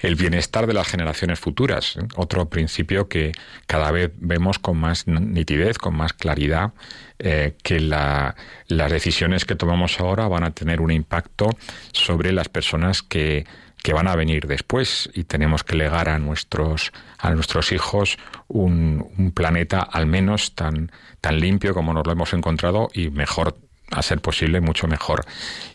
el 0.05 0.17
bienestar 0.17 0.67
de 0.67 0.75
las 0.75 0.87
generaciones 0.87 1.41
futuras, 1.41 1.97
¿eh? 1.97 2.07
otro 2.17 2.49
principio 2.51 3.09
que 3.09 3.33
cada 3.67 3.91
vez 3.91 4.12
vemos 4.17 4.59
con 4.59 4.77
más 4.77 5.07
nitidez, 5.07 5.79
con 5.79 5.97
más 5.97 6.12
claridad, 6.12 6.73
eh, 7.19 7.55
que 7.62 7.81
las 7.81 8.35
decisiones 8.69 9.47
que 9.47 9.55
tomamos 9.55 9.99
ahora 10.01 10.29
van 10.29 10.45
a 10.45 10.51
tener 10.51 10.83
un 10.83 10.91
impacto 10.91 11.49
sobre 11.93 12.33
las 12.33 12.51
personas 12.51 13.03
que 13.03 13.47
que 13.85 13.93
van 13.93 14.09
a 14.09 14.16
venir 14.16 14.47
después 14.47 15.11
y 15.12 15.24
tenemos 15.24 15.62
que 15.62 15.76
legar 15.76 16.09
a 16.09 16.18
nuestros 16.18 16.91
a 17.18 17.30
nuestros 17.32 17.70
hijos 17.70 18.16
un, 18.49 19.30
planeta 19.35 19.80
al 19.80 20.07
menos 20.07 20.55
tan 20.55 20.91
tan 21.20 21.39
limpio 21.39 21.74
como 21.74 21.93
nos 21.93 22.07
lo 22.07 22.12
hemos 22.12 22.32
encontrado 22.32 22.89
y 22.95 23.11
mejor 23.11 23.59
a 23.91 24.01
ser 24.01 24.22
posible 24.22 24.62
mucho 24.62 24.87
mejor 24.87 25.26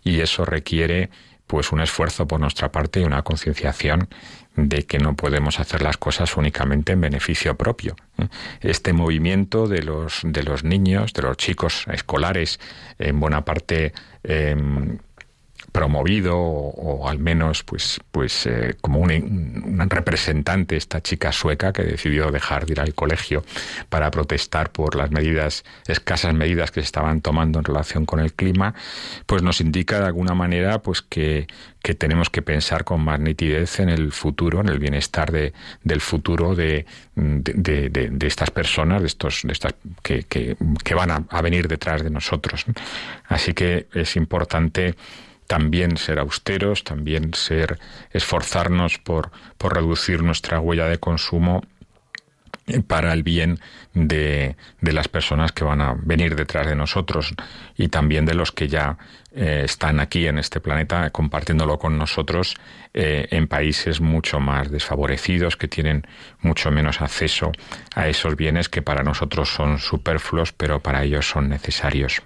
y 0.04 0.22
eso 0.22 0.44
requiere 0.44 1.12
pues 1.46 1.72
un 1.72 1.82
esfuerzo 1.82 2.28
por 2.28 2.40
nuestra 2.40 2.72
parte 2.72 3.00
y 3.00 3.04
una 3.04 3.22
concienciación 3.22 4.10
de 4.56 4.88
que 4.88 4.98
no 4.98 5.16
podemos 5.16 5.60
hacer 5.60 5.84
las 5.84 5.98
cosas 5.98 6.36
únicamente 6.36 6.94
en 6.94 7.02
beneficio 7.02 7.56
propio. 7.58 7.96
¿eh? 8.18 8.28
Este 8.62 8.92
movimiento 8.92 9.68
de 9.68 9.84
los 9.84 10.22
de 10.24 10.42
los 10.44 10.64
niños, 10.64 11.14
de 11.14 11.22
los 11.22 11.38
chicos 11.38 11.86
escolares, 11.92 12.60
en 12.98 13.20
buena 13.20 13.46
parte 13.46 13.94
em, 14.24 14.98
promovido 15.72 16.38
o, 16.38 17.08
al 17.08 17.20
menos 17.20 17.64
pues 17.64 18.00
pues 18.12 18.46
eh, 18.46 18.76
como 18.82 19.00
un, 19.00 19.88
representante 19.90 20.76
esta 20.76 21.02
chica 21.02 21.32
sueca 21.32 21.74
que 21.74 21.84
decidió 21.84 22.32
dejar 22.32 22.66
de 22.66 22.74
ir 22.74 22.80
al 22.80 22.94
colegio 22.94 23.44
para 23.90 24.12
protestar 24.12 24.72
por 24.72 24.96
las 24.96 25.12
medidas 25.12 25.64
escasas 25.88 26.34
medidas 26.34 26.72
que 26.72 26.82
se 26.82 26.86
estaban 26.86 27.22
tomando 27.22 27.60
en 27.60 27.66
relación 27.66 28.06
con 28.06 28.20
el 28.20 28.34
clima 28.34 28.74
pues 29.26 29.42
nos 29.42 29.62
indica 29.62 30.00
de 30.00 30.06
alguna 30.06 30.34
manera 30.34 30.80
pues 30.80 31.02
que, 31.02 31.48
que 31.82 31.94
tenemos 31.94 32.30
que 32.30 32.42
pensar 32.42 32.84
con 32.84 33.02
más 33.02 33.20
nitidez 33.20 33.80
en 33.80 33.90
el 33.90 34.12
futuro 34.12 34.62
en 34.62 34.70
el 34.70 34.80
bienestar 34.80 35.32
de, 35.32 35.54
del 35.84 36.02
futuro 36.02 36.56
de, 36.56 36.86
de, 37.16 37.90
de, 37.90 38.28
estas 38.28 38.52
personas 38.52 39.02
de 39.02 39.08
estos 39.08 39.42
de 39.44 39.54
estas 39.54 39.74
que, 40.04 40.24
que, 40.24 40.56
van 40.96 41.28
a 41.30 41.42
venir 41.42 41.68
detrás 41.68 42.04
de 42.04 42.10
nosotros 42.10 42.66
así 43.28 43.54
que 43.54 43.88
es 43.94 44.16
importante 44.16 44.96
también 45.50 45.98
ser 45.98 46.20
austeros, 46.20 46.84
también 46.84 47.34
ser 47.34 47.80
esforzarnos 48.12 49.00
por, 49.00 49.32
por 49.58 49.74
reducir 49.74 50.22
nuestra 50.22 50.60
huella 50.60 50.86
de 50.86 51.00
consumo 51.00 51.64
para 52.86 53.14
el 53.14 53.24
bien 53.24 53.60
de, 53.96 54.56
de, 54.80 54.94
las 54.94 55.08
personas 55.08 55.52
que 55.52 55.64
van 55.64 55.82
a 55.82 55.96
venir 56.00 56.36
detrás 56.36 56.68
de 56.68 56.76
nosotros 56.76 57.34
y 57.76 57.88
también 57.88 58.28
de 58.28 58.36
los 58.36 58.52
que 58.52 58.68
ya 58.68 59.00
eh, 59.32 59.64
están 59.66 60.00
aquí 60.00 60.28
en 60.28 60.38
este 60.38 60.60
planeta 60.60 61.10
compartiéndolo 61.10 61.80
con 61.80 61.98
nosotros 61.98 62.54
eh, 62.94 63.28
en 63.32 63.48
países 63.48 64.02
mucho 64.02 64.40
más 64.40 64.70
desfavorecidos 64.70 65.58
que 65.58 65.68
tienen 65.68 66.06
mucho 66.42 66.70
menos 66.70 67.02
acceso 67.02 67.52
a 67.96 68.08
esos 68.08 68.36
bienes 68.36 68.70
que 68.70 68.84
para 68.84 69.02
nosotros 69.02 69.50
son 69.50 69.80
superfluos 69.80 70.54
pero 70.54 70.80
para 70.80 71.04
ellos 71.04 71.28
son 71.28 71.50
necesarios. 71.50 72.22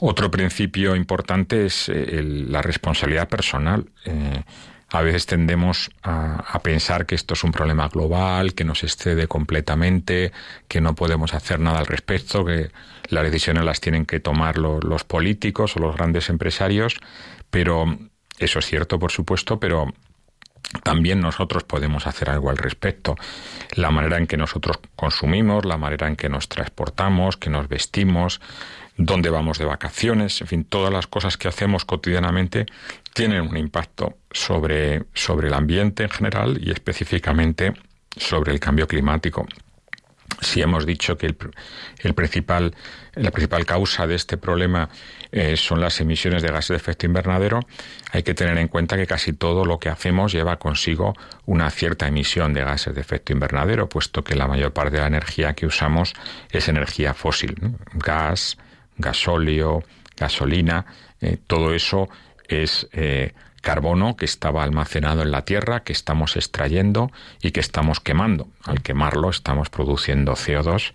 Otro 0.00 0.30
principio 0.30 0.94
importante 0.94 1.66
es 1.66 1.88
eh, 1.88 2.22
la 2.22 2.62
responsabilidad 2.62 3.28
personal. 3.28 3.86
Eh, 4.04 4.42
a 4.90 5.02
veces 5.02 5.26
tendemos 5.26 5.90
a, 6.02 6.58
pensar 6.62 7.04
que 7.04 7.14
esto 7.14 7.34
es 7.34 7.44
un 7.44 7.52
problema 7.52 7.88
global, 7.88 8.54
que 8.54 8.64
nos 8.64 8.84
excede 8.84 9.26
completamente, 9.26 10.32
que 10.66 10.80
no 10.80 10.94
podemos 10.94 11.34
hacer 11.34 11.60
nada 11.60 11.80
al 11.80 11.86
respecto, 11.86 12.44
que 12.44 12.70
las 13.08 13.24
decisiones 13.24 13.64
las 13.64 13.80
tienen 13.80 14.06
que 14.06 14.18
tomar 14.18 14.56
los 14.56 15.04
políticos 15.04 15.76
o 15.76 15.80
los 15.80 15.94
grandes 15.94 16.30
empresarios, 16.30 16.96
pero 17.50 17.98
eso 18.38 18.60
es 18.60 18.66
cierto, 18.66 18.98
por 18.98 19.12
supuesto, 19.12 19.60
pero 19.60 19.92
también 20.82 21.20
nosotros 21.20 21.64
podemos 21.64 22.06
hacer 22.06 22.30
algo 22.30 22.48
al 22.48 22.56
respecto. 22.56 23.14
La 23.74 23.90
manera 23.90 24.16
en 24.16 24.26
que 24.26 24.36
nosotros 24.36 24.78
consumimos, 24.96 25.66
la 25.66 25.76
manera 25.76 26.08
en 26.08 26.16
que 26.16 26.28
nos 26.28 26.48
transportamos, 26.48 27.36
que 27.36 27.50
nos 27.50 27.68
vestimos, 27.68 28.40
dónde 28.98 29.30
vamos 29.30 29.58
de 29.58 29.64
vacaciones, 29.64 30.40
en 30.40 30.48
fin, 30.48 30.64
todas 30.64 30.92
las 30.92 31.06
cosas 31.06 31.36
que 31.36 31.48
hacemos 31.48 31.84
cotidianamente 31.84 32.66
tienen 33.14 33.42
un 33.42 33.56
impacto 33.56 34.18
sobre, 34.32 35.04
sobre 35.14 35.46
el 35.46 35.54
ambiente 35.54 36.02
en 36.02 36.10
general 36.10 36.58
y 36.60 36.72
específicamente 36.72 37.72
sobre 38.16 38.52
el 38.52 38.60
cambio 38.60 38.88
climático. 38.88 39.46
Si 40.40 40.60
hemos 40.60 40.84
dicho 40.84 41.16
que 41.16 41.26
el, 41.26 42.14
principal, 42.14 42.74
la 43.14 43.30
principal 43.30 43.64
causa 43.64 44.06
de 44.06 44.14
este 44.14 44.36
problema 44.36 44.88
eh, 45.32 45.56
son 45.56 45.80
las 45.80 46.00
emisiones 46.00 46.42
de 46.42 46.48
gases 46.48 46.70
de 46.70 46.76
efecto 46.76 47.06
invernadero, 47.06 47.60
hay 48.12 48.22
que 48.22 48.34
tener 48.34 48.58
en 48.58 48.68
cuenta 48.68 48.96
que 48.96 49.06
casi 49.06 49.32
todo 49.32 49.64
lo 49.64 49.78
que 49.78 49.88
hacemos 49.88 50.32
lleva 50.32 50.58
consigo 50.58 51.14
una 51.46 51.70
cierta 51.70 52.06
emisión 52.08 52.52
de 52.52 52.62
gases 52.62 52.94
de 52.94 53.00
efecto 53.00 53.32
invernadero, 53.32 53.88
puesto 53.88 54.22
que 54.22 54.36
la 54.36 54.46
mayor 54.46 54.72
parte 54.72 54.96
de 54.96 55.00
la 55.00 55.08
energía 55.08 55.54
que 55.54 55.66
usamos 55.66 56.14
es 56.50 56.68
energía 56.68 57.14
fósil, 57.14 57.56
gas, 57.94 58.58
gasóleo, 58.98 59.82
gasolina, 60.16 60.86
eh, 61.20 61.38
todo 61.46 61.74
eso 61.74 62.08
es 62.48 62.88
eh, 62.92 63.32
carbono 63.60 64.16
que 64.16 64.24
estaba 64.24 64.62
almacenado 64.62 65.22
en 65.22 65.30
la 65.30 65.44
tierra, 65.44 65.80
que 65.80 65.92
estamos 65.92 66.36
extrayendo 66.36 67.10
y 67.42 67.50
que 67.50 67.60
estamos 67.60 68.00
quemando. 68.00 68.48
Al 68.64 68.82
quemarlo 68.82 69.30
estamos 69.30 69.70
produciendo 69.70 70.32
CO2, 70.32 70.92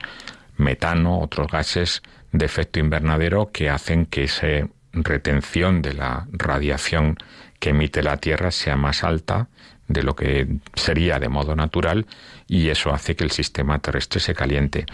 metano, 0.57 1.19
otros 1.19 1.47
gases 1.47 2.03
de 2.31 2.45
efecto 2.45 2.79
invernadero 2.79 3.51
que 3.51 3.69
hacen 3.69 4.05
que 4.05 4.23
ese 4.23 4.69
retención 4.93 5.81
de 5.81 5.93
la 5.93 6.27
radiación 6.31 7.17
que 7.59 7.71
emite 7.71 8.03
la 8.03 8.17
Tierra 8.17 8.51
sea 8.51 8.75
más 8.77 9.03
alta 9.03 9.47
de 9.87 10.03
lo 10.03 10.15
que 10.15 10.47
sería 10.75 11.19
de 11.19 11.29
modo 11.29 11.55
natural 11.55 12.05
y 12.47 12.69
eso 12.69 12.93
hace 12.93 13.15
que 13.15 13.23
el 13.23 13.31
sistema 13.31 13.79
terrestre 13.79 14.19
se 14.19 14.33
caliente. 14.33 14.85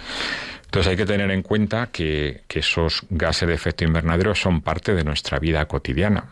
Entonces 0.69 0.91
hay 0.91 0.97
que 0.97 1.07
tener 1.07 1.31
en 1.31 1.41
cuenta 1.41 1.87
que, 1.87 2.43
esos 2.47 3.01
gases 3.09 3.47
de 3.47 3.55
efecto 3.55 3.85
invernadero 3.85 4.35
son 4.35 4.61
parte 4.61 4.93
de 4.93 5.03
nuestra 5.03 5.39
vida 5.39 5.65
cotidiana. 5.65 6.25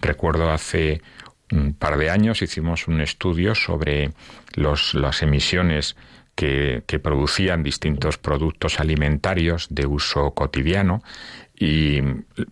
Recuerdo 0.00 0.52
hace 0.52 1.02
un 1.50 1.74
par 1.74 1.98
de 1.98 2.08
años 2.08 2.42
hicimos 2.42 2.86
un 2.86 3.00
estudio 3.00 3.56
sobre 3.56 4.12
las 4.54 5.22
emisiones 5.22 5.96
que, 6.36 6.84
producían 7.02 7.64
distintos 7.64 8.18
productos 8.18 8.78
alimentarios 8.78 9.66
de 9.68 9.86
uso 9.86 10.30
cotidiano 10.30 11.02
y 11.58 12.00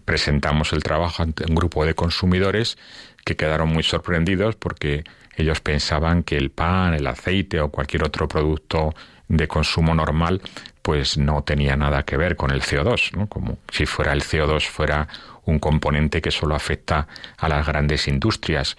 presentamos 0.05 0.72
el 0.72 0.83
trabajo 0.83 1.22
ante 1.22 1.45
un 1.49 1.55
grupo 1.55 1.87
de 1.87 1.95
consumidores 1.95 2.76
que 3.24 3.37
quedaron 3.37 3.68
muy 3.68 3.85
sorprendidos 3.85 4.57
porque 4.57 5.05
ellos 5.37 5.61
pensaban 5.61 6.24
que 6.24 6.37
el 6.37 6.51
pan, 6.51 6.95
el 6.95 7.07
aceite 7.07 7.61
o 7.61 7.70
cualquier 7.70 8.03
otro 8.03 8.26
producto 8.26 8.95
de 9.28 9.47
consumo 9.47 9.95
normal 9.95 10.43
pues 10.91 11.18
no 11.18 11.45
tenía 11.45 11.76
nada 11.76 12.03
que 12.03 12.16
ver 12.16 12.34
con 12.34 12.51
el 12.51 12.62
CO2, 12.62 13.16
¿no? 13.16 13.28
como 13.28 13.59
si 13.70 13.86
fuera 13.86 14.12
el 14.12 14.22
CO2 14.22 14.66
fuera 14.66 15.07
un 15.45 15.61
componente 15.61 16.20
que 16.20 16.32
solo 16.32 16.57
afecta 16.57 17.07
a 17.38 17.49
las 17.49 17.64
grandes 17.64 18.09
industrias. 18.09 18.76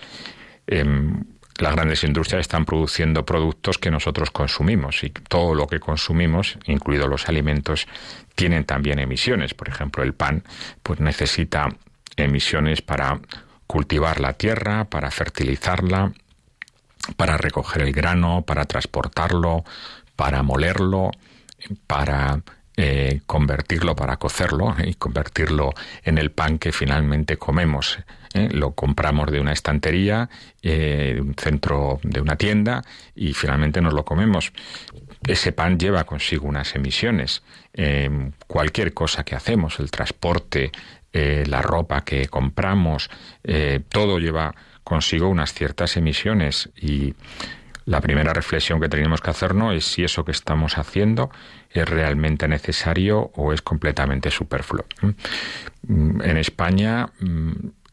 Em, 0.67 1.23
las 1.57 1.73
grandes 1.73 2.03
industrias 2.03 2.41
están 2.41 2.65
produciendo 2.65 3.25
productos 3.25 3.77
que 3.77 3.89
nosotros 3.89 4.29
consumimos 4.29 5.05
y 5.05 5.11
todo 5.11 5.55
lo 5.55 5.67
que 5.67 5.79
consumimos, 5.79 6.57
incluidos 6.65 7.07
los 7.07 7.29
alimentos, 7.29 7.87
tienen 8.35 8.65
también 8.65 8.99
emisiones. 8.99 9.53
Por 9.53 9.69
ejemplo, 9.69 10.03
el 10.03 10.13
pan 10.13 10.43
pues 10.83 10.99
necesita 10.99 11.69
emisiones 12.17 12.81
para 12.81 13.21
cultivar 13.67 14.19
la 14.19 14.33
tierra, 14.33 14.83
para 14.83 15.11
fertilizarla, 15.11 16.11
para 17.15 17.37
recoger 17.37 17.83
el 17.83 17.93
grano, 17.93 18.41
para 18.41 18.65
transportarlo, 18.65 19.63
para 20.17 20.43
molerlo, 20.43 21.11
para 21.87 22.41
eh, 22.77 23.19
convertirlo, 23.25 23.97
para 23.97 24.15
cocerlo 24.15 24.73
y 24.83 24.93
convertirlo 24.93 25.71
en 26.03 26.17
el 26.17 26.31
pan 26.31 26.57
que 26.57 26.71
finalmente 26.71 27.35
comemos. 27.35 27.99
¿eh? 28.33 28.47
Lo 28.51 28.71
compramos 28.71 29.29
de 29.29 29.41
una 29.41 29.51
estantería, 29.51 30.29
eh, 30.63 31.11
de 31.15 31.21
un 31.21 31.35
centro 31.35 31.99
de 32.01 32.21
una 32.21 32.37
tienda 32.37 32.81
y 33.13 33.33
finalmente 33.33 33.81
nos 33.81 33.93
lo 33.93 34.05
comemos. 34.05 34.53
Ese 35.27 35.51
pan 35.51 35.77
lleva 35.77 36.05
consigo 36.05 36.47
unas 36.47 36.73
emisiones. 36.75 37.43
cualquier 38.47 38.93
cosa 38.93 39.23
que 39.23 39.35
hacemos, 39.35 39.79
el 39.79 39.91
transporte, 39.91 40.71
la 41.13 41.61
ropa 41.61 42.01
que 42.03 42.27
compramos, 42.27 43.09
todo 43.89 44.17
lleva 44.17 44.55
consigo 44.83 45.29
unas 45.29 45.53
ciertas 45.53 45.95
emisiones 45.95 46.69
y 46.75 47.13
la 47.85 48.01
primera 48.01 48.33
reflexión 48.33 48.79
que 48.79 48.89
tenemos 48.89 49.21
que 49.21 49.31
hacernos 49.31 49.75
es 49.75 49.85
si 49.85 50.03
eso 50.03 50.23
que 50.23 50.31
estamos 50.31 50.77
haciendo 50.77 51.31
es 51.69 51.87
realmente 51.87 52.47
necesario 52.47 53.31
o 53.35 53.53
es 53.53 53.61
completamente 53.61 54.29
superfluo. 54.29 54.85
Mm, 55.87 56.21
en 56.21 56.37
España 56.37 57.09
mm, 57.19 57.51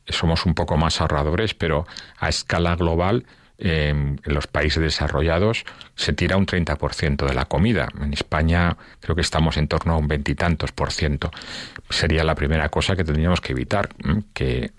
somos 0.08 0.46
un 0.46 0.54
poco 0.54 0.76
más 0.76 1.00
ahorradores, 1.00 1.54
pero 1.54 1.86
a 2.18 2.28
escala 2.28 2.76
global 2.76 3.24
em, 3.58 4.18
en 4.22 4.34
los 4.34 4.46
países 4.46 4.82
desarrollados 4.82 5.64
se 5.96 6.12
tira 6.12 6.36
un 6.36 6.46
30% 6.46 7.26
de 7.26 7.34
la 7.34 7.46
comida. 7.46 7.88
En 8.00 8.12
España 8.12 8.76
creo 9.00 9.16
que 9.16 9.22
estamos 9.22 9.56
en 9.56 9.68
torno 9.68 9.94
a 9.94 9.96
un 9.96 10.06
veintitantos 10.06 10.72
por 10.72 10.92
ciento. 10.92 11.30
Sería 11.90 12.24
la 12.24 12.34
primera 12.34 12.68
cosa 12.68 12.94
que 12.94 13.04
tendríamos 13.04 13.40
que 13.40 13.52
evitar, 13.52 13.88
que 14.32 14.72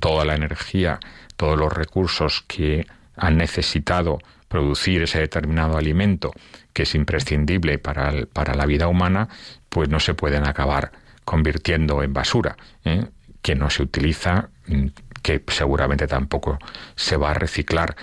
toda 0.00 0.24
la 0.24 0.34
energía, 0.34 0.98
todos 1.36 1.58
los 1.58 1.72
recursos 1.72 2.42
que 2.48 2.86
han 3.16 3.36
necesitado 3.36 4.18
producir 4.48 5.02
ese 5.02 5.20
determinado 5.20 5.76
alimento 5.76 6.32
que 6.72 6.82
es 6.82 6.94
imprescindible 6.94 7.78
para, 7.78 8.12
para 8.32 8.54
la 8.54 8.66
vida 8.66 8.88
humana, 8.88 9.28
pues 9.68 9.88
no 9.88 10.00
se 10.00 10.14
pueden 10.14 10.46
acabar 10.46 10.92
convirtiendo 11.24 12.02
en 12.02 12.12
basura, 12.12 12.56
¿eh? 12.84 13.06
que 13.42 13.54
no 13.54 13.70
se 13.70 13.82
utiliza, 13.82 14.50
mm, 14.66 14.86
que 15.22 15.42
seguramente 15.48 16.06
tampoco 16.06 16.58
se 16.94 17.16
va 17.16 17.30
a 17.30 17.34
reciclar. 17.34 17.96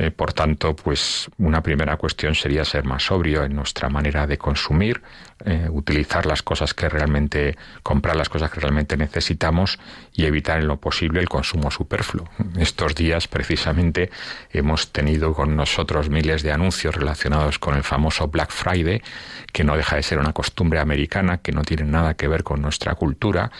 Eh, 0.00 0.12
por 0.12 0.32
tanto, 0.32 0.76
pues 0.76 1.28
una 1.38 1.60
primera 1.60 1.96
cuestión 1.96 2.36
sería 2.36 2.64
ser 2.64 2.84
más 2.84 3.06
sobrio 3.06 3.42
en 3.42 3.56
nuestra 3.56 3.88
manera 3.88 4.28
de 4.28 4.38
consumir, 4.38 5.02
eh, 5.44 5.66
utilizar 5.68 6.24
las 6.24 6.40
cosas 6.40 6.72
que 6.72 6.88
realmente, 6.88 7.58
comprar 7.82 8.14
las 8.14 8.28
cosas 8.28 8.48
que 8.52 8.60
realmente 8.60 8.96
necesitamos 8.96 9.80
y 10.12 10.26
evitar 10.26 10.60
en 10.60 10.68
lo 10.68 10.76
posible 10.76 11.18
el 11.18 11.28
consumo 11.28 11.72
superfluo. 11.72 12.28
Estos 12.60 12.94
días, 12.94 13.26
precisamente, 13.26 14.10
hemos 14.52 14.92
tenido 14.92 15.34
con 15.34 15.56
nosotros 15.56 16.08
miles 16.10 16.44
de 16.44 16.52
anuncios 16.52 16.94
relacionados 16.94 17.58
con 17.58 17.74
el 17.74 17.82
famoso 17.82 18.28
Black 18.28 18.52
Friday, 18.52 19.02
que 19.52 19.64
no 19.64 19.76
deja 19.76 19.96
de 19.96 20.04
ser 20.04 20.20
una 20.20 20.32
costumbre 20.32 20.78
americana, 20.78 21.38
que 21.38 21.50
no 21.50 21.62
tiene 21.62 21.82
nada 21.82 22.14
que 22.14 22.28
ver 22.28 22.44
con 22.44 22.62
nuestra 22.62 22.94
cultura 22.94 23.50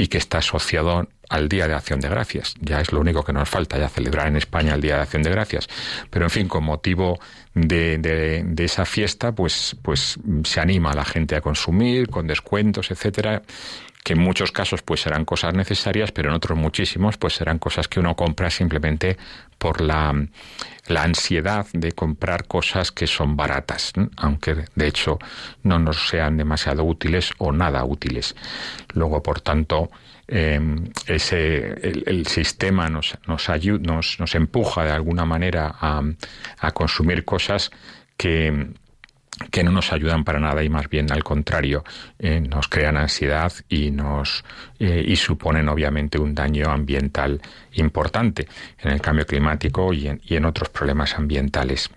y 0.00 0.08
que 0.08 0.16
está 0.16 0.38
asociado 0.38 1.06
al 1.28 1.46
Día 1.50 1.68
de 1.68 1.74
Acción 1.74 2.00
de 2.00 2.08
Gracias. 2.08 2.54
Ya 2.58 2.80
es 2.80 2.90
lo 2.90 3.00
único 3.00 3.22
que 3.22 3.34
nos 3.34 3.46
falta, 3.46 3.78
ya 3.78 3.90
celebrar 3.90 4.28
en 4.28 4.36
España 4.36 4.74
el 4.74 4.80
Día 4.80 4.96
de 4.96 5.02
Acción 5.02 5.22
de 5.22 5.28
Gracias. 5.28 5.68
Pero 6.08 6.24
en 6.24 6.30
fin, 6.30 6.48
con 6.48 6.64
motivo 6.64 7.20
de, 7.52 7.98
de, 7.98 8.64
esa 8.64 8.86
fiesta, 8.86 9.32
pues, 9.32 9.76
pues 9.82 10.18
se 10.44 10.58
anima 10.58 10.92
a 10.92 10.94
la 10.94 11.04
gente 11.04 11.36
a 11.36 11.42
consumir 11.42 12.08
con 12.08 12.26
descuentos, 12.26 12.90
etcétera 12.90 13.42
que 14.02 14.14
en 14.14 14.20
muchos 14.20 14.52
casos 14.52 14.82
pues 14.82 15.02
serán 15.02 15.24
cosas 15.24 15.54
necesarias, 15.54 16.12
pero 16.12 16.30
en 16.30 16.36
otros 16.36 16.58
muchísimos 16.58 17.16
pues 17.16 17.34
serán 17.34 17.58
cosas 17.58 17.88
que 17.88 18.00
uno 18.00 18.16
compra 18.16 18.50
simplemente 18.50 19.16
por 19.58 19.80
la, 19.80 20.14
la 20.86 21.02
ansiedad 21.02 21.66
de 21.72 21.92
comprar 21.92 22.46
cosas 22.46 22.92
que 22.92 23.06
son 23.06 23.36
baratas, 23.36 23.92
aunque 24.16 24.64
de 24.74 24.86
hecho 24.86 25.18
no 25.62 25.78
nos 25.78 26.08
sean 26.08 26.36
demasiado 26.36 26.84
útiles 26.84 27.32
o 27.38 27.52
nada 27.52 27.84
útiles. 27.84 28.34
Luego, 28.94 29.22
por 29.22 29.40
tanto, 29.40 29.90
Em, 30.32 30.92
ese, 31.08 31.74
el, 31.82 32.24
sistema 32.24 32.88
nos, 32.88 33.18
nos, 33.26 33.48
ayuda, 33.50 33.82
nos, 33.82 34.20
nos, 34.20 34.36
empuja 34.36 34.84
de 34.84 34.92
alguna 34.92 35.24
manera 35.24 35.74
a, 35.80 36.04
a 36.60 36.70
consumir 36.70 37.24
cosas 37.24 37.72
que, 38.16 38.68
que 39.50 39.64
no 39.64 39.70
nos 39.70 39.92
ayudan 39.92 40.24
para 40.24 40.38
nada 40.38 40.62
y 40.62 40.68
más 40.68 40.88
bien 40.88 41.10
al 41.10 41.24
contrario 41.24 41.84
eh, 42.18 42.40
nos 42.40 42.68
crean 42.68 42.96
ansiedad 42.96 43.52
y 43.68 43.90
nos 43.90 44.44
eh, 44.78 45.02
y 45.06 45.16
suponen 45.16 45.68
obviamente 45.68 46.18
un 46.18 46.34
daño 46.34 46.70
ambiental 46.70 47.40
importante 47.72 48.46
en 48.78 48.90
el 48.90 49.00
cambio 49.00 49.26
climático 49.26 49.92
y 49.92 50.08
en, 50.08 50.20
y 50.24 50.36
en 50.36 50.44
otros 50.44 50.68
problemas 50.68 51.14
ambientales. 51.14 51.90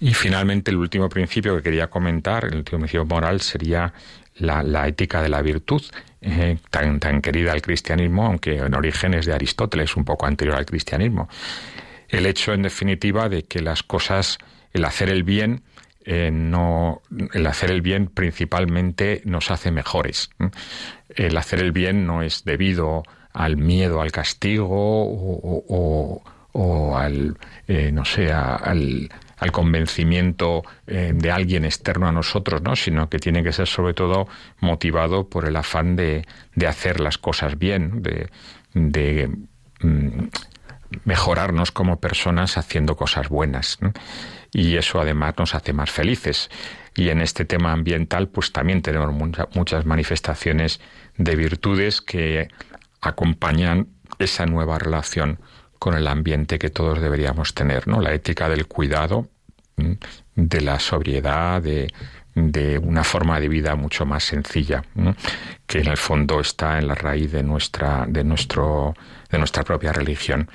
Y 0.00 0.12
finalmente 0.12 0.70
el 0.70 0.76
último 0.76 1.08
principio 1.08 1.56
que 1.56 1.62
quería 1.62 1.88
comentar, 1.88 2.44
el 2.44 2.56
último 2.56 2.80
principio 2.80 3.06
moral 3.06 3.40
sería 3.40 3.92
la, 4.38 4.62
la 4.62 4.86
ética 4.86 5.22
de 5.22 5.28
la 5.28 5.40
virtud 5.40 5.82
eh, 6.20 6.58
tan, 6.70 7.00
tan 7.00 7.22
querida 7.22 7.52
al 7.52 7.62
cristianismo, 7.62 8.26
aunque 8.26 8.56
en 8.56 8.74
origen 8.74 9.14
es 9.14 9.26
de 9.26 9.32
Aristóteles, 9.32 9.96
un 9.96 10.04
poco 10.04 10.26
anterior 10.26 10.56
al 10.56 10.66
cristianismo. 10.66 11.28
El 12.08 12.26
hecho, 12.26 12.52
en 12.52 12.62
definitiva, 12.62 13.28
de 13.28 13.44
que 13.44 13.60
las 13.60 13.82
cosas, 13.82 14.38
el 14.72 14.84
hacer 14.84 15.08
el 15.08 15.22
bien, 15.22 15.62
eh, 16.06 16.30
no, 16.30 17.02
el 17.34 17.46
hacer 17.48 17.72
el 17.72 17.82
bien 17.82 18.06
principalmente 18.06 19.22
nos 19.24 19.50
hace 19.50 19.72
mejores. 19.72 20.30
El 21.08 21.36
hacer 21.36 21.58
el 21.58 21.72
bien 21.72 22.06
no 22.06 22.22
es 22.22 22.44
debido 22.44 23.02
al 23.32 23.56
miedo 23.56 24.00
al 24.00 24.12
castigo 24.12 24.76
o, 24.76 26.22
o, 26.52 26.96
al, 26.96 27.36
eh, 27.66 27.90
no 27.92 28.04
sé, 28.04 28.32
al, 28.32 29.10
al 29.36 29.52
convencimiento 29.52 30.62
eh, 30.86 31.12
de 31.12 31.30
alguien 31.30 31.64
externo 31.64 32.06
a 32.06 32.12
nosotros, 32.12 32.62
¿no? 32.62 32.76
sino 32.76 33.10
que 33.10 33.18
tiene 33.18 33.42
que 33.42 33.52
ser 33.52 33.66
sobre 33.66 33.92
todo 33.92 34.28
motivado 34.60 35.28
por 35.28 35.46
el 35.46 35.56
afán 35.56 35.96
de, 35.96 36.24
de 36.54 36.66
hacer 36.66 37.00
las 37.00 37.18
cosas 37.18 37.58
bien, 37.58 38.00
de, 38.00 38.30
de 38.72 39.28
mm, 39.80 40.28
mejorarnos 41.04 41.72
como 41.72 42.00
personas 42.00 42.56
haciendo 42.56 42.96
cosas 42.96 43.28
buenas. 43.28 43.78
Y 44.56 44.78
eso 44.78 44.98
además 44.98 45.34
nos 45.36 45.54
hace 45.54 45.74
más 45.74 45.90
felices. 45.90 46.48
Y 46.94 47.10
en 47.10 47.20
este 47.20 47.44
tema 47.44 47.72
ambiental, 47.72 48.28
pues 48.28 48.52
también 48.52 48.80
tenemos 48.80 49.12
muchas 49.54 49.84
manifestaciones 49.84 50.80
de 51.18 51.36
virtudes 51.36 52.00
que 52.00 52.48
acompañan 53.02 53.88
esa 54.18 54.46
nueva 54.46 54.78
relación 54.78 55.40
con 55.78 55.92
el 55.92 56.08
ambiente 56.08 56.58
que 56.58 56.70
todos 56.70 57.02
deberíamos 57.02 57.52
tener, 57.52 57.86
¿no? 57.86 58.00
La 58.00 58.14
ética 58.14 58.48
del 58.48 58.66
cuidado, 58.66 59.28
de 60.34 60.60
la 60.62 60.80
sobriedad, 60.80 61.60
de, 61.60 61.92
de 62.34 62.78
una 62.78 63.04
forma 63.04 63.38
de 63.38 63.50
vida 63.50 63.74
mucho 63.74 64.06
más 64.06 64.24
sencilla, 64.24 64.82
que 65.66 65.80
en 65.80 65.88
el 65.88 65.98
fondo 65.98 66.40
está 66.40 66.78
en 66.78 66.88
la 66.88 66.94
raíz 66.94 67.30
de 67.30 67.42
nuestra, 67.42 68.06
de 68.08 68.24
nuestro, 68.24 68.94
de 69.30 69.36
nuestra 69.36 69.64
propia 69.64 69.92
religión. 69.92 70.48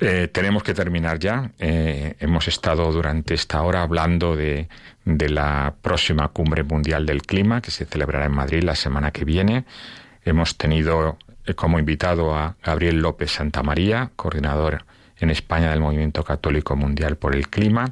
Eh, 0.00 0.28
tenemos 0.28 0.62
que 0.62 0.74
terminar 0.74 1.18
ya. 1.18 1.50
Eh, 1.58 2.14
hemos 2.20 2.46
estado 2.46 2.92
durante 2.92 3.34
esta 3.34 3.62
hora 3.62 3.82
hablando 3.82 4.36
de, 4.36 4.68
de 5.04 5.28
la 5.28 5.74
próxima 5.82 6.28
cumbre 6.28 6.62
mundial 6.62 7.04
del 7.04 7.22
clima 7.22 7.60
que 7.60 7.72
se 7.72 7.84
celebrará 7.84 8.26
en 8.26 8.32
Madrid 8.32 8.62
la 8.62 8.76
semana 8.76 9.10
que 9.10 9.24
viene. 9.24 9.64
Hemos 10.24 10.56
tenido 10.56 11.18
eh, 11.46 11.54
como 11.54 11.80
invitado 11.80 12.36
a 12.36 12.56
Gabriel 12.62 13.00
López 13.00 13.32
Santamaría, 13.32 14.10
coordinador 14.14 14.84
en 15.18 15.30
España 15.30 15.70
del 15.70 15.80
Movimiento 15.80 16.22
Católico 16.22 16.76
Mundial 16.76 17.16
por 17.16 17.34
el 17.34 17.48
Clima. 17.48 17.86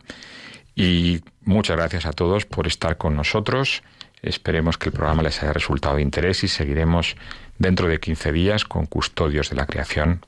Y 0.76 1.22
muchas 1.42 1.76
gracias 1.76 2.06
a 2.06 2.12
todos 2.12 2.46
por 2.46 2.68
estar 2.68 2.98
con 2.98 3.16
nosotros. 3.16 3.82
Esperemos 4.22 4.78
que 4.78 4.90
el 4.90 4.92
programa 4.92 5.24
les 5.24 5.42
haya 5.42 5.52
resultado 5.52 5.96
de 5.96 6.02
interés 6.02 6.44
y 6.44 6.48
seguiremos 6.48 7.16
dentro 7.58 7.88
de 7.88 7.98
15 7.98 8.30
días 8.30 8.64
con 8.64 8.86
Custodios 8.86 9.50
de 9.50 9.56
la 9.56 9.66
Creación. 9.66 10.24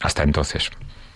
Hasta 0.00 0.22
entonces. 0.22 0.70